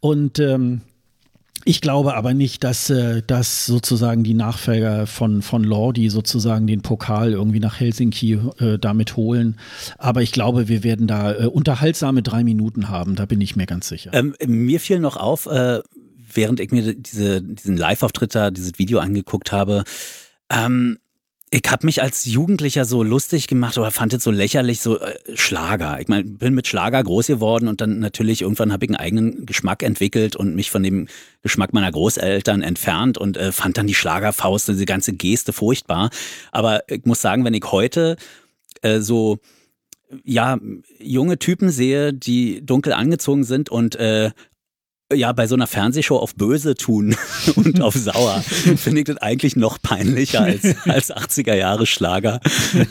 [0.01, 0.81] Und ähm,
[1.67, 6.81] ich glaube aber nicht, dass, äh, dass sozusagen die Nachfolger von, von Lordi sozusagen den
[6.81, 9.59] Pokal irgendwie nach Helsinki äh, damit holen.
[9.99, 13.67] Aber ich glaube, wir werden da äh, unterhaltsame drei Minuten haben, da bin ich mir
[13.67, 14.11] ganz sicher.
[14.15, 15.81] Ähm, mir fiel noch auf, äh,
[16.33, 19.83] während ich mir diese, diesen Live-Auftritt da, dieses Video angeguckt habe,
[20.49, 20.99] ähm,
[21.51, 25.15] ich habe mich als Jugendlicher so lustig gemacht oder fand es so lächerlich, so äh,
[25.35, 26.01] Schlager.
[26.01, 29.47] Ich meine, bin mit Schlager groß geworden und dann natürlich irgendwann habe ich einen eigenen
[29.47, 31.07] Geschmack entwickelt und mich von dem
[31.43, 36.11] Geschmack meiner Großeltern entfernt und äh, fand dann die Schlagerfaust, diese ganze Geste furchtbar.
[36.51, 38.17] Aber ich muss sagen, wenn ich heute
[38.83, 39.39] äh, so
[40.25, 40.59] ja,
[40.99, 44.31] junge Typen sehe, die dunkel angezogen sind und äh,
[45.13, 47.15] ja, bei so einer Fernsehshow auf böse tun
[47.57, 48.41] und auf sauer,
[48.77, 52.41] finde ich das eigentlich noch peinlicher als, als 80er Jahre Schlager,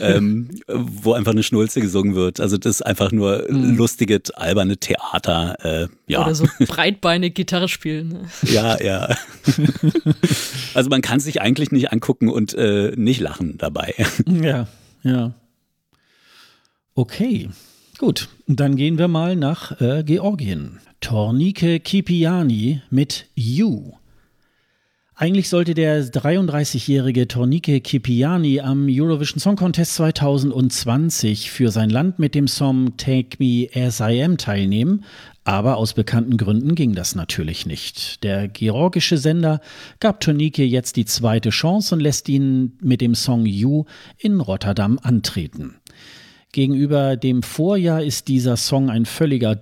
[0.00, 2.40] ähm, wo einfach eine Schnulze gesungen wird.
[2.40, 3.76] Also das ist einfach nur mhm.
[3.76, 5.56] lustiges, alberne Theater.
[5.62, 6.22] Äh, ja.
[6.24, 8.08] Oder so breitbeinig Gitarre spielen.
[8.08, 8.20] Ne?
[8.42, 9.14] Ja, ja.
[10.74, 13.94] Also man kann sich eigentlich nicht angucken und äh, nicht lachen dabei.
[14.26, 14.68] Ja,
[15.02, 15.32] ja.
[16.94, 17.48] Okay,
[17.98, 18.28] gut.
[18.46, 20.80] Dann gehen wir mal nach äh, Georgien.
[21.06, 23.92] Tornike Kipiani mit You.
[25.14, 32.34] Eigentlich sollte der 33-jährige Tornike Kipiani am Eurovision Song Contest 2020 für sein Land mit
[32.34, 35.04] dem Song Take Me As I Am teilnehmen,
[35.44, 38.24] aber aus bekannten Gründen ging das natürlich nicht.
[38.24, 39.60] Der georgische Sender
[40.00, 43.84] gab Tornike jetzt die zweite Chance und lässt ihn mit dem Song You
[44.18, 45.76] in Rotterdam antreten.
[46.56, 49.58] Gegenüber dem Vorjahr ist dieser Song ein völliger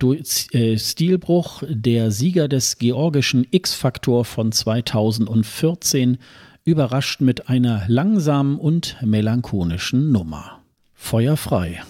[0.53, 1.65] äh, Stilbruch.
[1.69, 6.19] Der Sieger des georgischen X-Faktor von 2014
[6.63, 10.61] überrascht mit einer langsamen und melancholischen Nummer.
[10.95, 11.83] Feuer frei.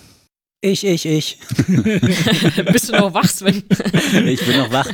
[0.63, 1.39] Ich, ich, ich.
[2.73, 3.63] Bist du noch wach, Sven?
[4.25, 4.89] ich bin noch wach.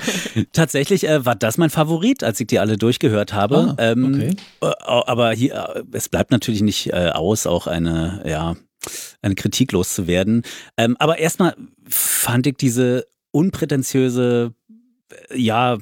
[0.53, 3.77] Tatsächlich äh, war das mein Favorit, als ich die alle durchgehört habe.
[3.79, 4.37] Ah, ähm, okay.
[4.61, 8.57] äh, aber hier, äh, es bleibt natürlich nicht äh, aus, auch eine, ja,
[9.23, 10.43] eine Kritik loszuwerden.
[10.77, 11.55] Ähm, aber erstmal
[11.89, 14.55] fand ich diese unprätentiöse,
[15.31, 15.79] äh, ja,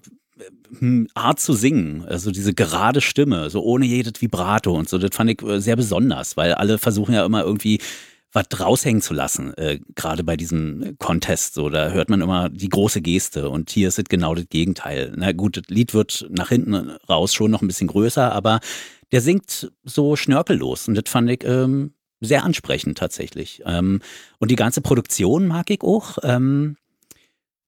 [0.78, 5.14] hm, Art zu singen, also diese gerade Stimme, so ohne jedes Vibrato und so, das
[5.14, 7.80] fand ich äh, sehr besonders, weil alle versuchen ja immer irgendwie
[8.32, 11.54] was raushängen zu lassen, äh, gerade bei diesem Contest.
[11.54, 15.12] So, da hört man immer die große Geste und hier ist es genau das Gegenteil.
[15.16, 18.60] Na gut, das Lied wird nach hinten raus schon noch ein bisschen größer, aber
[19.12, 23.62] der singt so schnörkellos und das fand ich ähm, sehr ansprechend tatsächlich.
[23.64, 24.00] Ähm,
[24.38, 26.18] und die ganze Produktion mag ich auch.
[26.22, 26.76] Ähm,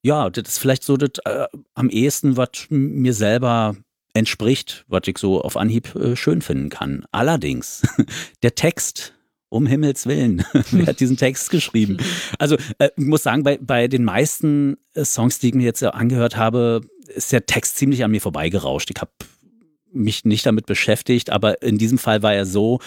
[0.03, 3.77] ja, das ist vielleicht so das äh, am ehesten, was mir selber
[4.15, 7.05] entspricht, was ich so auf Anhieb äh, schön finden kann.
[7.13, 7.83] Allerdings,
[8.43, 9.15] der Text,
[9.51, 11.99] um Himmels Willen, wer hat diesen Text geschrieben?
[12.39, 15.83] Also, äh, ich muss sagen, bei, bei den meisten äh, Songs, die ich mir jetzt
[15.83, 16.81] angehört habe,
[17.15, 18.91] ist der Text ziemlich an mir vorbeigerauscht.
[18.91, 19.13] Ich habe
[19.93, 22.81] mich nicht damit beschäftigt, aber in diesem Fall war er so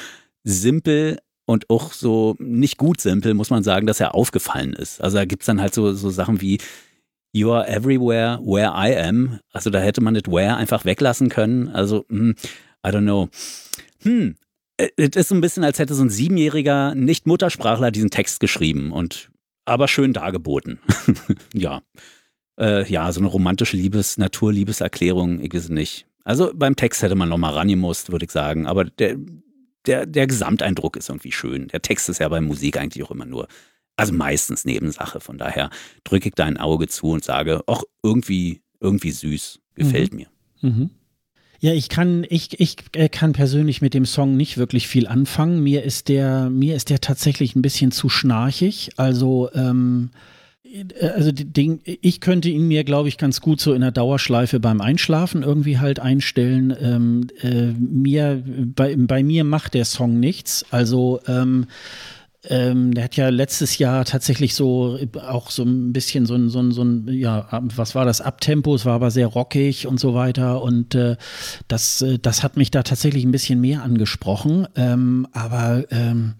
[0.44, 5.02] simpel und auch so nicht gut simpel, muss man sagen, dass er aufgefallen ist.
[5.02, 6.60] Also da gibt es dann halt so, so Sachen wie
[7.36, 9.40] You are everywhere where I am.
[9.52, 11.68] Also da hätte man das where einfach weglassen können.
[11.70, 12.36] Also, hm,
[12.86, 13.30] I don't know.
[14.04, 14.36] Hm,
[14.78, 19.32] es ist so ein bisschen, als hätte so ein siebenjähriger Nicht-Muttersprachler diesen Text geschrieben und
[19.66, 20.80] aber schön dargeboten.
[21.54, 21.82] ja.
[22.60, 26.06] Äh, ja, so eine romantische Liebes-, Naturliebeserklärung, ich weiß nicht.
[26.24, 28.68] Also beim Text hätte man nochmal rangemusst, würde ich sagen.
[28.68, 29.18] Aber der,
[29.86, 31.68] der, der Gesamteindruck ist irgendwie schön.
[31.70, 33.48] Der Text ist ja bei Musik eigentlich auch immer nur,
[33.96, 35.20] also meistens Nebensache.
[35.20, 35.70] Von daher
[36.04, 40.18] drücke ich da ein Auge zu und sage, ach, irgendwie, irgendwie süß, gefällt mhm.
[40.18, 40.28] mir.
[40.62, 40.90] Mhm.
[41.60, 45.64] Ja, ich kann, ich, ich äh, kann persönlich mit dem Song nicht wirklich viel anfangen.
[45.64, 48.92] Mir ist der, mir ist der tatsächlich ein bisschen zu schnarchig.
[48.98, 50.18] Also, ähm, äh,
[51.02, 54.82] also den, ich könnte ihn mir, glaube ich, ganz gut so in der Dauerschleife beim
[54.82, 56.76] Einschlafen irgendwie halt einstellen.
[56.80, 60.66] Ähm, äh, mir, bei, bei mir macht der Song nichts.
[60.72, 61.68] Also ähm,
[62.50, 66.60] ähm, der hat ja letztes Jahr tatsächlich so auch so ein bisschen so ein, so
[66.60, 70.14] ein, so ein ja, was war das, Abtempo, es war aber sehr rockig und so
[70.14, 71.16] weiter und äh,
[71.70, 76.34] das, äh, das hat mich da tatsächlich ein bisschen mehr angesprochen, ähm, aber ähm,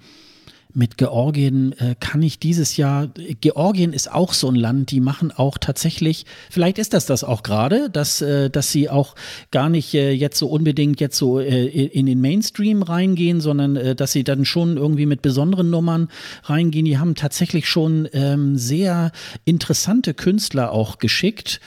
[0.74, 3.08] mit Georgien äh, kann ich dieses Jahr,
[3.42, 7.44] Georgien ist auch so ein Land, die machen auch tatsächlich, vielleicht ist das das auch
[7.44, 9.16] gerade, dass, äh, dass sie auch
[9.52, 13.96] gar nicht äh, jetzt so unbedingt jetzt so äh, in den Mainstream reingehen, sondern äh,
[13.96, 16.10] dass sie dann schon irgendwie mit besonderen Nummern
[16.44, 16.86] reingehen.
[16.86, 19.12] Die haben tatsächlich schon ähm, sehr
[19.46, 21.60] interessante Künstler auch geschickt.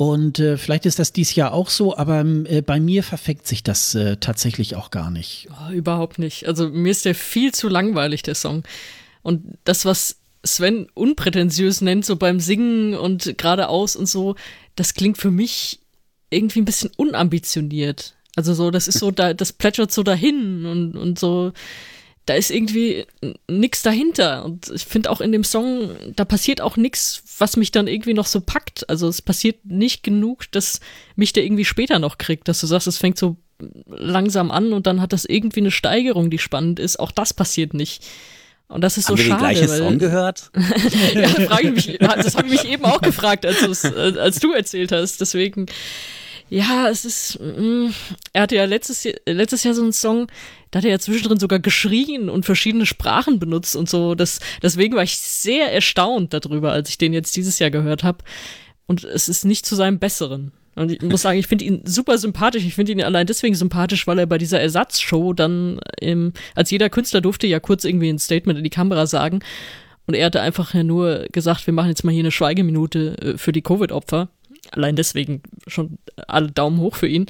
[0.00, 3.62] Und äh, vielleicht ist das dieses Jahr auch so, aber äh, bei mir verfängt sich
[3.62, 5.48] das äh, tatsächlich auch gar nicht.
[5.50, 6.48] Oh, überhaupt nicht.
[6.48, 8.62] Also mir ist der viel zu langweilig, der Song.
[9.20, 14.36] Und das, was Sven unprätentiös nennt, so beim Singen und geradeaus und so,
[14.74, 15.80] das klingt für mich
[16.30, 18.14] irgendwie ein bisschen unambitioniert.
[18.36, 21.52] Also so, das ist so, da, das plätschert so dahin und, und so,
[22.26, 23.06] da ist irgendwie
[23.48, 24.44] nichts dahinter.
[24.44, 28.14] Und ich finde auch in dem Song, da passiert auch nichts, was mich dann irgendwie
[28.14, 28.88] noch so packt.
[28.88, 30.80] Also es passiert nicht genug, dass
[31.16, 33.36] mich der irgendwie später noch kriegt, dass du sagst, es fängt so
[33.86, 36.98] langsam an und dann hat das irgendwie eine Steigerung, die spannend ist.
[37.00, 38.04] Auch das passiert nicht.
[38.68, 39.42] Und das ist Haben so wir schade.
[39.54, 40.50] den gleichen Song gehört?
[41.14, 44.92] ja, frage ich mich, das habe ich mich eben auch gefragt, als, als du erzählt
[44.92, 45.20] hast.
[45.20, 45.66] Deswegen,
[46.48, 47.88] ja, es ist, mm,
[48.32, 50.28] er hatte ja letztes, Jahr- letztes Jahr so einen Song,
[50.70, 54.14] da hat er ja zwischendrin sogar geschrien und verschiedene Sprachen benutzt und so.
[54.14, 58.18] Das, deswegen war ich sehr erstaunt darüber, als ich den jetzt dieses Jahr gehört habe.
[58.86, 60.52] Und es ist nicht zu seinem Besseren.
[60.76, 62.64] Und ich muss sagen, ich finde ihn super sympathisch.
[62.64, 66.88] Ich finde ihn allein deswegen sympathisch, weil er bei dieser Ersatzshow dann, im, als jeder
[66.88, 69.40] Künstler durfte ja kurz irgendwie ein Statement in die Kamera sagen.
[70.06, 73.52] Und er hatte einfach nur gesagt, wir machen jetzt mal hier eine Schweigeminute äh, für
[73.52, 74.28] die Covid-Opfer.
[74.70, 75.98] Allein deswegen schon
[76.28, 77.26] alle Daumen hoch für ihn.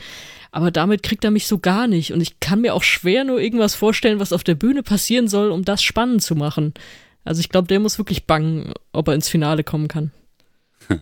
[0.52, 2.12] Aber damit kriegt er mich so gar nicht.
[2.12, 5.50] Und ich kann mir auch schwer nur irgendwas vorstellen, was auf der Bühne passieren soll,
[5.50, 6.74] um das spannend zu machen.
[7.24, 10.10] Also ich glaube, der muss wirklich bangen, ob er ins Finale kommen kann.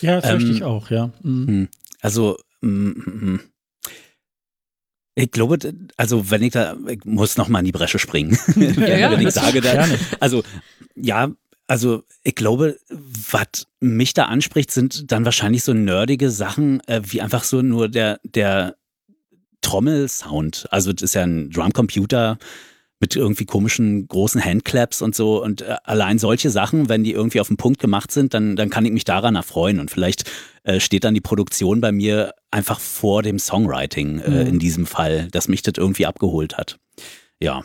[0.00, 1.12] Ja, das Ähm, ich auch, ja.
[1.22, 1.46] Mhm.
[1.46, 1.68] Hm.
[2.00, 3.40] Also, mm, mm.
[5.14, 5.58] ich glaube,
[5.96, 8.36] also wenn ich da, ich muss noch mal in die Bresche springen.
[8.56, 9.86] ja, wenn ich sage, da,
[10.18, 10.42] also
[10.96, 11.30] ja,
[11.66, 17.20] also ich glaube, was mich da anspricht, sind dann wahrscheinlich so nerdige Sachen, äh, wie
[17.20, 18.76] einfach so nur der, der
[19.62, 20.66] Trommelsound.
[20.70, 22.38] Also das ist ja ein Drumcomputer
[22.98, 25.42] mit irgendwie komischen großen Handclaps und so.
[25.42, 28.70] Und äh, allein solche Sachen, wenn die irgendwie auf den Punkt gemacht sind, dann, dann
[28.70, 29.80] kann ich mich daran erfreuen.
[29.80, 30.30] Und vielleicht
[30.62, 34.46] äh, steht dann die Produktion bei mir einfach vor dem Songwriting äh, Mhm.
[34.46, 36.78] in diesem Fall, dass mich das irgendwie abgeholt hat.
[37.40, 37.62] Ja.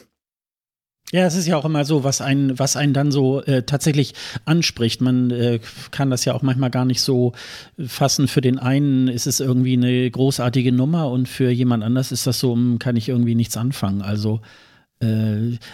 [1.11, 4.13] Ja, es ist ja auch immer so, was einen, was einen dann so äh, tatsächlich
[4.45, 5.01] anspricht.
[5.01, 5.59] Man äh,
[5.91, 7.33] kann das ja auch manchmal gar nicht so
[7.85, 8.29] fassen.
[8.29, 12.39] Für den einen ist es irgendwie eine großartige Nummer und für jemand anders ist das
[12.39, 14.01] so, hm, kann ich irgendwie nichts anfangen.
[14.01, 14.39] Also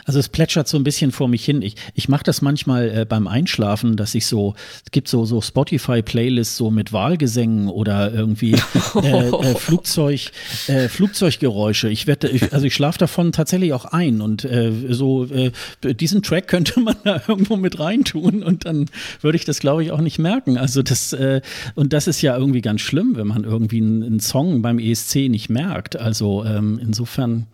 [0.06, 1.62] also es plätschert so ein bisschen vor mich hin.
[1.62, 4.56] Ich, ich mache das manchmal äh, beim Einschlafen, dass ich so,
[4.86, 8.54] es gibt so, so Spotify-Playlists so mit Wahlgesängen oder irgendwie
[9.04, 10.32] äh, äh, Flugzeug,
[10.68, 11.90] äh, Flugzeuggeräusche.
[11.90, 15.52] Ich werde, ich, also ich schlafe davon tatsächlich auch ein und äh, so äh,
[15.84, 18.86] diesen Track könnte man da irgendwo mit reintun und dann
[19.22, 20.58] würde ich das, glaube ich, auch nicht merken.
[20.58, 21.42] Also das, äh,
[21.76, 25.30] und das ist ja irgendwie ganz schlimm, wenn man irgendwie einen, einen Song beim ESC
[25.30, 25.98] nicht merkt.
[25.98, 27.48] Also ähm, insofern.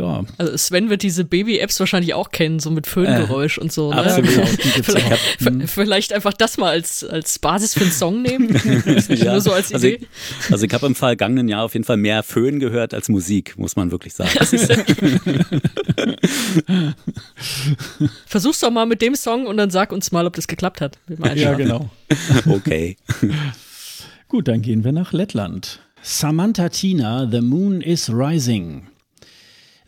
[0.00, 3.92] Ja, Also Sven wird diese Baby-Apps wahrscheinlich auch kennen, so mit Föhngeräusch und so.
[3.92, 3.96] Ne?
[4.00, 4.30] absolut.
[4.34, 4.46] genau,
[4.82, 5.18] Vielleicht, auch.
[5.38, 8.48] v- vielleicht einfach das mal als, als Basis für einen Song nehmen.
[9.10, 10.06] Ja, Nur so als also Idee.
[10.46, 13.58] ich, also ich habe im vergangenen Jahr auf jeden Fall mehr Föhn gehört als Musik,
[13.58, 14.30] muss man wirklich sagen.
[18.26, 20.98] Versuch's doch mal mit dem Song und dann sag uns mal, ob das geklappt hat.
[21.34, 21.90] ja, genau.
[22.48, 22.96] Okay.
[24.28, 25.80] Gut, dann gehen wir nach Lettland.
[26.02, 28.86] Samantha Tina, The Moon is Rising.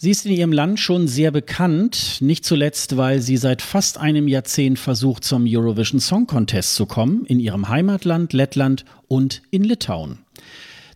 [0.03, 4.26] Sie ist in ihrem Land schon sehr bekannt, nicht zuletzt, weil sie seit fast einem
[4.26, 10.18] Jahrzehnt versucht, zum Eurovision Song Contest zu kommen, in ihrem Heimatland Lettland und in Litauen.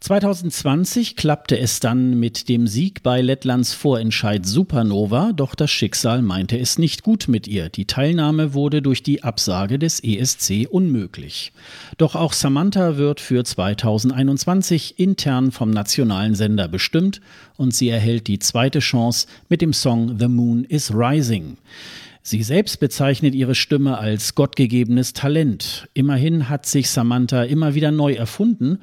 [0.06, 6.56] 2020 klappte es dann mit dem Sieg bei Lettlands Vorentscheid Supernova, doch das Schicksal meinte
[6.56, 7.70] es nicht gut mit ihr.
[7.70, 11.50] Die Teilnahme wurde durch die Absage des ESC unmöglich.
[11.98, 17.20] Doch auch Samantha wird für 2021 intern vom nationalen Sender bestimmt
[17.56, 21.56] und sie erhält die zweite Chance mit dem Song The Moon is Rising.
[22.22, 25.88] Sie selbst bezeichnet ihre Stimme als gottgegebenes Talent.
[25.94, 28.78] Immerhin hat sich Samantha immer wieder neu erfunden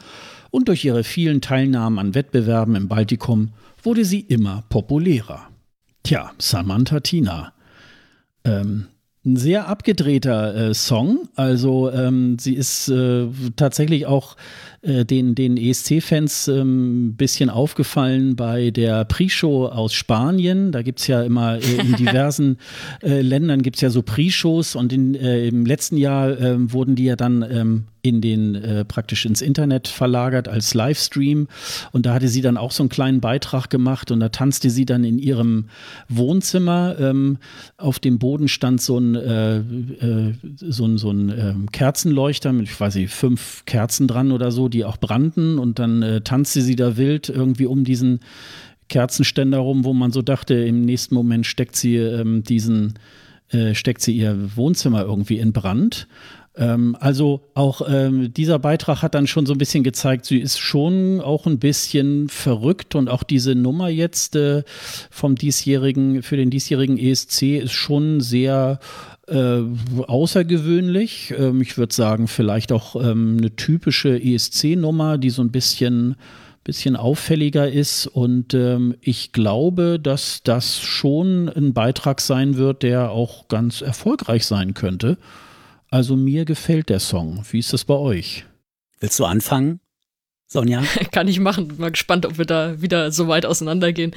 [0.54, 5.48] und durch ihre vielen Teilnahmen an Wettbewerben im Baltikum wurde sie immer populärer.
[6.04, 7.54] Tja, Samantha Tina.
[8.46, 8.86] Ähm,
[9.26, 11.28] ein sehr abgedrehter äh, Song.
[11.36, 14.36] Also ähm, sie ist äh, tatsächlich auch
[14.84, 20.72] äh, den, den ESC-Fans ein ähm, bisschen aufgefallen bei der Pre-Show aus Spanien.
[20.74, 22.58] Da gibt es ja immer äh, in diversen
[23.02, 26.96] äh, Ländern gibt es ja so Pre-Shows und in, äh, im letzten Jahr ähm, wurden
[26.96, 31.48] die ja dann ähm, in den äh, praktisch ins Internet verlagert als Livestream
[31.94, 34.86] und da hatte sie dann auch so einen kleinen Beitrag gemacht und da tanzte sie
[34.86, 35.70] dann in ihrem
[36.10, 36.98] Wohnzimmer.
[37.00, 37.38] Ähm,
[37.78, 42.66] auf dem Boden stand so ein, äh, äh, so ein, so ein äh, Kerzenleuchter mit,
[42.66, 46.62] ich weiß nicht, fünf Kerzen dran oder so, die auch brannten und dann äh, tanzte
[46.62, 48.20] sie da wild irgendwie um diesen
[48.90, 52.96] Kerzenständer rum, wo man so dachte, im nächsten Moment steckt sie ähm, diesen
[53.50, 56.08] äh, steckt sie ihr Wohnzimmer irgendwie in Brand.
[56.56, 60.60] Ähm, also auch ähm, dieser Beitrag hat dann schon so ein bisschen gezeigt, sie ist
[60.60, 64.64] schon auch ein bisschen verrückt und auch diese Nummer jetzt äh,
[65.10, 68.80] vom diesjährigen, für den diesjährigen ESC ist schon sehr
[69.28, 69.62] äh,
[70.06, 71.34] außergewöhnlich.
[71.38, 76.16] Ähm, ich würde sagen, vielleicht auch ähm, eine typische ESC-Nummer, die so ein bisschen
[76.64, 78.08] bisschen auffälliger ist.
[78.08, 84.46] Und ähm, ich glaube, dass das schon ein Beitrag sein wird, der auch ganz erfolgreich
[84.46, 85.18] sein könnte.
[85.90, 87.44] Also mir gefällt der Song.
[87.52, 88.46] Wie ist das bei euch?
[89.00, 89.80] Willst du anfangen,
[90.48, 90.84] Sonja?
[91.12, 91.74] kann ich machen.
[91.78, 94.16] Mal gespannt, ob wir da wieder so weit auseinandergehen.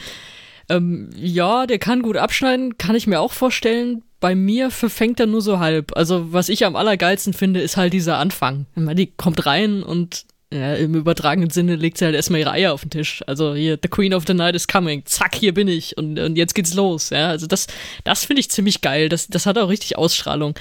[0.69, 4.03] Ähm, ja, der kann gut abschneiden, kann ich mir auch vorstellen.
[4.27, 5.97] Bei mir verfängt er nur so halb.
[5.97, 8.67] Also, was ich am allergeilsten finde, ist halt dieser Anfang.
[8.75, 12.81] Die kommt rein und ja, im übertragenen Sinne legt sie halt erstmal ihre Eier auf
[12.81, 13.23] den Tisch.
[13.29, 15.07] Also hier, The Queen of the Night is coming.
[15.07, 15.97] Zack, hier bin ich.
[15.97, 17.11] Und, und jetzt geht's los.
[17.11, 17.69] Ja, also das,
[18.03, 19.09] das finde ich ziemlich geil.
[19.09, 20.55] Das, das hat auch richtig Ausstrahlung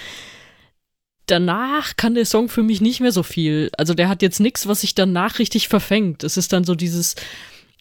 [1.27, 3.71] danach kann der Song für mich nicht mehr so viel.
[3.79, 6.23] Also der hat jetzt nichts, was sich danach richtig verfängt.
[6.23, 7.15] Es ist dann so dieses,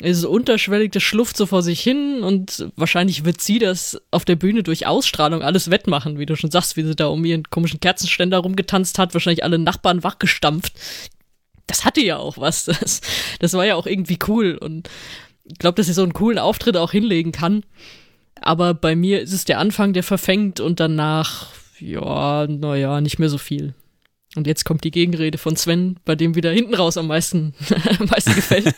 [0.00, 4.62] dieses unterschwellige Schluft so vor sich hin und wahrscheinlich wird sie das auf der Bühne
[4.62, 8.38] durch Ausstrahlung alles wettmachen, wie du schon sagst, wie sie da um ihren komischen Kerzenständer
[8.38, 10.72] rumgetanzt hat, wahrscheinlich alle Nachbarn wachgestampft.
[11.66, 12.64] Das hatte ja auch was.
[12.80, 13.00] Das,
[13.38, 14.90] das war ja auch irgendwie cool und
[15.44, 17.64] ich glaube, dass sie so einen coolen Auftritt auch hinlegen kann.
[18.40, 23.28] Aber bei mir ist es der Anfang, der verfängt und danach ja, naja, nicht mehr
[23.28, 23.74] so viel.
[24.36, 27.54] Und jetzt kommt die Gegenrede von Sven, bei dem wieder hinten raus am meisten,
[28.00, 28.74] am meisten gefällt.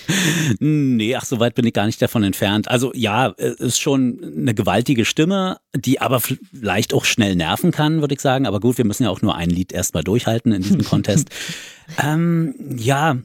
[0.60, 2.68] nee, ach, so weit bin ich gar nicht davon entfernt.
[2.68, 8.14] Also ja, ist schon eine gewaltige Stimme, die aber vielleicht auch schnell nerven kann, würde
[8.14, 8.46] ich sagen.
[8.46, 11.30] Aber gut, wir müssen ja auch nur ein Lied erstmal durchhalten in diesem Contest.
[12.02, 13.16] ähm, ja,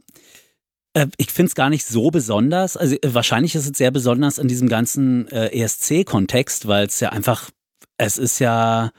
[0.94, 2.78] äh, ich finde es gar nicht so besonders.
[2.78, 7.10] Also äh, wahrscheinlich ist es sehr besonders in diesem ganzen äh, ESC-Kontext, weil es ja
[7.10, 7.50] einfach,
[7.98, 8.92] es ist ja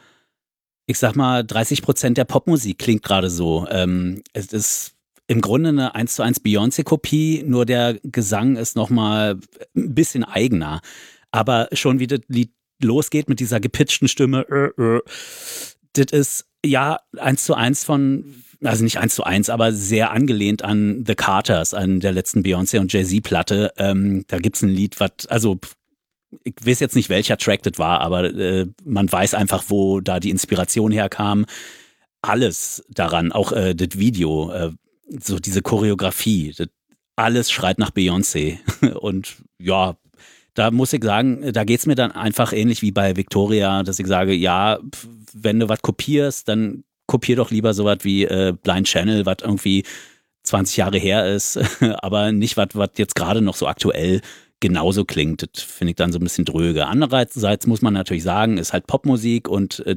[0.87, 3.67] ich sag mal, 30 Prozent der Popmusik klingt gerade so.
[3.71, 4.95] Ähm, es ist
[5.27, 9.39] im Grunde eine 1 zu 1 Beyoncé-Kopie, nur der Gesang ist nochmal
[9.77, 10.81] ein bisschen eigener.
[11.33, 15.01] Aber schon wie das Lied losgeht mit dieser gepitchten Stimme, äh, äh,
[15.95, 20.63] das ist ja 1 zu 1 von, also nicht 1 zu 1, aber sehr angelehnt
[20.63, 23.73] an The Carters, an der letzten Beyoncé und Jay-Z-Platte.
[23.79, 25.59] Ähm, da gibt's ein Lied, was, also
[26.45, 30.21] ich weiß jetzt nicht, welcher Track das war, aber äh, man weiß einfach, wo da
[30.21, 31.47] die Inspiration herkam.
[32.23, 34.73] Alles daran, auch äh, das Video, äh,
[35.21, 36.69] so diese Choreografie, das,
[37.17, 38.59] alles schreit nach Beyoncé.
[38.95, 39.97] Und ja,
[40.55, 43.99] da muss ich sagen, da geht es mir dann einfach ähnlich wie bei Victoria, dass
[43.99, 44.79] ich sage, ja,
[45.33, 49.85] wenn du was kopierst, dann kopier doch lieber sowas wie äh, Blind Channel, was irgendwie
[50.45, 51.59] 20 Jahre her ist,
[51.99, 54.21] aber nicht was, jetzt gerade noch so aktuell
[54.61, 55.43] genauso klingt.
[55.43, 56.87] Das finde ich dann so ein bisschen dröge.
[56.87, 59.97] Andererseits muss man natürlich sagen, ist halt Popmusik und äh,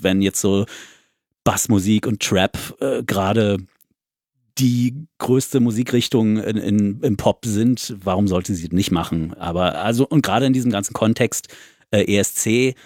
[0.00, 0.66] wenn jetzt so
[1.44, 3.58] Bassmusik und Trap äh, gerade
[4.58, 9.34] die größte Musikrichtung in, in, im Pop sind, warum sollte sie das nicht machen?
[9.34, 11.48] Aber also, und gerade in diesem ganzen Kontext
[11.90, 12.76] äh, ESC,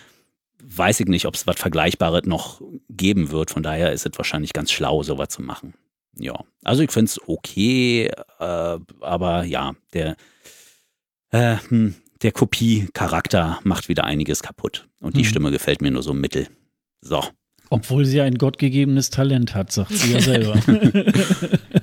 [0.63, 3.51] weiß ich nicht, ob es was Vergleichbares noch geben wird.
[3.51, 5.75] Von daher ist es wahrscheinlich ganz schlau, sowas zu machen.
[6.17, 8.07] Ja, also ich finde es okay,
[8.39, 10.17] äh, aber ja, der,
[11.35, 11.57] äh,
[12.23, 14.89] der Kopie-Charakter macht wieder einiges kaputt.
[15.01, 15.29] Und die hm.
[15.29, 16.47] Stimme gefällt mir nur so mittel.
[17.01, 17.23] So.
[17.71, 20.55] Obwohl sie ein gottgegebenes Talent hat, sagt sie ja selber.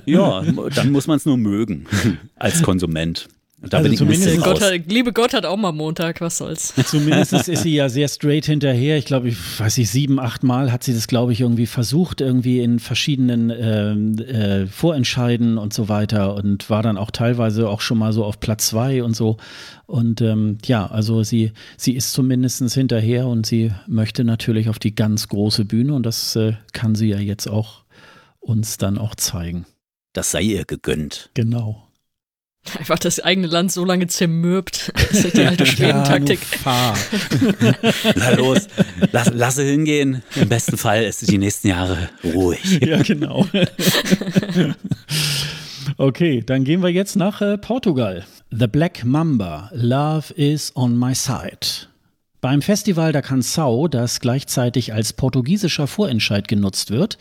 [0.06, 0.42] ja,
[0.74, 1.86] dann muss man es nur mögen
[2.36, 3.28] als Konsument.
[3.68, 6.74] Da also zumindest Gott hat, liebe Gott hat auch mal Montag, was soll's.
[6.86, 8.98] Zumindest ist sie ja sehr straight hinterher.
[8.98, 12.20] Ich glaube, ich weiß nicht, sieben, acht Mal hat sie das, glaube ich, irgendwie versucht,
[12.20, 17.80] irgendwie in verschiedenen äh, äh, Vorentscheiden und so weiter und war dann auch teilweise auch
[17.80, 19.36] schon mal so auf Platz zwei und so.
[19.86, 24.94] Und ähm, ja, also sie, sie ist zumindest hinterher und sie möchte natürlich auf die
[24.94, 27.84] ganz große Bühne und das äh, kann sie ja jetzt auch
[28.40, 29.66] uns dann auch zeigen.
[30.14, 31.30] Das sei ihr gegönnt.
[31.34, 31.91] Genau.
[32.78, 34.92] Einfach das eigene Land so lange zermürbt.
[35.12, 36.40] Das ist die alte Schwedentaktik.
[36.64, 36.94] Ja,
[38.16, 38.66] Na los,
[39.10, 40.22] lass, lass sie hingehen.
[40.36, 42.80] Im besten Fall ist die nächsten Jahre ruhig.
[42.80, 43.46] Ja, genau.
[45.98, 48.24] Okay, dann gehen wir jetzt nach äh, Portugal.
[48.50, 51.88] The Black Mamba, Love is on my side.
[52.40, 57.18] Beim Festival da Canção, das gleichzeitig als portugiesischer Vorentscheid genutzt wird,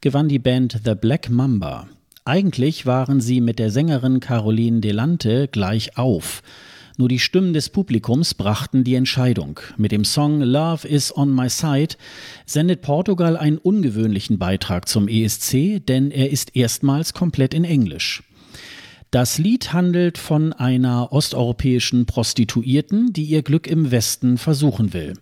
[0.00, 1.86] gewann die Band The Black Mamba.
[2.26, 6.42] Eigentlich waren sie mit der Sängerin Caroline Delante gleich auf.
[6.96, 9.60] Nur die Stimmen des Publikums brachten die Entscheidung.
[9.76, 11.96] Mit dem Song Love is on my side
[12.46, 18.22] sendet Portugal einen ungewöhnlichen Beitrag zum ESC, denn er ist erstmals komplett in Englisch.
[19.10, 25.12] Das Lied handelt von einer osteuropäischen Prostituierten, die ihr Glück im Westen versuchen will.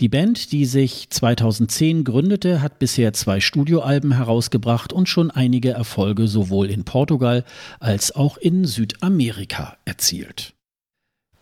[0.00, 6.26] Die Band, die sich 2010 gründete, hat bisher zwei Studioalben herausgebracht und schon einige Erfolge
[6.28, 7.44] sowohl in Portugal
[7.80, 10.54] als auch in Südamerika erzielt.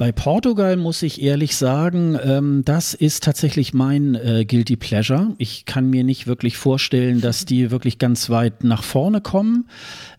[0.00, 5.34] Bei Portugal muss ich ehrlich sagen, ähm, das ist tatsächlich mein äh, Guilty Pleasure.
[5.36, 9.68] Ich kann mir nicht wirklich vorstellen, dass die wirklich ganz weit nach vorne kommen.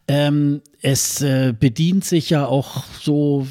[0.07, 3.47] Ähm, es äh, bedient sich ja auch so,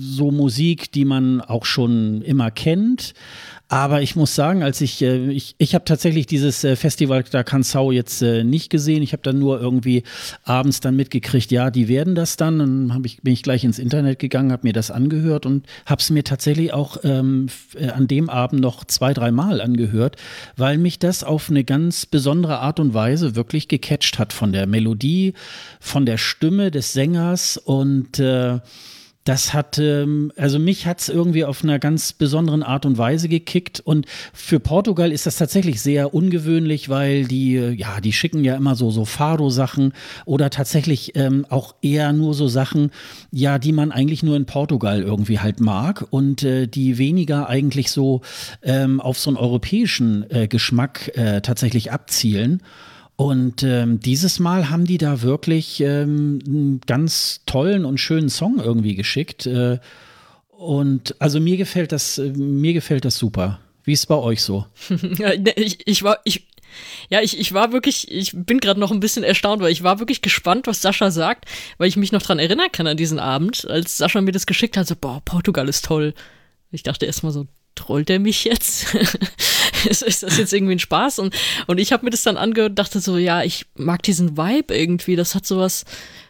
[0.00, 3.14] so Musik, die man auch schon immer kennt.
[3.70, 7.42] Aber ich muss sagen, als ich, äh, ich, ich habe tatsächlich dieses äh, Festival da
[7.42, 9.02] Kansau jetzt äh, nicht gesehen.
[9.02, 10.04] Ich habe dann nur irgendwie
[10.44, 12.58] abends dann mitgekriegt, ja, die werden das dann.
[12.58, 16.00] Dann hab ich, bin ich gleich ins Internet gegangen, habe mir das angehört und habe
[16.00, 20.16] es mir tatsächlich auch ähm, äh, an dem Abend noch zwei, drei Mal angehört,
[20.56, 24.66] weil mich das auf eine ganz besondere Art und Weise wirklich gecatcht hat von der
[24.66, 25.34] Melodie,
[25.78, 28.60] von der Stimme des Sängers und äh,
[29.28, 33.28] das hat, ähm, also mich hat es irgendwie auf einer ganz besonderen Art und Weise
[33.28, 33.78] gekickt.
[33.80, 38.56] Und für Portugal ist das tatsächlich sehr ungewöhnlich, weil die, äh, ja, die schicken ja
[38.56, 39.92] immer so, so Fado-Sachen
[40.24, 42.90] oder tatsächlich ähm, auch eher nur so Sachen,
[43.30, 47.90] ja, die man eigentlich nur in Portugal irgendwie halt mag und äh, die weniger eigentlich
[47.90, 48.22] so
[48.62, 52.62] ähm, auf so einen europäischen äh, Geschmack äh, tatsächlich abzielen.
[53.20, 58.60] Und ähm, dieses Mal haben die da wirklich ähm, einen ganz tollen und schönen Song
[58.60, 59.44] irgendwie geschickt.
[59.44, 59.80] Äh,
[60.50, 63.58] und also mir gefällt das, äh, mir gefällt das super.
[63.82, 64.66] Wie ist es bei euch so?
[64.88, 66.46] Ne, ich, ich war, ich,
[67.08, 69.98] ja, ich, ich war wirklich, ich bin gerade noch ein bisschen erstaunt, weil ich war
[69.98, 71.46] wirklich gespannt, was Sascha sagt,
[71.76, 74.76] weil ich mich noch dran erinnern kann an diesen Abend, als Sascha mir das geschickt
[74.76, 76.14] hat, so, boah, Portugal ist toll.
[76.70, 77.48] Ich dachte erstmal so,
[77.78, 78.94] trollt er mich jetzt?
[79.84, 81.18] ist, das jetzt irgendwie ein Spaß?
[81.20, 81.34] Und,
[81.66, 84.76] und ich habe mir das dann angehört und dachte so, ja, ich mag diesen Vibe
[84.76, 85.16] irgendwie.
[85.16, 85.84] Das hat sowas,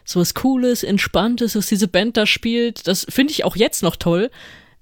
[0.05, 2.87] sowas Cooles, Entspanntes, was diese Band da spielt.
[2.87, 4.29] Das finde ich auch jetzt noch toll.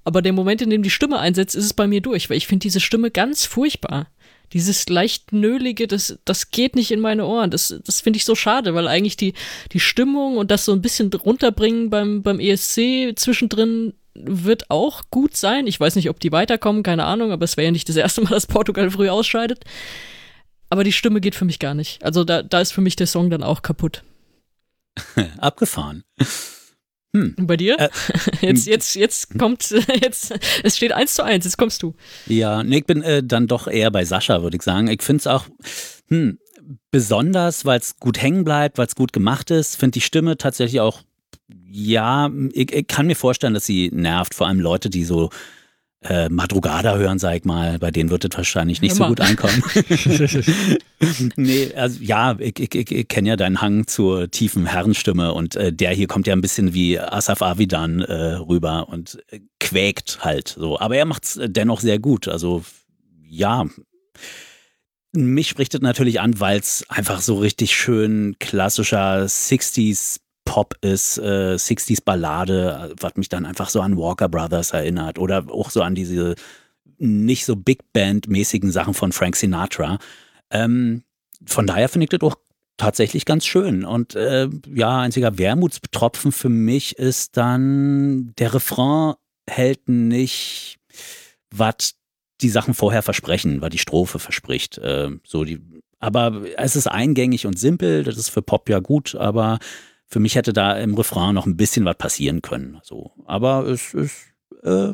[0.04, 2.48] Aber der Moment, in dem die Stimme einsetzt, ist es bei mir durch, weil ich
[2.48, 4.08] finde diese Stimme ganz furchtbar.
[4.54, 7.52] Dieses leicht nölige, das, das geht nicht in meine Ohren.
[7.52, 9.34] Das, das finde ich so schade, weil eigentlich die,
[9.74, 13.94] die Stimmung und das so ein bisschen runterbringen beim, beim ESC zwischendrin
[14.24, 15.68] wird auch gut sein.
[15.68, 18.22] Ich weiß nicht, ob die weiterkommen, keine Ahnung, aber es wäre ja nicht das erste
[18.22, 19.64] Mal, dass Portugal früh ausscheidet.
[20.70, 22.04] Aber die Stimme geht für mich gar nicht.
[22.04, 24.04] Also da, da ist für mich der Song dann auch kaputt.
[25.38, 26.04] Abgefahren.
[27.16, 27.36] Hm.
[27.38, 27.80] Und bei dir?
[27.80, 27.90] Äh,
[28.42, 29.70] jetzt, jetzt, jetzt kommt,
[30.02, 31.96] jetzt, es steht eins zu eins, jetzt kommst du.
[32.26, 34.88] Ja, nee, ich bin äh, dann doch eher bei Sascha, würde ich sagen.
[34.88, 35.46] Ich finde es auch
[36.10, 36.38] hm,
[36.92, 39.76] besonders, weil es gut hängen bleibt, weil es gut gemacht ist.
[39.76, 41.04] Finde die Stimme tatsächlich auch
[41.50, 45.30] ja, ich, ich, kann mir vorstellen, dass sie nervt, vor allem Leute, die so
[46.02, 49.06] äh, Madrugada hören, sag ich mal, bei denen wird es wahrscheinlich nicht Immer.
[49.06, 49.64] so gut einkommen.
[51.36, 55.74] nee, also ja, ich, ich, ich kenne ja deinen Hang zur tiefen Herrenstimme und äh,
[55.74, 60.50] der hier kommt ja ein bisschen wie Asaf Avidan äh, rüber und äh, quäkt halt
[60.50, 60.80] so.
[60.80, 62.28] Aber er macht es dennoch sehr gut.
[62.28, 62.64] Also
[63.28, 63.66] ja.
[65.14, 71.18] Mich spricht es natürlich an, weil es einfach so richtig schön klassischer 60s Pop ist,
[71.18, 75.82] äh, 60s Ballade, was mich dann einfach so an Walker Brothers erinnert oder auch so
[75.82, 76.36] an diese
[76.98, 80.00] nicht so Big Band-mäßigen Sachen von Frank Sinatra.
[80.50, 81.04] Ähm,
[81.46, 82.38] von daher finde ich das auch
[82.78, 83.84] tatsächlich ganz schön.
[83.84, 89.16] Und äh, ja, einziger Wermutstropfen für mich ist dann, der Refrain
[89.50, 90.78] hält nicht,
[91.52, 91.96] was
[92.40, 94.78] die Sachen vorher versprechen, was die Strophe verspricht.
[94.78, 95.60] Äh, so die,
[96.00, 99.60] aber es ist eingängig und simpel, das ist für Pop ja gut, aber
[100.08, 102.80] für mich hätte da im Refrain noch ein bisschen was passieren können.
[102.82, 103.12] So.
[103.26, 104.34] Aber es ist
[104.64, 104.94] äh,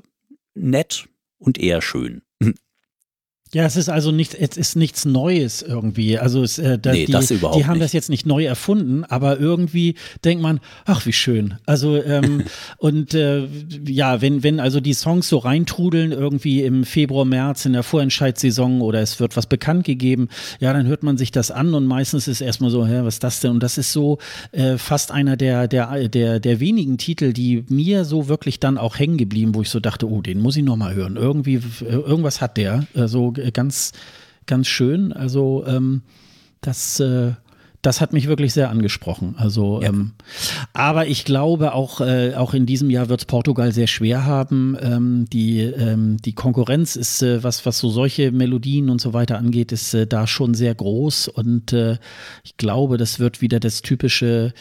[0.55, 1.07] nett
[1.37, 2.23] und eher schön.
[3.53, 6.17] Ja, es ist also nicht, es ist nichts Neues irgendwie.
[6.17, 7.83] Also es, äh, da, nee, die, das überhaupt die haben nicht.
[7.85, 9.93] das jetzt nicht neu erfunden, aber irgendwie
[10.25, 11.55] denkt man, ach wie schön.
[11.67, 12.45] Also ähm,
[12.77, 13.47] und äh,
[13.85, 18.81] ja, wenn wenn also die Songs so reintrudeln irgendwie im Februar, März in der Vorentscheidssaison
[18.81, 20.29] oder es wird was bekannt gegeben,
[20.59, 23.23] ja, dann hört man sich das an und meistens ist erstmal so, hä, was ist
[23.23, 23.51] das denn?
[23.51, 24.17] Und das ist so
[24.51, 28.97] äh, fast einer der der der der wenigen Titel, die mir so wirklich dann auch
[28.97, 31.17] hängen geblieben, wo ich so dachte, oh, den muss ich noch mal hören.
[31.17, 32.87] Irgendwie irgendwas hat der.
[32.95, 33.91] Also ganz,
[34.45, 35.13] ganz schön.
[35.13, 36.01] Also ähm,
[36.61, 37.33] das, äh,
[37.83, 39.35] das hat mich wirklich sehr angesprochen.
[39.37, 39.89] Also, ja.
[39.89, 40.13] ähm,
[40.71, 44.77] aber ich glaube auch, äh, auch in diesem Jahr wird es Portugal sehr schwer haben.
[44.81, 49.37] Ähm, die, ähm, die Konkurrenz ist, äh, was, was so solche Melodien und so weiter
[49.37, 51.97] angeht, ist äh, da schon sehr groß und äh,
[52.45, 54.53] ich glaube, das wird wieder das typische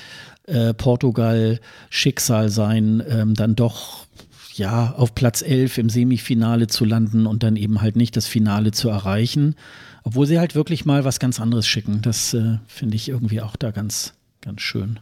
[0.47, 4.07] äh, Portugal-Schicksal sein, ähm, dann doch
[4.55, 8.73] ja auf Platz 11 im Semifinale zu landen und dann eben halt nicht das Finale
[8.73, 9.57] zu erreichen.
[10.05, 12.01] Obwohl sie halt wirklich mal was ganz anderes schicken.
[12.03, 14.99] Das äh, finde ich irgendwie auch da ganz, ganz schön.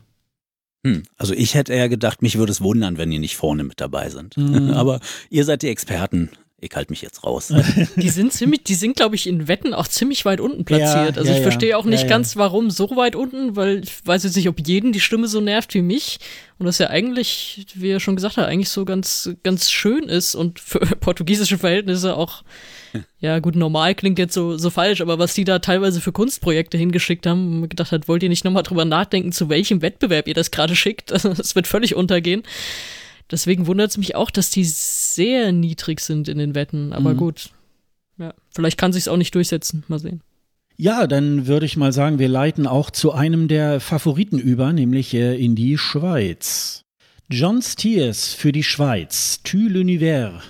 [0.87, 3.81] Hm, also ich hätte eher gedacht, mich würde es wundern, wenn ihr nicht vorne mit
[3.81, 4.37] dabei sind.
[4.37, 4.71] Mhm.
[4.75, 6.31] Aber ihr seid die Experten.
[6.63, 7.53] Ich halte mich jetzt raus.
[7.97, 11.17] Die sind ziemlich, die sind, glaube ich, in Wetten auch ziemlich weit unten platziert.
[11.17, 14.07] Ja, also ja, ich verstehe auch nicht ja, ganz, warum so weit unten, weil ich
[14.07, 16.19] weiß jetzt nicht, ob jeden die Stimme so nervt wie mich.
[16.59, 20.35] Und das ja eigentlich, wie er schon gesagt hat, eigentlich so ganz, ganz schön ist
[20.35, 22.43] und für portugiesische Verhältnisse auch
[23.21, 26.77] ja, gut, normal klingt jetzt so, so falsch, aber was die da teilweise für Kunstprojekte
[26.77, 30.51] hingeschickt haben, gedacht hat, wollt ihr nicht nochmal drüber nachdenken, zu welchem Wettbewerb ihr das
[30.51, 31.11] gerade schickt?
[31.41, 32.43] Es wird völlig untergehen.
[33.31, 36.93] Deswegen wundert es mich auch, dass die sehr niedrig sind in den Wetten.
[36.93, 37.19] Aber mhm.
[37.19, 37.51] gut.
[38.19, 39.85] Ja, vielleicht kann sich auch nicht durchsetzen.
[39.89, 40.23] Mal sehen.
[40.77, 45.13] Ja, dann würde ich mal sagen, wir leiten auch zu einem der Favoriten über, nämlich
[45.15, 46.85] äh, in die Schweiz.
[47.29, 50.41] John Stiers für die Schweiz, Tu l'univers.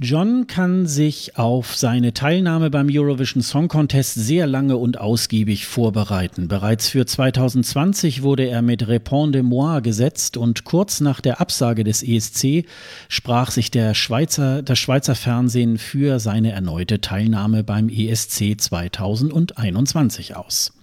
[0.00, 6.46] John kann sich auf seine Teilnahme beim Eurovision Song Contest sehr lange und ausgiebig vorbereiten.
[6.46, 11.82] Bereits für 2020 wurde er mit Répond de moi gesetzt und kurz nach der Absage
[11.82, 12.64] des ESC
[13.08, 20.77] sprach sich der Schweizer, das Schweizer Fernsehen für seine erneute Teilnahme beim ESC 2021 aus.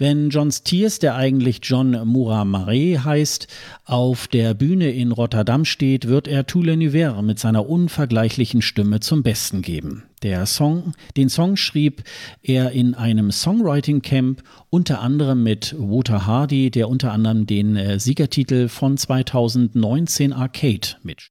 [0.00, 3.48] Wenn John Stiers, der eigentlich John Mouramare heißt,
[3.84, 9.24] auf der Bühne in Rotterdam steht, wird er Tout l'univers mit seiner unvergleichlichen Stimme zum
[9.24, 10.04] Besten geben.
[10.22, 12.04] Der Song, den Song schrieb
[12.44, 17.98] er in einem Songwriting Camp unter anderem mit Wouter Hardy, der unter anderem den äh,
[17.98, 21.30] Siegertitel von 2019 Arcade mit.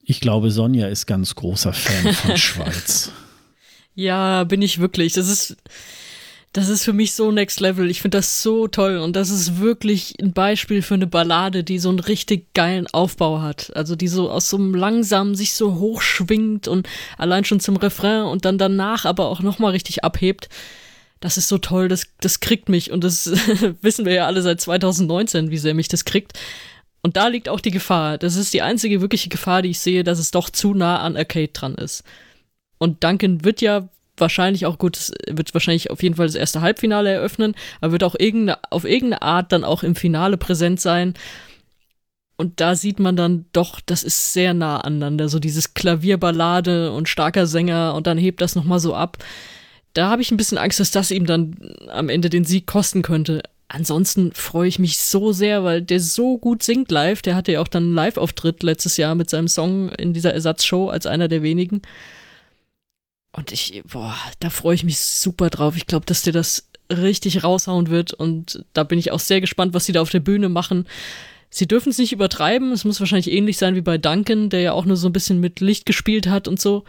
[0.00, 3.12] Ich glaube, Sonja ist ganz großer Fan von Schweiz.
[3.94, 5.12] Ja, bin ich wirklich.
[5.12, 5.56] Das ist
[6.58, 7.88] das ist für mich so next level.
[7.88, 11.78] Ich finde das so toll und das ist wirklich ein Beispiel für eine Ballade, die
[11.78, 13.70] so einen richtig geilen Aufbau hat.
[13.76, 18.22] Also die so aus so einem langsamen sich so hochschwingt und allein schon zum Refrain
[18.22, 20.48] und dann danach aber auch nochmal richtig abhebt.
[21.20, 23.26] Das ist so toll, das, das kriegt mich und das
[23.80, 26.32] wissen wir ja alle seit 2019, wie sehr mich das kriegt.
[27.02, 28.18] Und da liegt auch die Gefahr.
[28.18, 31.16] Das ist die einzige wirkliche Gefahr, die ich sehe, dass es doch zu nah an
[31.16, 32.02] Arcade dran ist.
[32.78, 33.88] Und Duncan wird ja
[34.20, 38.16] wahrscheinlich auch gut, wird wahrscheinlich auf jeden Fall das erste Halbfinale eröffnen, aber wird auch
[38.18, 41.14] irgendeine, auf irgendeine Art dann auch im Finale präsent sein.
[42.36, 47.08] Und da sieht man dann doch, das ist sehr nah aneinander, so dieses Klavierballade und
[47.08, 49.18] starker Sänger und dann hebt das nochmal so ab.
[49.92, 51.56] Da habe ich ein bisschen Angst, dass das ihm dann
[51.88, 53.42] am Ende den Sieg kosten könnte.
[53.66, 57.20] Ansonsten freue ich mich so sehr, weil der so gut singt live.
[57.20, 60.88] Der hatte ja auch dann einen Live-Auftritt letztes Jahr mit seinem Song in dieser Ersatzshow
[60.88, 61.82] als einer der wenigen.
[63.32, 65.76] Und ich, boah, da freue ich mich super drauf.
[65.76, 68.12] Ich glaube, dass der das richtig raushauen wird.
[68.12, 70.86] Und da bin ich auch sehr gespannt, was sie da auf der Bühne machen.
[71.50, 72.72] Sie dürfen es nicht übertreiben.
[72.72, 75.40] Es muss wahrscheinlich ähnlich sein wie bei Duncan, der ja auch nur so ein bisschen
[75.40, 76.84] mit Licht gespielt hat und so.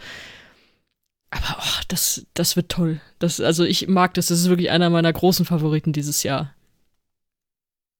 [1.30, 3.00] Aber oh, das, das wird toll.
[3.18, 4.26] Das, also ich mag das.
[4.26, 6.54] Das ist wirklich einer meiner großen Favoriten dieses Jahr.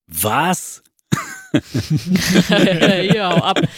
[0.06, 0.82] Was?
[3.12, 3.60] ja, ab.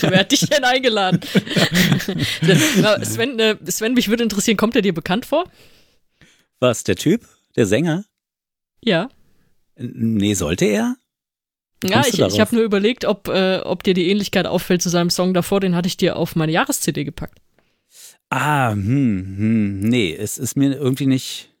[0.00, 1.20] Wer hat dich denn eingeladen?
[3.02, 5.44] Sven, äh, Sven, mich würde interessieren, kommt er dir bekannt vor?
[6.60, 7.26] Was, der Typ?
[7.56, 8.04] Der Sänger?
[8.82, 9.08] Ja.
[9.76, 10.96] Nee, sollte er?
[11.82, 15.10] Ja, ich, ich habe nur überlegt, ob, äh, ob dir die Ähnlichkeit auffällt zu seinem
[15.10, 17.40] Song davor, den hatte ich dir auf meine Jahres-CD gepackt.
[18.30, 21.53] Ah, hm, hm, nee, es ist mir irgendwie nicht,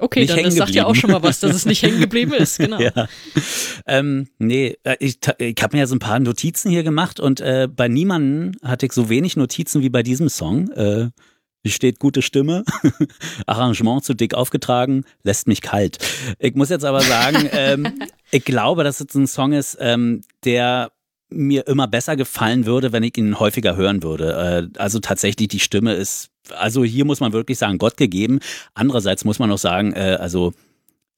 [0.00, 2.58] Okay, dann das sagt ja auch schon mal was, dass es nicht hängen geblieben ist,
[2.58, 2.80] genau.
[2.80, 3.06] ja.
[3.86, 7.40] ähm, nee, äh, ich, ich habe mir ja so ein paar Notizen hier gemacht und
[7.40, 10.70] äh, bei niemanden hatte ich so wenig Notizen wie bei diesem Song.
[10.72, 11.10] Äh,
[11.62, 12.64] hier steht gute Stimme,
[13.46, 15.98] Arrangement zu dick aufgetragen, lässt mich kalt.
[16.38, 17.92] Ich muss jetzt aber sagen, ähm,
[18.30, 20.90] ich glaube, dass es ein Song ist, ähm, der
[21.30, 24.70] mir immer besser gefallen würde, wenn ich ihn häufiger hören würde.
[24.74, 28.40] Äh, also tatsächlich, die Stimme ist, also hier muss man wirklich sagen, Gott gegeben.
[28.74, 30.52] Andererseits muss man auch sagen, äh, also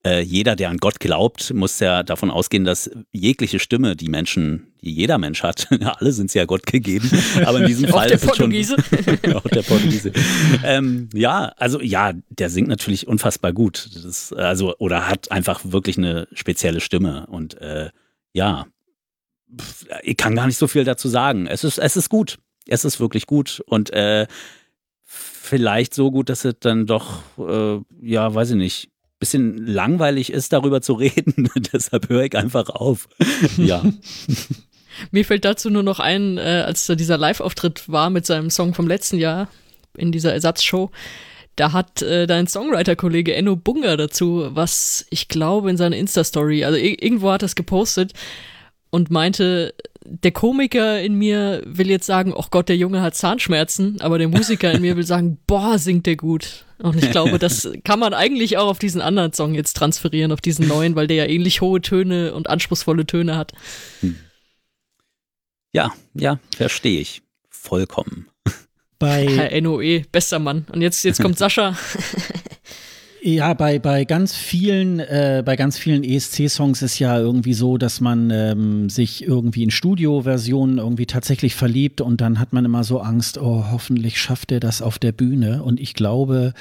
[0.04, 4.72] äh, jeder, der an Gott glaubt, muss ja davon ausgehen, dass jegliche Stimme, die Menschen,
[4.82, 7.08] die jeder Mensch hat, alle sind ja Gott gegeben,
[7.44, 8.52] aber in diesem Fall ist es schon
[9.34, 10.12] auch der Portugiese.
[10.64, 15.98] Ähm, ja, also ja, der singt natürlich unfassbar gut, das, also oder hat einfach wirklich
[15.98, 17.90] eine spezielle Stimme und äh,
[18.32, 18.66] ja,
[20.03, 21.47] ich kann gar nicht so viel dazu sagen.
[21.47, 22.39] Es ist, es ist gut.
[22.66, 23.62] Es ist wirklich gut.
[23.66, 24.27] Und äh,
[25.05, 28.89] vielleicht so gut, dass es dann doch, äh, ja, weiß ich nicht,
[29.19, 31.51] bisschen langweilig ist, darüber zu reden.
[31.73, 33.09] Deshalb höre ich einfach auf.
[33.57, 33.83] ja.
[35.11, 38.74] Mir fällt dazu nur noch ein, äh, als da dieser Live-Auftritt war mit seinem Song
[38.74, 39.49] vom letzten Jahr
[39.97, 40.91] in dieser Ersatzshow,
[41.57, 46.79] da hat äh, dein Songwriter-Kollege Enno Bunga dazu, was ich glaube in seiner Insta-Story, also
[46.79, 48.12] irgendwo hat er es gepostet
[48.93, 49.74] und meinte,
[50.05, 54.28] der Komiker in mir will jetzt sagen, oh Gott, der Junge hat Zahnschmerzen, aber der
[54.28, 56.66] Musiker in mir will sagen, boah, singt der gut.
[56.78, 60.40] Und ich glaube, das kann man eigentlich auch auf diesen anderen Song jetzt transferieren, auf
[60.40, 63.52] diesen neuen, weil der ja ähnlich hohe Töne und anspruchsvolle Töne hat.
[64.01, 64.16] Hm.
[65.73, 67.23] Ja, ja, verstehe ich.
[67.48, 68.27] Vollkommen
[69.02, 70.64] bei Herr NOE, bester Mann.
[70.70, 71.77] Und jetzt, jetzt kommt Sascha.
[73.24, 78.01] Ja, bei, bei ganz vielen, äh, bei ganz vielen ESC-Songs ist ja irgendwie so, dass
[78.01, 82.99] man ähm, sich irgendwie in Studioversionen irgendwie tatsächlich verliebt und dann hat man immer so
[82.99, 85.62] Angst, oh, hoffentlich schafft er das auf der Bühne.
[85.62, 86.53] Und ich glaube,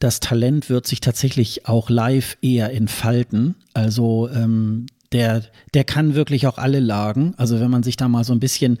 [0.00, 3.54] das Talent wird sich tatsächlich auch live eher entfalten.
[3.72, 5.42] Also ähm, der,
[5.74, 7.34] der kann wirklich auch alle Lagen.
[7.36, 8.78] Also wenn man sich da mal so ein bisschen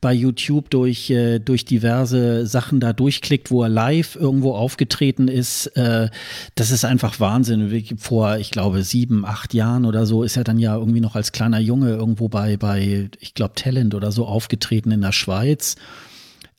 [0.00, 5.66] bei YouTube durch, äh, durch diverse Sachen da durchklickt, wo er live irgendwo aufgetreten ist,
[5.76, 6.08] äh,
[6.54, 7.84] das ist einfach Wahnsinn.
[7.98, 11.32] Vor, ich glaube, sieben, acht Jahren oder so ist er dann ja irgendwie noch als
[11.32, 15.76] kleiner Junge irgendwo bei, bei ich glaube, Talent oder so aufgetreten in der Schweiz.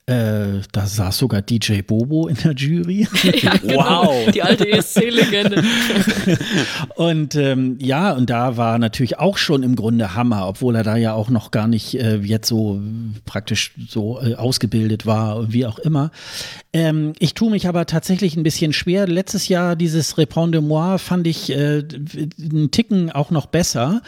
[0.06, 3.08] Äh, da saß sogar DJ Bobo in der Jury.
[3.42, 3.76] ja, genau.
[3.76, 4.32] Wow.
[4.34, 5.64] Die alte ESC-Legende.
[6.96, 10.98] und ähm, ja, und da war natürlich auch schon im Grunde Hammer, obwohl er da
[10.98, 12.82] ja auch noch gar nicht äh, jetzt so
[13.24, 16.12] praktisch so äh, ausgebildet war, wie auch immer.
[16.74, 19.08] Ähm, ich tue mich aber tatsächlich ein bisschen schwer.
[19.08, 21.84] Letztes Jahr dieses Répond de moi fand ich äh,
[22.42, 24.02] einen Ticken auch noch besser.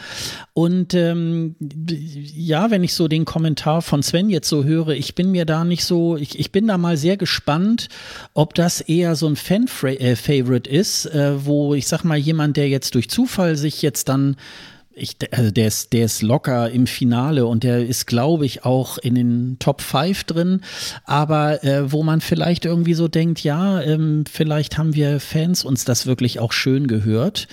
[0.52, 5.30] Und ähm, ja, wenn ich so den Kommentar von Sven jetzt so höre, ich bin
[5.30, 7.88] mir da nicht so, ich, ich bin da mal sehr gespannt,
[8.34, 12.94] ob das eher so ein Fan-Favorite ist, äh, wo ich sag mal, jemand, der jetzt
[12.94, 14.36] durch Zufall sich jetzt dann
[14.98, 18.96] ich, also der, ist, der ist locker im Finale und der ist, glaube ich, auch
[18.96, 20.62] in den Top 5 drin.
[21.04, 25.84] Aber äh, wo man vielleicht irgendwie so denkt, ja, ähm, vielleicht haben wir Fans uns
[25.84, 27.46] das wirklich auch schön gehört.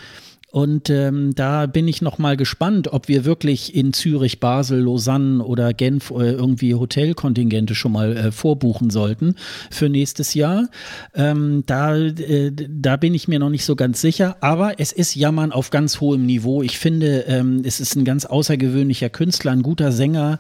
[0.54, 5.44] Und ähm, da bin ich noch mal gespannt, ob wir wirklich in Zürich, Basel, Lausanne
[5.44, 9.34] oder Genf äh, irgendwie Hotelkontingente schon mal äh, vorbuchen sollten
[9.72, 10.70] für nächstes Jahr.
[11.16, 14.38] Ähm, da, äh, da bin ich mir noch nicht so ganz sicher.
[14.42, 16.62] Aber es ist Jammern auf ganz hohem Niveau.
[16.62, 20.38] Ich finde, ähm, es ist ein ganz außergewöhnlicher Künstler, ein guter Sänger.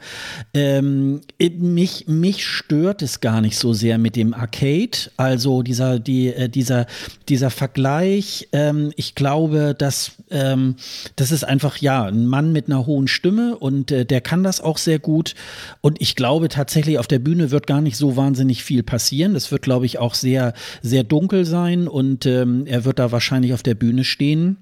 [0.54, 1.22] Ähm,
[1.58, 5.10] mich, mich stört es gar nicht so sehr mit dem Arcade.
[5.18, 6.86] Also dieser, die, äh, dieser,
[7.30, 8.48] dieser Vergleich.
[8.52, 10.76] Ähm, ich glaube, dass ähm,
[11.16, 14.62] das ist einfach, ja, ein Mann mit einer hohen Stimme und äh, der kann das
[14.62, 15.36] auch sehr gut.
[15.82, 19.34] Und ich glaube tatsächlich, auf der Bühne wird gar nicht so wahnsinnig viel passieren.
[19.34, 23.54] Das wird, glaube ich, auch sehr, sehr dunkel sein und ähm, er wird da wahrscheinlich
[23.54, 24.58] auf der Bühne stehen.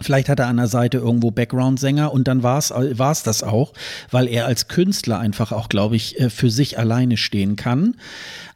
[0.00, 3.72] Vielleicht hat er an der Seite irgendwo Background-Sänger und dann war es das auch,
[4.10, 7.96] weil er als Künstler einfach auch, glaube ich, äh, für sich alleine stehen kann.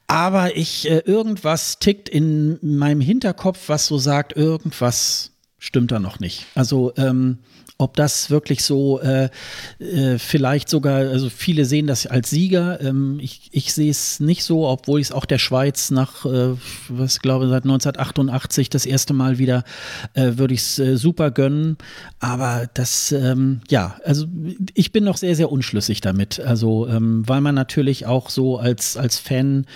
[0.09, 6.21] Aber ich, äh, irgendwas tickt in meinem Hinterkopf, was so sagt, irgendwas stimmt da noch
[6.21, 6.47] nicht.
[6.55, 7.39] Also ähm,
[7.81, 9.31] ob das wirklich so äh,
[9.79, 12.81] äh, vielleicht sogar, also viele sehen das als Sieger.
[12.81, 16.57] Ähm, ich, ich sehe es nicht so, obwohl ich es auch der Schweiz nach, äh,
[16.89, 19.63] was glaube seit 1988 das erste Mal wieder
[20.15, 21.79] äh, würde ich es äh, super gönnen.
[22.19, 24.27] Aber das, ähm, ja, also
[24.75, 26.41] ich bin noch sehr, sehr unschlüssig damit.
[26.41, 29.67] Also ähm, weil man natürlich auch so als, als Fan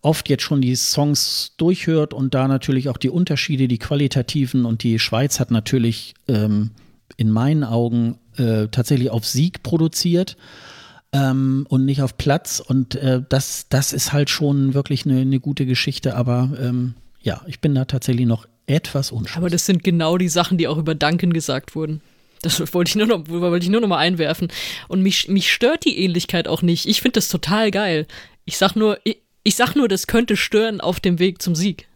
[0.00, 4.82] oft jetzt schon die Songs durchhört und da natürlich auch die Unterschiede, die qualitativen und
[4.82, 6.70] die Schweiz hat natürlich ähm,
[7.16, 10.36] in meinen Augen äh, tatsächlich auf Sieg produziert.
[11.10, 12.60] Ähm, und nicht auf Platz.
[12.60, 16.14] Und äh, das, das ist halt schon wirklich eine, eine gute Geschichte.
[16.14, 19.38] Aber ähm, ja, ich bin da tatsächlich noch etwas unschlüssig.
[19.38, 22.02] Aber das sind genau die Sachen, die auch über Duncan gesagt wurden.
[22.42, 24.48] Das wollte ich nur noch, wollte ich nur noch mal einwerfen.
[24.86, 26.86] Und mich, mich stört die Ähnlichkeit auch nicht.
[26.86, 28.06] Ich finde das total geil.
[28.44, 29.18] Ich sag nur, ich,
[29.48, 31.88] ich sag nur, das könnte stören auf dem Weg zum Sieg.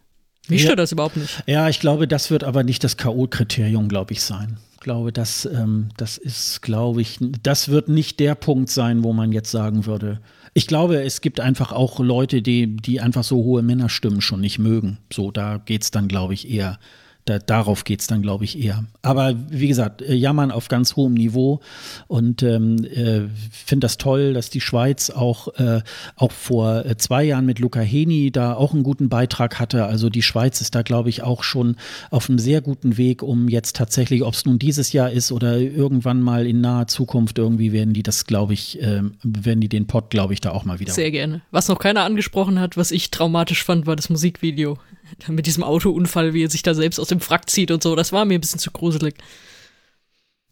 [0.48, 0.68] Mich ja.
[0.68, 1.42] stört das überhaupt nicht.
[1.46, 4.56] Ja, ich glaube, das wird aber nicht das K.O.-Kriterium, glaube ich, sein.
[4.72, 9.12] Ich glaube, das, ähm, das ist, glaube ich, das wird nicht der Punkt sein, wo
[9.12, 10.20] man jetzt sagen würde.
[10.54, 14.58] Ich glaube, es gibt einfach auch Leute, die, die einfach so hohe Männerstimmen schon nicht
[14.58, 14.96] mögen.
[15.12, 16.78] So, da geht es dann, glaube ich, eher
[17.24, 18.84] da, darauf geht es dann, glaube ich, eher.
[19.02, 21.60] Aber wie gesagt, äh, jammern auf ganz hohem Niveau
[22.08, 25.82] und ähm, äh, finde das toll, dass die Schweiz auch, äh,
[26.16, 29.84] auch vor äh, zwei Jahren mit Luca Heni da auch einen guten Beitrag hatte.
[29.86, 31.76] Also die Schweiz ist da, glaube ich, auch schon
[32.10, 35.58] auf einem sehr guten Weg, um jetzt tatsächlich, ob es nun dieses Jahr ist oder
[35.58, 39.86] irgendwann mal in naher Zukunft, irgendwie werden die das, glaube ich, äh, werden die den
[39.86, 40.92] Pott, glaube ich, da auch mal wieder.
[40.92, 41.42] Sehr gerne.
[41.52, 44.78] Was noch keiner angesprochen hat, was ich traumatisch fand, war das Musikvideo.
[45.28, 48.12] Mit diesem Autounfall, wie er sich da selbst aus dem Frack zieht und so, das
[48.12, 49.14] war mir ein bisschen zu gruselig.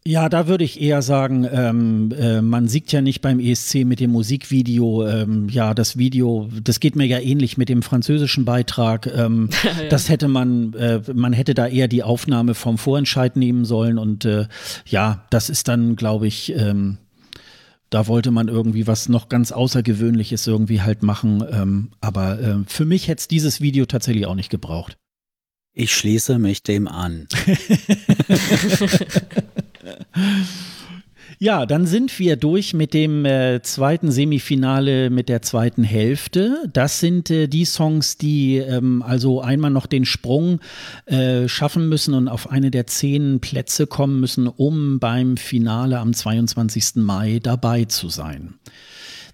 [0.03, 3.99] Ja, da würde ich eher sagen, ähm, äh, man siegt ja nicht beim ESC mit
[3.99, 5.05] dem Musikvideo.
[5.05, 9.05] Ähm, ja, das Video, das geht mir ja ähnlich mit dem französischen Beitrag.
[9.05, 9.89] Ähm, ja.
[9.89, 13.99] Das hätte man, äh, man hätte da eher die Aufnahme vom Vorentscheid nehmen sollen.
[13.99, 14.47] Und äh,
[14.87, 16.97] ja, das ist dann, glaube ich, ähm,
[17.91, 21.45] da wollte man irgendwie was noch ganz Außergewöhnliches irgendwie halt machen.
[21.51, 24.97] Ähm, aber äh, für mich hätte es dieses Video tatsächlich auch nicht gebraucht.
[25.73, 27.27] Ich schließe mich dem an.
[31.43, 36.69] Ja, dann sind wir durch mit dem äh, zweiten Semifinale, mit der zweiten Hälfte.
[36.71, 40.59] Das sind äh, die Songs, die ähm, also einmal noch den Sprung
[41.07, 46.13] äh, schaffen müssen und auf eine der zehn Plätze kommen müssen, um beim Finale am
[46.13, 46.97] 22.
[46.97, 48.59] Mai dabei zu sein.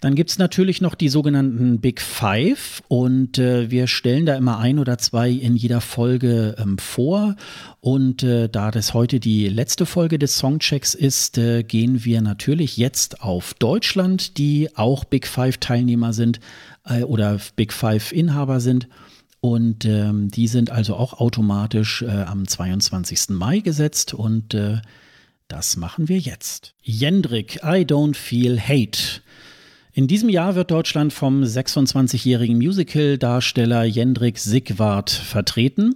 [0.01, 4.59] Dann gibt es natürlich noch die sogenannten Big Five und äh, wir stellen da immer
[4.59, 7.35] ein oder zwei in jeder Folge ähm, vor.
[7.79, 12.77] Und äh, da das heute die letzte Folge des Songchecks ist, äh, gehen wir natürlich
[12.77, 16.39] jetzt auf Deutschland, die auch Big Five Teilnehmer sind
[16.85, 18.87] äh, oder Big Five Inhaber sind.
[19.39, 23.29] Und ähm, die sind also auch automatisch äh, am 22.
[23.29, 24.81] Mai gesetzt und äh,
[25.47, 26.73] das machen wir jetzt.
[26.81, 29.21] Jendrik, I don't feel hate.
[29.97, 35.95] In diesem Jahr wird Deutschland vom 26-jährigen Musical-Darsteller Jendrik Sigwart vertreten.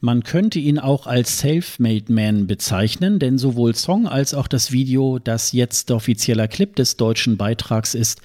[0.00, 5.18] Man könnte ihn auch als Self-Made Man bezeichnen, denn sowohl Song als auch das Video,
[5.18, 8.22] das jetzt offizieller Clip des deutschen Beitrags ist,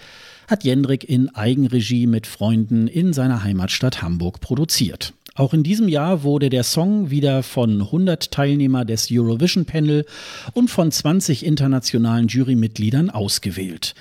[0.47, 5.11] hat Jendrik in Eigenregie mit Freunden in seiner Heimatstadt Hamburg produziert.
[5.35, 10.05] Auch in diesem Jahr wurde der Song wieder von 100 Teilnehmer des Eurovision Panel
[10.53, 13.95] und von 20 internationalen Jurymitgliedern ausgewählt.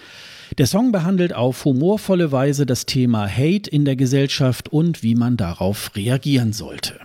[0.57, 5.37] Der Song behandelt auf humorvolle Weise das Thema Hate in der Gesellschaft und wie man
[5.37, 6.99] darauf reagieren sollte.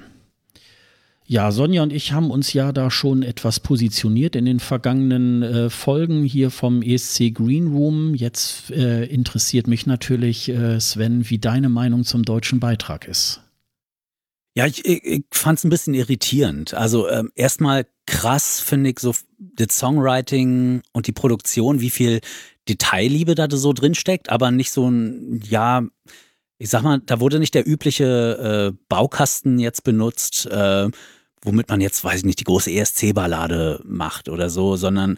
[1.25, 5.69] Ja, Sonja und ich haben uns ja da schon etwas positioniert in den vergangenen äh,
[5.69, 8.13] Folgen hier vom ESC Green Room.
[8.13, 13.42] Jetzt äh, interessiert mich natürlich, äh, Sven, wie deine Meinung zum deutschen Beitrag ist.
[14.55, 16.73] Ja, ich, ich, ich fand es ein bisschen irritierend.
[16.73, 22.21] Also ähm, erstmal krass finde ich so das Songwriting und die Produktion, wie viel
[22.69, 25.83] Detailliebe da so drin steckt, aber nicht so ein, ja,
[26.59, 30.89] ich sag mal, da wurde nicht der übliche äh, Baukasten jetzt benutzt, äh,
[31.41, 35.17] womit man jetzt, weiß ich nicht, die große ESC-Ballade macht oder so, sondern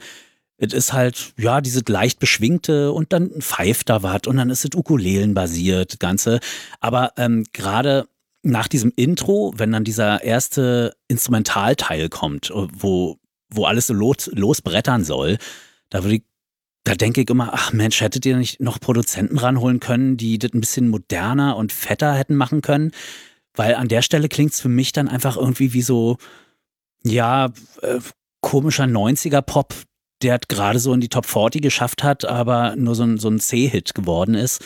[0.57, 4.64] es ist halt, ja, dieses leicht beschwingte und dann pfeift da was und dann ist
[4.64, 6.40] es Ukulelen-basiert, Ganze.
[6.80, 8.07] Aber ähm, gerade
[8.46, 13.18] nach diesem Intro, wenn dann dieser erste Instrumentalteil kommt, wo,
[13.50, 15.38] wo alles so los, losbrettern soll,
[15.90, 16.24] da würde ich
[16.86, 20.54] da denke ich immer, ach Mensch, hättet ihr nicht noch Produzenten ranholen können, die das
[20.54, 22.92] ein bisschen moderner und fetter hätten machen können?
[23.56, 26.18] Weil an der Stelle klingt es für mich dann einfach irgendwie wie so,
[27.04, 27.52] ja,
[27.82, 28.00] äh,
[28.40, 29.74] komischer 90er-Pop,
[30.22, 33.40] der gerade so in die Top 40 geschafft hat, aber nur so ein, so ein
[33.40, 34.64] C-Hit geworden ist.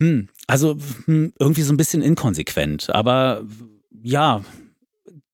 [0.00, 2.90] Hm, also hm, irgendwie so ein bisschen inkonsequent.
[2.90, 3.44] Aber
[4.02, 4.42] ja,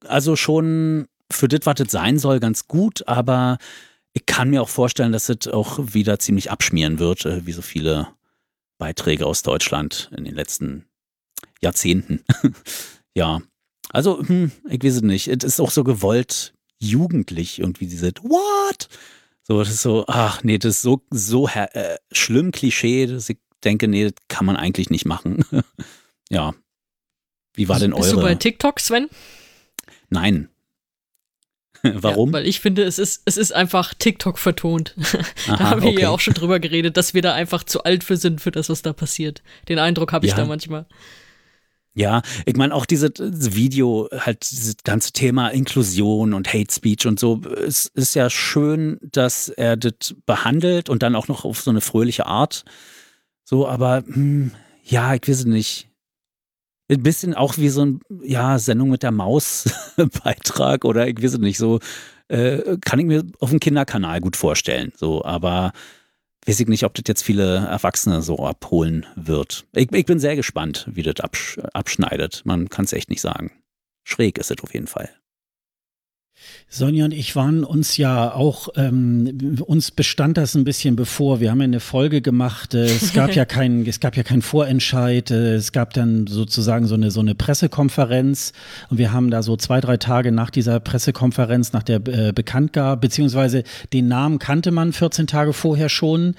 [0.04, 3.58] also schon für das, was das sein soll, ganz gut, aber
[4.12, 7.62] ich kann mir auch vorstellen, dass es auch wieder ziemlich abschmieren wird, äh, wie so
[7.62, 8.08] viele
[8.78, 10.86] Beiträge aus Deutschland in den letzten
[11.62, 12.24] Jahrzehnten.
[13.14, 13.40] ja,
[13.90, 15.28] also hm, ich weiß es nicht.
[15.28, 18.88] Es ist auch so gewollt jugendlich irgendwie diese What?
[19.42, 23.38] So, das ist so, ach nee, das ist so, so äh, schlimm Klischee, dass ich
[23.64, 25.44] denke, nee, das kann man eigentlich nicht machen.
[26.30, 26.54] ja.
[27.54, 28.02] Wie war denn eure?
[28.02, 29.08] Bist du bei TikTok, Sven?
[30.10, 30.48] Nein,
[31.94, 32.30] Warum?
[32.30, 34.94] Ja, weil ich finde, es ist, es ist einfach TikTok vertont.
[35.46, 36.02] da haben wir okay.
[36.02, 38.68] ja auch schon drüber geredet, dass wir da einfach zu alt für sind, für das,
[38.68, 39.42] was da passiert.
[39.68, 40.38] Den Eindruck habe ich ja.
[40.38, 40.86] da manchmal.
[41.94, 47.18] Ja, ich meine auch dieses Video, halt dieses ganze Thema Inklusion und Hate Speech und
[47.18, 51.70] so, es ist ja schön, dass er das behandelt und dann auch noch auf so
[51.70, 52.66] eine fröhliche Art.
[53.48, 54.50] So, aber hm,
[54.82, 55.88] ja, ich weiß nicht.
[56.88, 61.58] Ein bisschen auch wie so ein, ja, Sendung mit der Maus-Beitrag oder ich weiß nicht,
[61.58, 61.80] so
[62.28, 64.92] äh, kann ich mir auf dem Kinderkanal gut vorstellen.
[64.96, 65.72] So, aber
[66.46, 69.64] weiß ich nicht, ob das jetzt viele Erwachsene so abholen wird.
[69.74, 72.42] Ich, ich bin sehr gespannt, wie das absch abschneidet.
[72.44, 73.52] Man kann es echt nicht sagen.
[74.04, 75.10] Schräg ist es auf jeden Fall.
[76.68, 81.40] Sonja und ich waren uns ja auch, ähm, uns bestand das ein bisschen bevor.
[81.40, 82.74] Wir haben ja eine Folge gemacht.
[82.74, 85.30] Äh, es gab ja keinen, es gab ja keinen Vorentscheid.
[85.30, 88.52] Äh, es gab dann sozusagen so eine, so eine Pressekonferenz.
[88.90, 93.00] Und wir haben da so zwei, drei Tage nach dieser Pressekonferenz, nach der äh, Bekanntgabe,
[93.00, 93.62] beziehungsweise
[93.92, 96.34] den Namen kannte man 14 Tage vorher schon.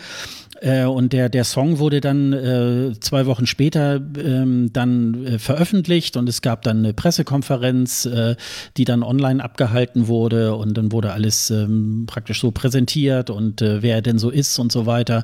[0.61, 6.17] Äh, und der, der Song wurde dann äh, zwei Wochen später ähm, dann äh, veröffentlicht
[6.17, 8.35] und es gab dann eine Pressekonferenz, äh,
[8.77, 13.81] die dann online abgehalten wurde und dann wurde alles ähm, praktisch so präsentiert und äh,
[13.81, 15.23] wer er denn so ist und so weiter.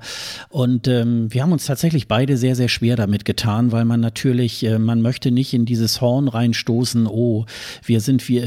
[0.49, 4.65] Und ähm, wir haben uns tatsächlich beide sehr, sehr schwer damit getan, weil man natürlich,
[4.79, 7.45] man möchte nicht in dieses Horn reinstoßen, oh,
[7.83, 8.41] wir sind wie,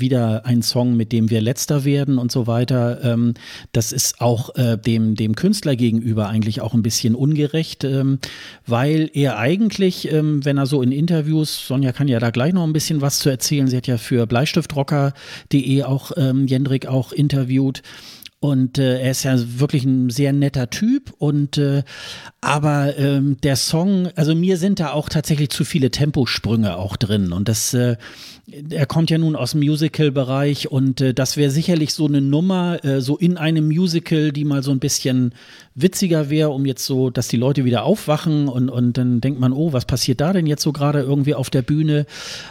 [0.00, 3.02] wieder ein Song, mit dem wir letzter werden und so weiter.
[3.04, 3.34] Ähm,
[3.72, 8.18] das ist auch dem, dem Künstler gegenüber eigentlich auch ein bisschen ungerecht, ähm,
[8.66, 12.64] weil er eigentlich, ähm, wenn er so in Interviews, Sonja kann ja da gleich noch
[12.64, 17.82] ein bisschen was zu erzählen, sie hat ja für bleistiftrocker.de auch ähm, Jendrik auch interviewt.
[18.42, 21.12] Und äh, er ist ja wirklich ein sehr netter Typ.
[21.18, 21.84] Und äh,
[22.40, 27.30] aber ähm, der Song, also mir sind da auch tatsächlich zu viele Temposprünge auch drin.
[27.30, 27.96] Und das äh,
[28.50, 32.84] er kommt ja nun aus dem Musical-Bereich und äh, das wäre sicherlich so eine Nummer,
[32.84, 35.34] äh, so in einem Musical, die mal so ein bisschen
[35.74, 39.52] witziger wäre, um jetzt so, dass die Leute wieder aufwachen und, und dann denkt man,
[39.52, 42.04] oh, was passiert da denn jetzt so gerade irgendwie auf der Bühne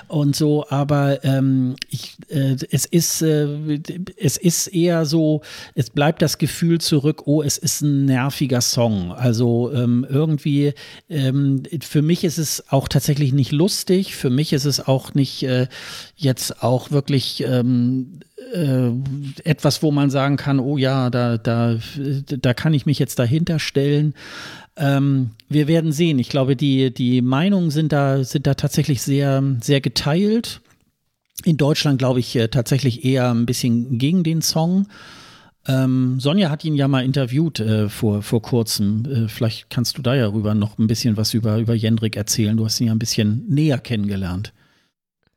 [0.07, 0.65] und so.
[0.69, 3.79] Aber ähm, ich, äh, es ist äh,
[4.17, 5.41] es ist eher so,
[5.75, 9.11] es bleibt das Gefühl zurück, oh, es ist ein nerviger Song.
[9.11, 10.73] Also ähm, irgendwie
[11.09, 14.15] ähm, für mich ist es auch tatsächlich nicht lustig.
[14.15, 15.67] Für mich ist es auch nicht äh,
[16.15, 18.19] jetzt auch wirklich ähm,
[18.53, 18.89] äh,
[19.43, 21.77] etwas, wo man sagen kann, oh ja, da, da,
[22.25, 24.13] da kann ich mich jetzt dahinter stellen.
[24.77, 26.19] Ähm, wir werden sehen.
[26.19, 30.61] Ich glaube, die, die Meinungen sind da, sind da tatsächlich sehr, sehr geteilt.
[31.43, 34.87] In Deutschland glaube ich äh, tatsächlich eher ein bisschen gegen den Song.
[35.67, 39.05] Ähm, Sonja hat ihn ja mal interviewt äh, vor, vor kurzem.
[39.05, 42.57] Äh, vielleicht kannst du da ja rüber noch ein bisschen was über, über Jendrik erzählen.
[42.57, 44.53] Du hast ihn ja ein bisschen näher kennengelernt.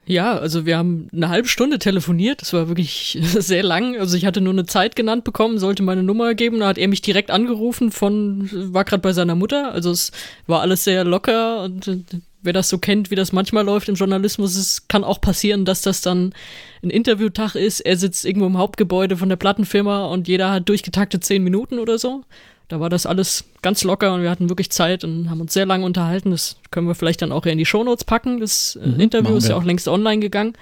[0.07, 2.43] Ja, also wir haben eine halbe Stunde telefoniert.
[2.43, 3.97] Das war wirklich sehr lang.
[3.99, 6.61] Also ich hatte nur eine Zeit genannt bekommen, sollte meine Nummer geben.
[6.61, 9.73] Da hat er mich direkt angerufen von, war gerade bei seiner Mutter.
[9.73, 10.13] Also es
[10.47, 11.99] war alles sehr locker und äh,
[12.45, 15.81] wer das so kennt, wie das manchmal läuft im Journalismus, es kann auch passieren, dass
[15.81, 16.35] das dann
[16.83, 17.81] ein Interviewtag ist.
[17.81, 21.99] Er sitzt irgendwo im Hauptgebäude von der Plattenfirma und jeder hat durchgetakte zehn Minuten oder
[21.99, 22.23] so.
[22.69, 25.67] Da war das alles ganz locker und wir hatten wirklich Zeit und haben uns sehr
[25.67, 26.31] lange unterhalten.
[26.31, 28.41] Das können wir vielleicht dann auch in die Shownotes packen.
[28.41, 30.55] Das äh, mhm, Interview ist ja auch längst online gegangen.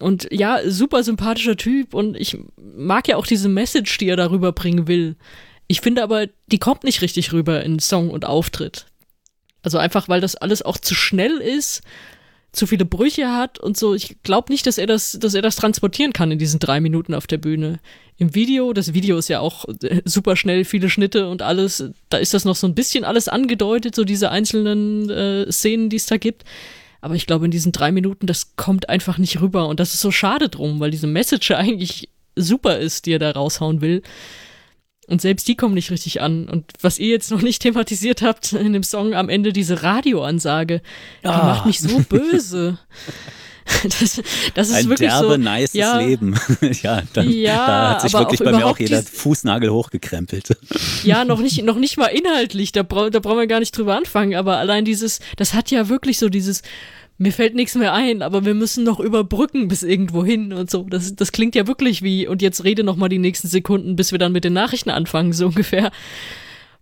[0.00, 4.52] Und ja, super sympathischer Typ und ich mag ja auch diese Message, die er darüber
[4.52, 5.16] bringen will.
[5.68, 8.86] Ich finde aber, die kommt nicht richtig rüber in Song und Auftritt.
[9.62, 11.82] Also einfach, weil das alles auch zu schnell ist
[12.54, 13.94] zu viele Brüche hat und so.
[13.94, 17.14] Ich glaube nicht, dass er das, dass er das transportieren kann in diesen drei Minuten
[17.14, 17.80] auf der Bühne.
[18.16, 21.84] Im Video, das Video ist ja auch äh, super schnell, viele Schnitte und alles.
[22.10, 25.96] Da ist das noch so ein bisschen alles angedeutet, so diese einzelnen äh, Szenen, die
[25.96, 26.44] es da gibt.
[27.00, 29.68] Aber ich glaube, in diesen drei Minuten, das kommt einfach nicht rüber.
[29.68, 33.32] Und das ist so schade drum, weil diese Message eigentlich super ist, die er da
[33.32, 34.02] raushauen will.
[35.06, 36.48] Und selbst die kommen nicht richtig an.
[36.48, 40.80] Und was ihr jetzt noch nicht thematisiert habt in dem Song am Ende, diese Radioansage,
[41.22, 41.44] die ah.
[41.44, 42.78] macht mich so böse.
[43.84, 44.22] Das,
[44.54, 45.36] das ist Ein wirklich derbe, so.
[45.36, 46.38] nices ja, Leben.
[46.82, 50.56] ja, dann, ja, da hat sich wirklich bei mir auch jeder Fußnagel hochgekrempelt.
[51.02, 53.94] Ja, noch nicht, noch nicht mal inhaltlich, da, bra da brauchen wir gar nicht drüber
[53.94, 56.62] anfangen, aber allein dieses, das hat ja wirklich so dieses,
[57.18, 60.84] mir fällt nichts mehr ein, aber wir müssen noch überbrücken bis irgendwo hin und so.
[60.84, 64.12] Das, das klingt ja wirklich wie, und jetzt rede noch mal die nächsten Sekunden, bis
[64.12, 65.92] wir dann mit den Nachrichten anfangen, so ungefähr.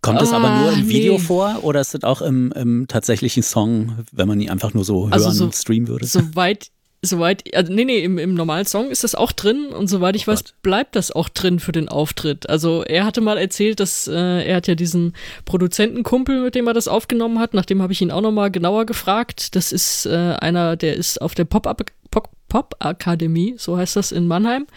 [0.03, 1.21] Kommt das aber nur im ah, Video nee.
[1.21, 5.05] vor oder ist das auch im, im tatsächlichen Song, wenn man ihn einfach nur so
[5.05, 6.07] also hören also so, streamen würde?
[6.07, 6.71] Soweit
[7.05, 10.29] soweit, also nee, nee, im, im normalen Song ist das auch drin und soweit ich
[10.29, 12.49] oh weiß, bleibt das auch drin für den Auftritt.
[12.49, 15.15] Also er hatte mal erzählt, dass äh, er hat ja diesen
[15.45, 19.57] Produzentenkumpel, mit dem er das aufgenommen hat, nachdem habe ich ihn auch nochmal genauer gefragt.
[19.57, 24.69] Das ist äh, einer, der ist auf der Pop-Up-Akademie, Pop so heißt das in Mannheim.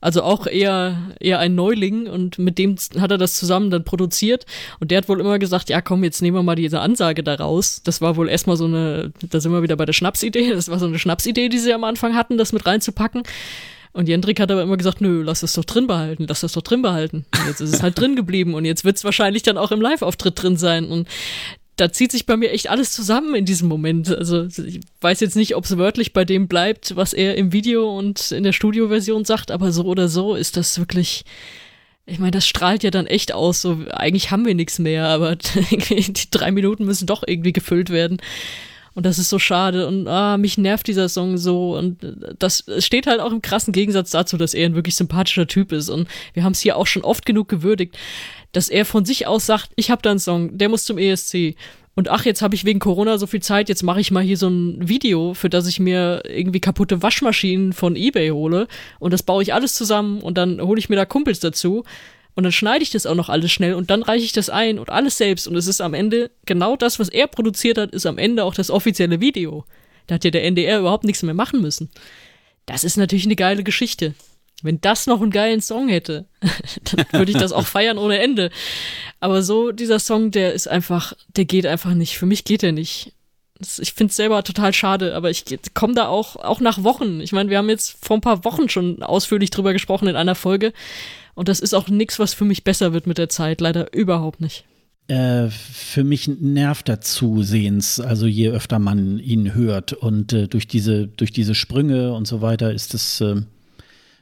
[0.00, 4.46] Also auch eher, eher ein Neuling und mit dem hat er das zusammen dann produziert.
[4.80, 7.34] Und der hat wohl immer gesagt, ja komm, jetzt nehmen wir mal diese Ansage da
[7.34, 7.80] raus.
[7.84, 10.78] Das war wohl erstmal so eine, da sind wir wieder bei der Schnapsidee, das war
[10.78, 13.22] so eine Schnapsidee, die sie am Anfang hatten, das mit reinzupacken.
[13.92, 16.60] Und Jendrik hat aber immer gesagt, nö, lass das doch drin behalten, lass das doch
[16.60, 17.24] drin behalten.
[17.34, 19.80] Und jetzt ist es halt drin geblieben und jetzt wird es wahrscheinlich dann auch im
[19.80, 20.84] Live-Auftritt drin sein.
[20.84, 21.08] Und
[21.76, 24.08] da zieht sich bei mir echt alles zusammen in diesem Moment.
[24.08, 27.96] Also ich weiß jetzt nicht, ob es wörtlich bei dem bleibt, was er im Video
[27.96, 31.24] und in der Studioversion sagt, aber so oder so ist das wirklich.
[32.06, 33.60] Ich meine, das strahlt ja dann echt aus.
[33.60, 35.36] So, eigentlich haben wir nichts mehr, aber
[35.70, 38.18] die drei Minuten müssen doch irgendwie gefüllt werden.
[38.94, 39.86] Und das ist so schade.
[39.86, 41.76] Und ah, mich nervt dieser Song so.
[41.76, 41.98] Und
[42.38, 45.90] das steht halt auch im krassen Gegensatz dazu, dass er ein wirklich sympathischer Typ ist.
[45.90, 47.98] Und wir haben es hier auch schon oft genug gewürdigt
[48.56, 51.56] dass er von sich aus sagt, ich habe da einen Song, der muss zum ESC.
[51.94, 54.38] Und ach, jetzt habe ich wegen Corona so viel Zeit, jetzt mache ich mal hier
[54.38, 58.66] so ein Video, für das ich mir irgendwie kaputte Waschmaschinen von eBay hole.
[58.98, 61.84] Und das baue ich alles zusammen und dann hole ich mir da Kumpels dazu.
[62.34, 64.78] Und dann schneide ich das auch noch alles schnell und dann reiche ich das ein
[64.78, 65.46] und alles selbst.
[65.46, 68.54] Und es ist am Ende genau das, was er produziert hat, ist am Ende auch
[68.54, 69.66] das offizielle Video.
[70.06, 71.90] Da hat ja der NDR überhaupt nichts mehr machen müssen.
[72.64, 74.14] Das ist natürlich eine geile Geschichte.
[74.62, 76.26] Wenn das noch einen geilen Song hätte,
[76.84, 78.50] dann würde ich das auch feiern ohne Ende.
[79.20, 82.16] Aber so, dieser Song, der ist einfach, der geht einfach nicht.
[82.18, 83.12] Für mich geht er nicht.
[83.78, 87.20] Ich finde es selber total schade, aber ich komme da auch, auch nach Wochen.
[87.20, 90.34] Ich meine, wir haben jetzt vor ein paar Wochen schon ausführlich drüber gesprochen in einer
[90.34, 90.72] Folge.
[91.34, 93.60] Und das ist auch nichts, was für mich besser wird mit der Zeit.
[93.60, 94.64] Leider überhaupt nicht.
[95.08, 99.92] Äh, für mich nervt er zusehends, also je öfter man ihn hört.
[99.92, 103.36] Und äh, durch, diese, durch diese Sprünge und so weiter ist es, äh,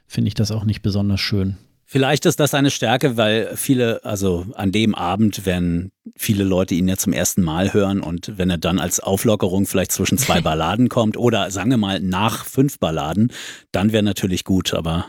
[0.07, 1.57] finde ich das auch nicht besonders schön.
[1.87, 6.87] Vielleicht ist das eine Stärke, weil viele, also an dem Abend werden viele Leute ihn
[6.87, 10.89] ja zum ersten Mal hören und wenn er dann als Auflockerung vielleicht zwischen zwei Balladen
[10.89, 13.31] kommt oder sagen wir mal nach fünf Balladen,
[13.71, 15.05] dann wäre natürlich gut, aber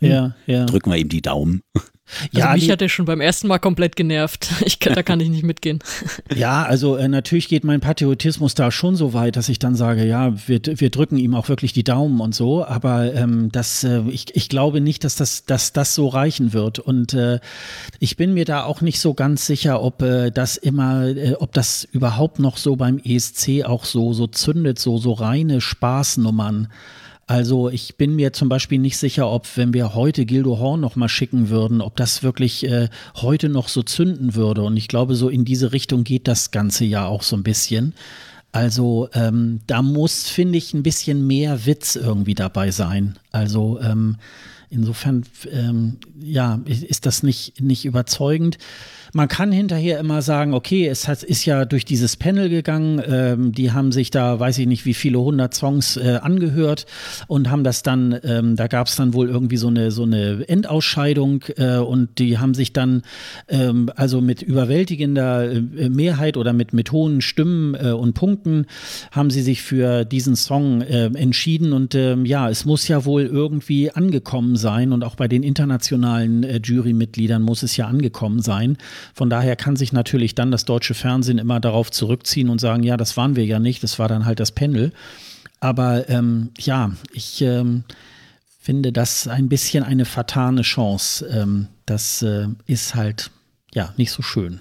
[0.00, 0.64] ja, ja.
[0.64, 1.60] drücken wir ihm die Daumen.
[2.06, 4.48] Also ja, mich hat er schon beim ersten Mal komplett genervt.
[4.64, 5.78] Ich, da kann ich nicht mitgehen.
[6.34, 10.04] Ja, also äh, natürlich geht mein Patriotismus da schon so weit, dass ich dann sage,
[10.04, 12.64] ja, wir, wir drücken ihm auch wirklich die Daumen und so.
[12.64, 16.78] Aber ähm, das, äh, ich, ich glaube nicht, dass das, dass das so reichen wird.
[16.78, 17.40] Und äh,
[18.00, 21.52] ich bin mir da auch nicht so ganz sicher, ob äh, das immer, äh, ob
[21.52, 26.68] das überhaupt noch so beim ESC auch so so zündet, so so reine Spaßnummern.
[27.26, 30.96] Also ich bin mir zum Beispiel nicht sicher, ob wenn wir heute Gildo Horn noch
[30.96, 34.62] mal schicken würden, ob das wirklich äh, heute noch so zünden würde.
[34.62, 37.94] Und ich glaube, so in diese Richtung geht das Ganze ja auch so ein bisschen.
[38.52, 43.18] Also ähm, da muss, finde ich, ein bisschen mehr Witz irgendwie dabei sein.
[43.32, 44.16] Also ähm,
[44.70, 48.58] insofern, ähm, ja, ist das nicht, nicht überzeugend.
[49.16, 53.52] Man kann hinterher immer sagen, okay, es hat, ist ja durch dieses Panel gegangen, ähm,
[53.52, 56.84] die haben sich da, weiß ich nicht, wie viele hundert Songs äh, angehört
[57.28, 60.48] und haben das dann, ähm, da gab es dann wohl irgendwie so eine, so eine
[60.48, 63.02] Endausscheidung äh, und die haben sich dann
[63.46, 68.66] ähm, also mit überwältigender äh, Mehrheit oder mit, mit hohen Stimmen äh, und Punkten
[69.12, 73.26] haben sie sich für diesen Song äh, entschieden und ähm, ja, es muss ja wohl
[73.26, 78.76] irgendwie angekommen sein und auch bei den internationalen äh, Jurymitgliedern muss es ja angekommen sein.
[79.12, 82.96] Von daher kann sich natürlich dann das deutsche Fernsehen immer darauf zurückziehen und sagen, ja,
[82.96, 84.92] das waren wir ja nicht, das war dann halt das Panel.
[85.60, 87.84] Aber ähm, ja, ich ähm,
[88.60, 91.26] finde das ein bisschen eine vertane Chance.
[91.26, 93.30] Ähm, das äh, ist halt
[93.74, 94.60] ja nicht so schön.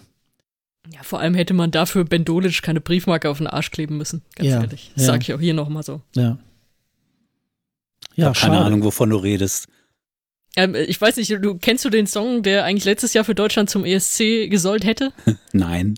[0.91, 4.21] Ja, vor allem hätte man dafür Ben Dolic keine Briefmarke auf den Arsch kleben müssen,
[4.35, 4.91] ganz ja, ehrlich.
[4.95, 5.11] Das ja.
[5.13, 6.01] sage ich auch hier nochmal so.
[6.15, 6.37] Ja.
[8.15, 9.67] Ja, ich keine Ahnung, wovon du redest.
[10.55, 13.69] Ähm, ich weiß nicht, du kennst du den Song, der eigentlich letztes Jahr für Deutschland
[13.69, 15.11] zum ESC gesollt hätte?
[15.51, 15.95] Nein.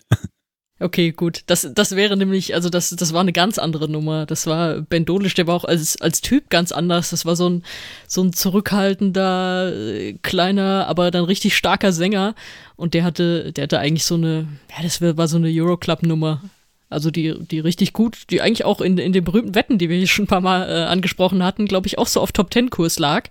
[0.77, 1.44] Okay, gut.
[1.45, 4.26] Das, das wäre nämlich, also das, das war eine ganz andere Nummer.
[4.26, 7.11] Das war Ben Dolisch, der war auch als, als Typ ganz anders.
[7.11, 7.64] Das war so ein,
[8.07, 12.36] so ein zurückhaltender, äh, kleiner, aber dann richtig starker Sänger.
[12.76, 16.41] Und der hatte, der hatte eigentlich so eine, ja, das war so eine Euroclub-Nummer.
[16.88, 19.98] Also die, die richtig gut, die eigentlich auch in, in den berühmten Wetten, die wir
[19.98, 23.28] hier schon ein paar Mal äh, angesprochen hatten, glaube ich, auch so auf Top-Ten-Kurs lag.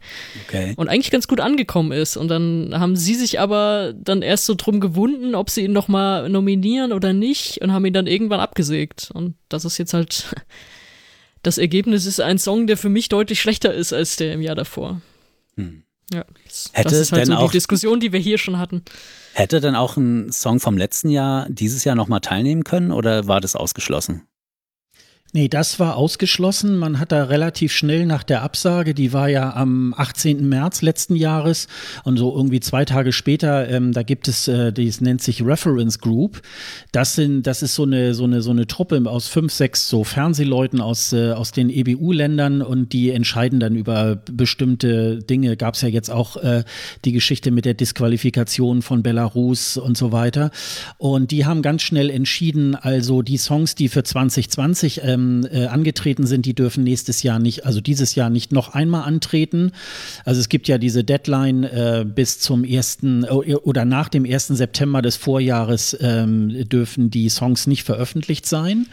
[0.47, 0.74] Okay.
[0.76, 2.16] Und eigentlich ganz gut angekommen ist.
[2.16, 5.86] Und dann haben sie sich aber dann erst so drum gewunden, ob sie ihn noch
[5.86, 9.12] mal nominieren oder nicht und haben ihn dann irgendwann abgesägt.
[9.14, 10.35] Und das ist jetzt halt,
[11.43, 14.56] das Ergebnis ist ein Song, der für mich deutlich schlechter ist als der im Jahr
[14.56, 15.01] davor.
[15.56, 15.85] Hm.
[16.12, 18.82] Ja, das, Hätte das ist halt so die Diskussion, die wir hier schon hatten.
[19.36, 23.40] Hätte denn auch ein Song vom letzten Jahr dieses Jahr nochmal teilnehmen können oder war
[23.40, 24.28] das ausgeschlossen?
[25.36, 26.77] Nee, das war ausgeschlossen.
[26.77, 30.48] Man hat da relativ schnell nach der Absage, die war ja am 18.
[30.48, 31.66] März letzten Jahres
[32.05, 35.98] und so irgendwie zwei Tage später, ähm, da gibt es, äh, das nennt sich Reference
[35.98, 36.40] Group.
[36.93, 40.05] Das sind, das ist so eine, so eine, so eine Truppe aus fünf, sechs so
[40.05, 45.56] Fernsehleuten aus, äh, aus den EBU-Ländern und die entscheiden dann über bestimmte Dinge.
[45.56, 46.62] Gab es ja jetzt auch äh,
[47.05, 50.52] die Geschichte mit der Disqualifikation von Belarus und so weiter.
[50.97, 55.66] Und die haben ganz schnell entschieden, also die Songs, die für 2020 ähm, ähm, äh,
[55.66, 59.72] angetreten sind, die dürfen nächstes Jahr nicht, also dieses Jahr nicht noch einmal antreten.
[60.24, 64.48] Also es gibt ja diese Deadline äh, bis zum ersten äh, oder nach dem 1.
[64.48, 68.86] September des Vorjahres ähm, dürfen die Songs nicht veröffentlicht sein.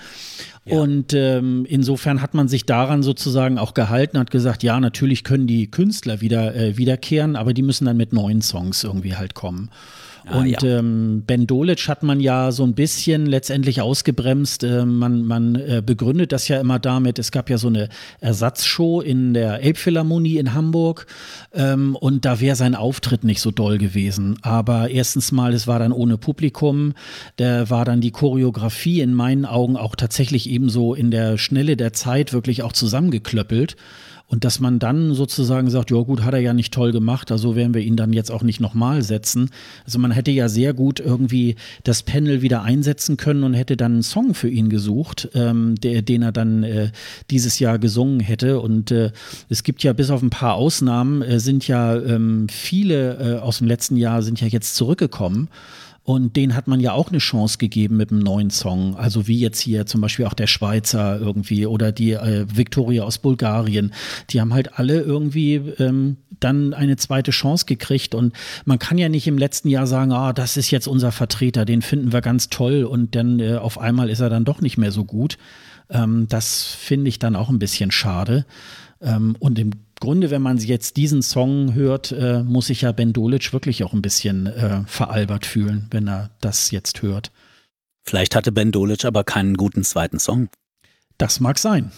[0.65, 0.77] Ja.
[0.77, 5.47] Und ähm, insofern hat man sich daran sozusagen auch gehalten, hat gesagt, ja, natürlich können
[5.47, 9.71] die Künstler wieder äh, wiederkehren, aber die müssen dann mit neuen Songs irgendwie halt kommen.
[10.25, 10.79] Ah, und ja.
[10.79, 14.63] ähm, Ben Dolic hat man ja so ein bisschen letztendlich ausgebremst.
[14.63, 17.89] Äh, man man äh, begründet das ja immer damit, es gab ja so eine
[18.19, 21.07] Ersatzshow in der Elbphilharmonie in Hamburg
[21.53, 24.37] ähm, und da wäre sein Auftritt nicht so doll gewesen.
[24.41, 26.93] Aber erstens mal, es war dann ohne Publikum,
[27.37, 31.93] da war dann die Choreografie in meinen Augen auch tatsächlich ebenso in der Schnelle der
[31.93, 33.75] Zeit wirklich auch zusammengeklöppelt.
[34.31, 37.57] Und dass man dann sozusagen sagt, ja gut, hat er ja nicht toll gemacht, also
[37.57, 39.49] werden wir ihn dann jetzt auch nicht nochmal setzen.
[39.85, 43.91] Also man hätte ja sehr gut irgendwie das Panel wieder einsetzen können und hätte dann
[43.91, 46.91] einen Song für ihn gesucht, ähm, der, den er dann äh,
[47.29, 48.61] dieses Jahr gesungen hätte.
[48.61, 49.11] Und äh,
[49.49, 53.57] es gibt ja bis auf ein paar Ausnahmen, äh, sind ja ähm, viele äh, aus
[53.57, 55.49] dem letzten Jahr sind ja jetzt zurückgekommen.
[56.03, 58.95] Und den hat man ja auch eine Chance gegeben mit einem neuen Song.
[58.95, 63.19] Also wie jetzt hier zum Beispiel auch der Schweizer irgendwie oder die äh, Victoria aus
[63.19, 63.93] Bulgarien.
[64.31, 68.15] Die haben halt alle irgendwie ähm, dann eine zweite Chance gekriegt.
[68.15, 68.33] Und
[68.65, 71.83] man kann ja nicht im letzten Jahr sagen, ah, das ist jetzt unser Vertreter, den
[71.83, 74.91] finden wir ganz toll und dann äh, auf einmal ist er dann doch nicht mehr
[74.91, 75.37] so gut.
[75.91, 78.45] Ähm, das finde ich dann auch ein bisschen schade.
[79.01, 79.71] Ähm, und im
[80.01, 83.93] Grunde, wenn man jetzt diesen Song hört, äh, muss sich ja Ben Dolic wirklich auch
[83.93, 87.31] ein bisschen äh, veralbert fühlen, wenn er das jetzt hört.
[88.03, 90.49] Vielleicht hatte Ben Dolic aber keinen guten zweiten Song.
[91.17, 91.91] Das mag sein.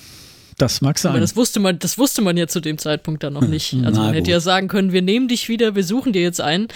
[0.57, 1.11] Das mag sein.
[1.11, 3.73] Aber das wusste man, das wusste man ja zu dem Zeitpunkt dann noch nicht.
[3.83, 6.67] Also man hätte ja sagen können, wir nehmen dich wieder, wir suchen dir jetzt einen.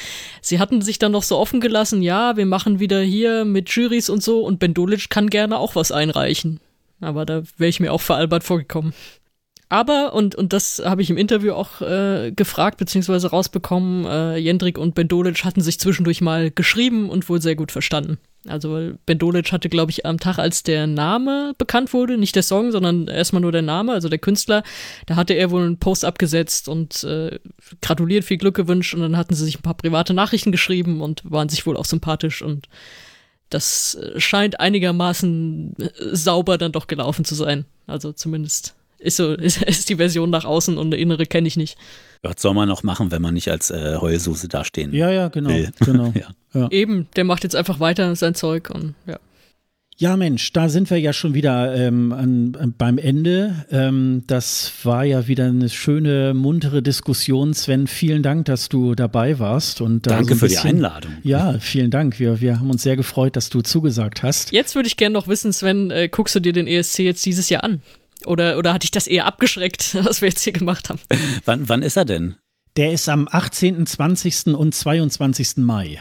[0.41, 4.09] Sie hatten sich dann noch so offen gelassen, ja, wir machen wieder hier mit Juries
[4.09, 6.59] und so und Ben Dolic kann gerne auch was einreichen.
[7.01, 8.93] Aber da wäre ich mir auch veralbert vorgekommen.
[9.69, 14.77] Aber, und, und das habe ich im Interview auch äh, gefragt, beziehungsweise rausbekommen, äh, Jendrik
[14.77, 18.17] und Bendolic hatten sich zwischendurch mal geschrieben und wohl sehr gut verstanden.
[18.47, 22.71] Also Bendolic hatte, glaube ich, am Tag, als der Name bekannt wurde, nicht der Song,
[22.71, 24.63] sondern erstmal nur der Name, also der Künstler,
[25.05, 27.37] da hatte er wohl einen Post abgesetzt und äh,
[27.81, 31.29] gratuliert, viel Glück gewünscht und dann hatten sie sich ein paar private Nachrichten geschrieben und
[31.29, 32.69] waren sich wohl auch sympathisch und
[33.49, 37.65] das scheint einigermaßen äh, sauber dann doch gelaufen zu sein.
[37.85, 41.57] Also zumindest ist so, ist, ist die Version nach außen und eine innere kenne ich
[41.57, 41.77] nicht.
[42.23, 45.49] Was soll man noch machen, wenn man nicht als äh, Heulsuse dastehen Ja, ja, genau.
[45.49, 45.71] will?
[45.79, 46.13] genau.
[46.15, 46.27] ja.
[46.53, 46.69] Ja.
[46.71, 49.19] Eben, der macht jetzt einfach weiter sein Zeug und ja.
[49.99, 53.65] Ja, Mensch, da sind wir ja schon wieder ähm, an, an, beim Ende.
[53.71, 57.55] Ähm, das war ja wieder eine schöne, muntere Diskussion.
[57.55, 59.81] Sven, vielen Dank, dass du dabei warst.
[59.81, 61.13] Und Danke so für bisschen, die Einladung.
[61.23, 62.19] Ja, vielen Dank.
[62.19, 64.51] Wir, wir haben uns sehr gefreut, dass du zugesagt hast.
[64.51, 67.49] Jetzt würde ich gerne noch wissen, Sven, äh, guckst du dir den ESC jetzt dieses
[67.49, 67.81] Jahr an?
[68.27, 70.99] Oder, oder hatte ich das eher abgeschreckt, was wir jetzt hier gemacht haben?
[71.45, 72.35] Wann, wann ist er denn?
[72.75, 74.47] Der ist am 18., 20.
[74.55, 75.57] und 22.
[75.57, 75.99] Mai.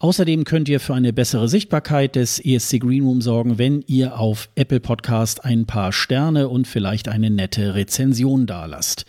[0.00, 4.78] Außerdem könnt ihr für eine bessere Sichtbarkeit des ESC Greenroom sorgen, wenn ihr auf Apple
[4.78, 9.06] Podcast ein paar Sterne und vielleicht eine nette Rezension dalasst.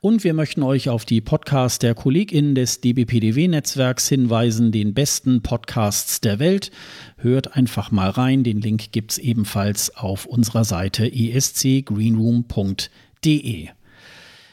[0.00, 6.22] Und wir möchten euch auf die Podcasts der KollegInnen des DBPDW-Netzwerks hinweisen, den besten Podcasts
[6.22, 6.70] der Welt.
[7.18, 8.42] Hört einfach mal rein.
[8.42, 13.68] Den Link gibt es ebenfalls auf unserer Seite escgreenroom.de.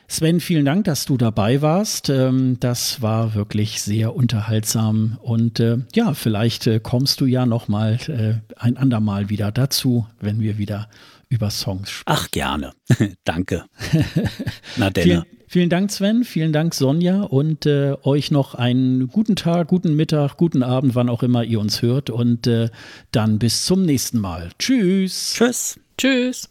[0.08, 2.10] Sven, vielen Dank, dass du dabei warst.
[2.10, 7.68] Ähm, das war wirklich sehr unterhaltsam und äh, ja, vielleicht äh, kommst du ja noch
[7.68, 10.90] mal äh, ein andermal wieder dazu, wenn wir wieder
[11.30, 12.20] über Songs sprechen.
[12.20, 12.72] Ach, gerne.
[13.26, 13.66] Danke.
[14.78, 15.04] Na denn.
[15.04, 16.26] Vielen, Vielen Dank, Sven.
[16.26, 17.22] Vielen Dank, Sonja.
[17.22, 21.62] Und äh, euch noch einen guten Tag, guten Mittag, guten Abend, wann auch immer ihr
[21.62, 22.10] uns hört.
[22.10, 22.70] Und äh,
[23.12, 24.50] dann bis zum nächsten Mal.
[24.60, 25.36] Tschüss.
[25.36, 25.80] Tschüss.
[25.98, 26.50] Tschüss.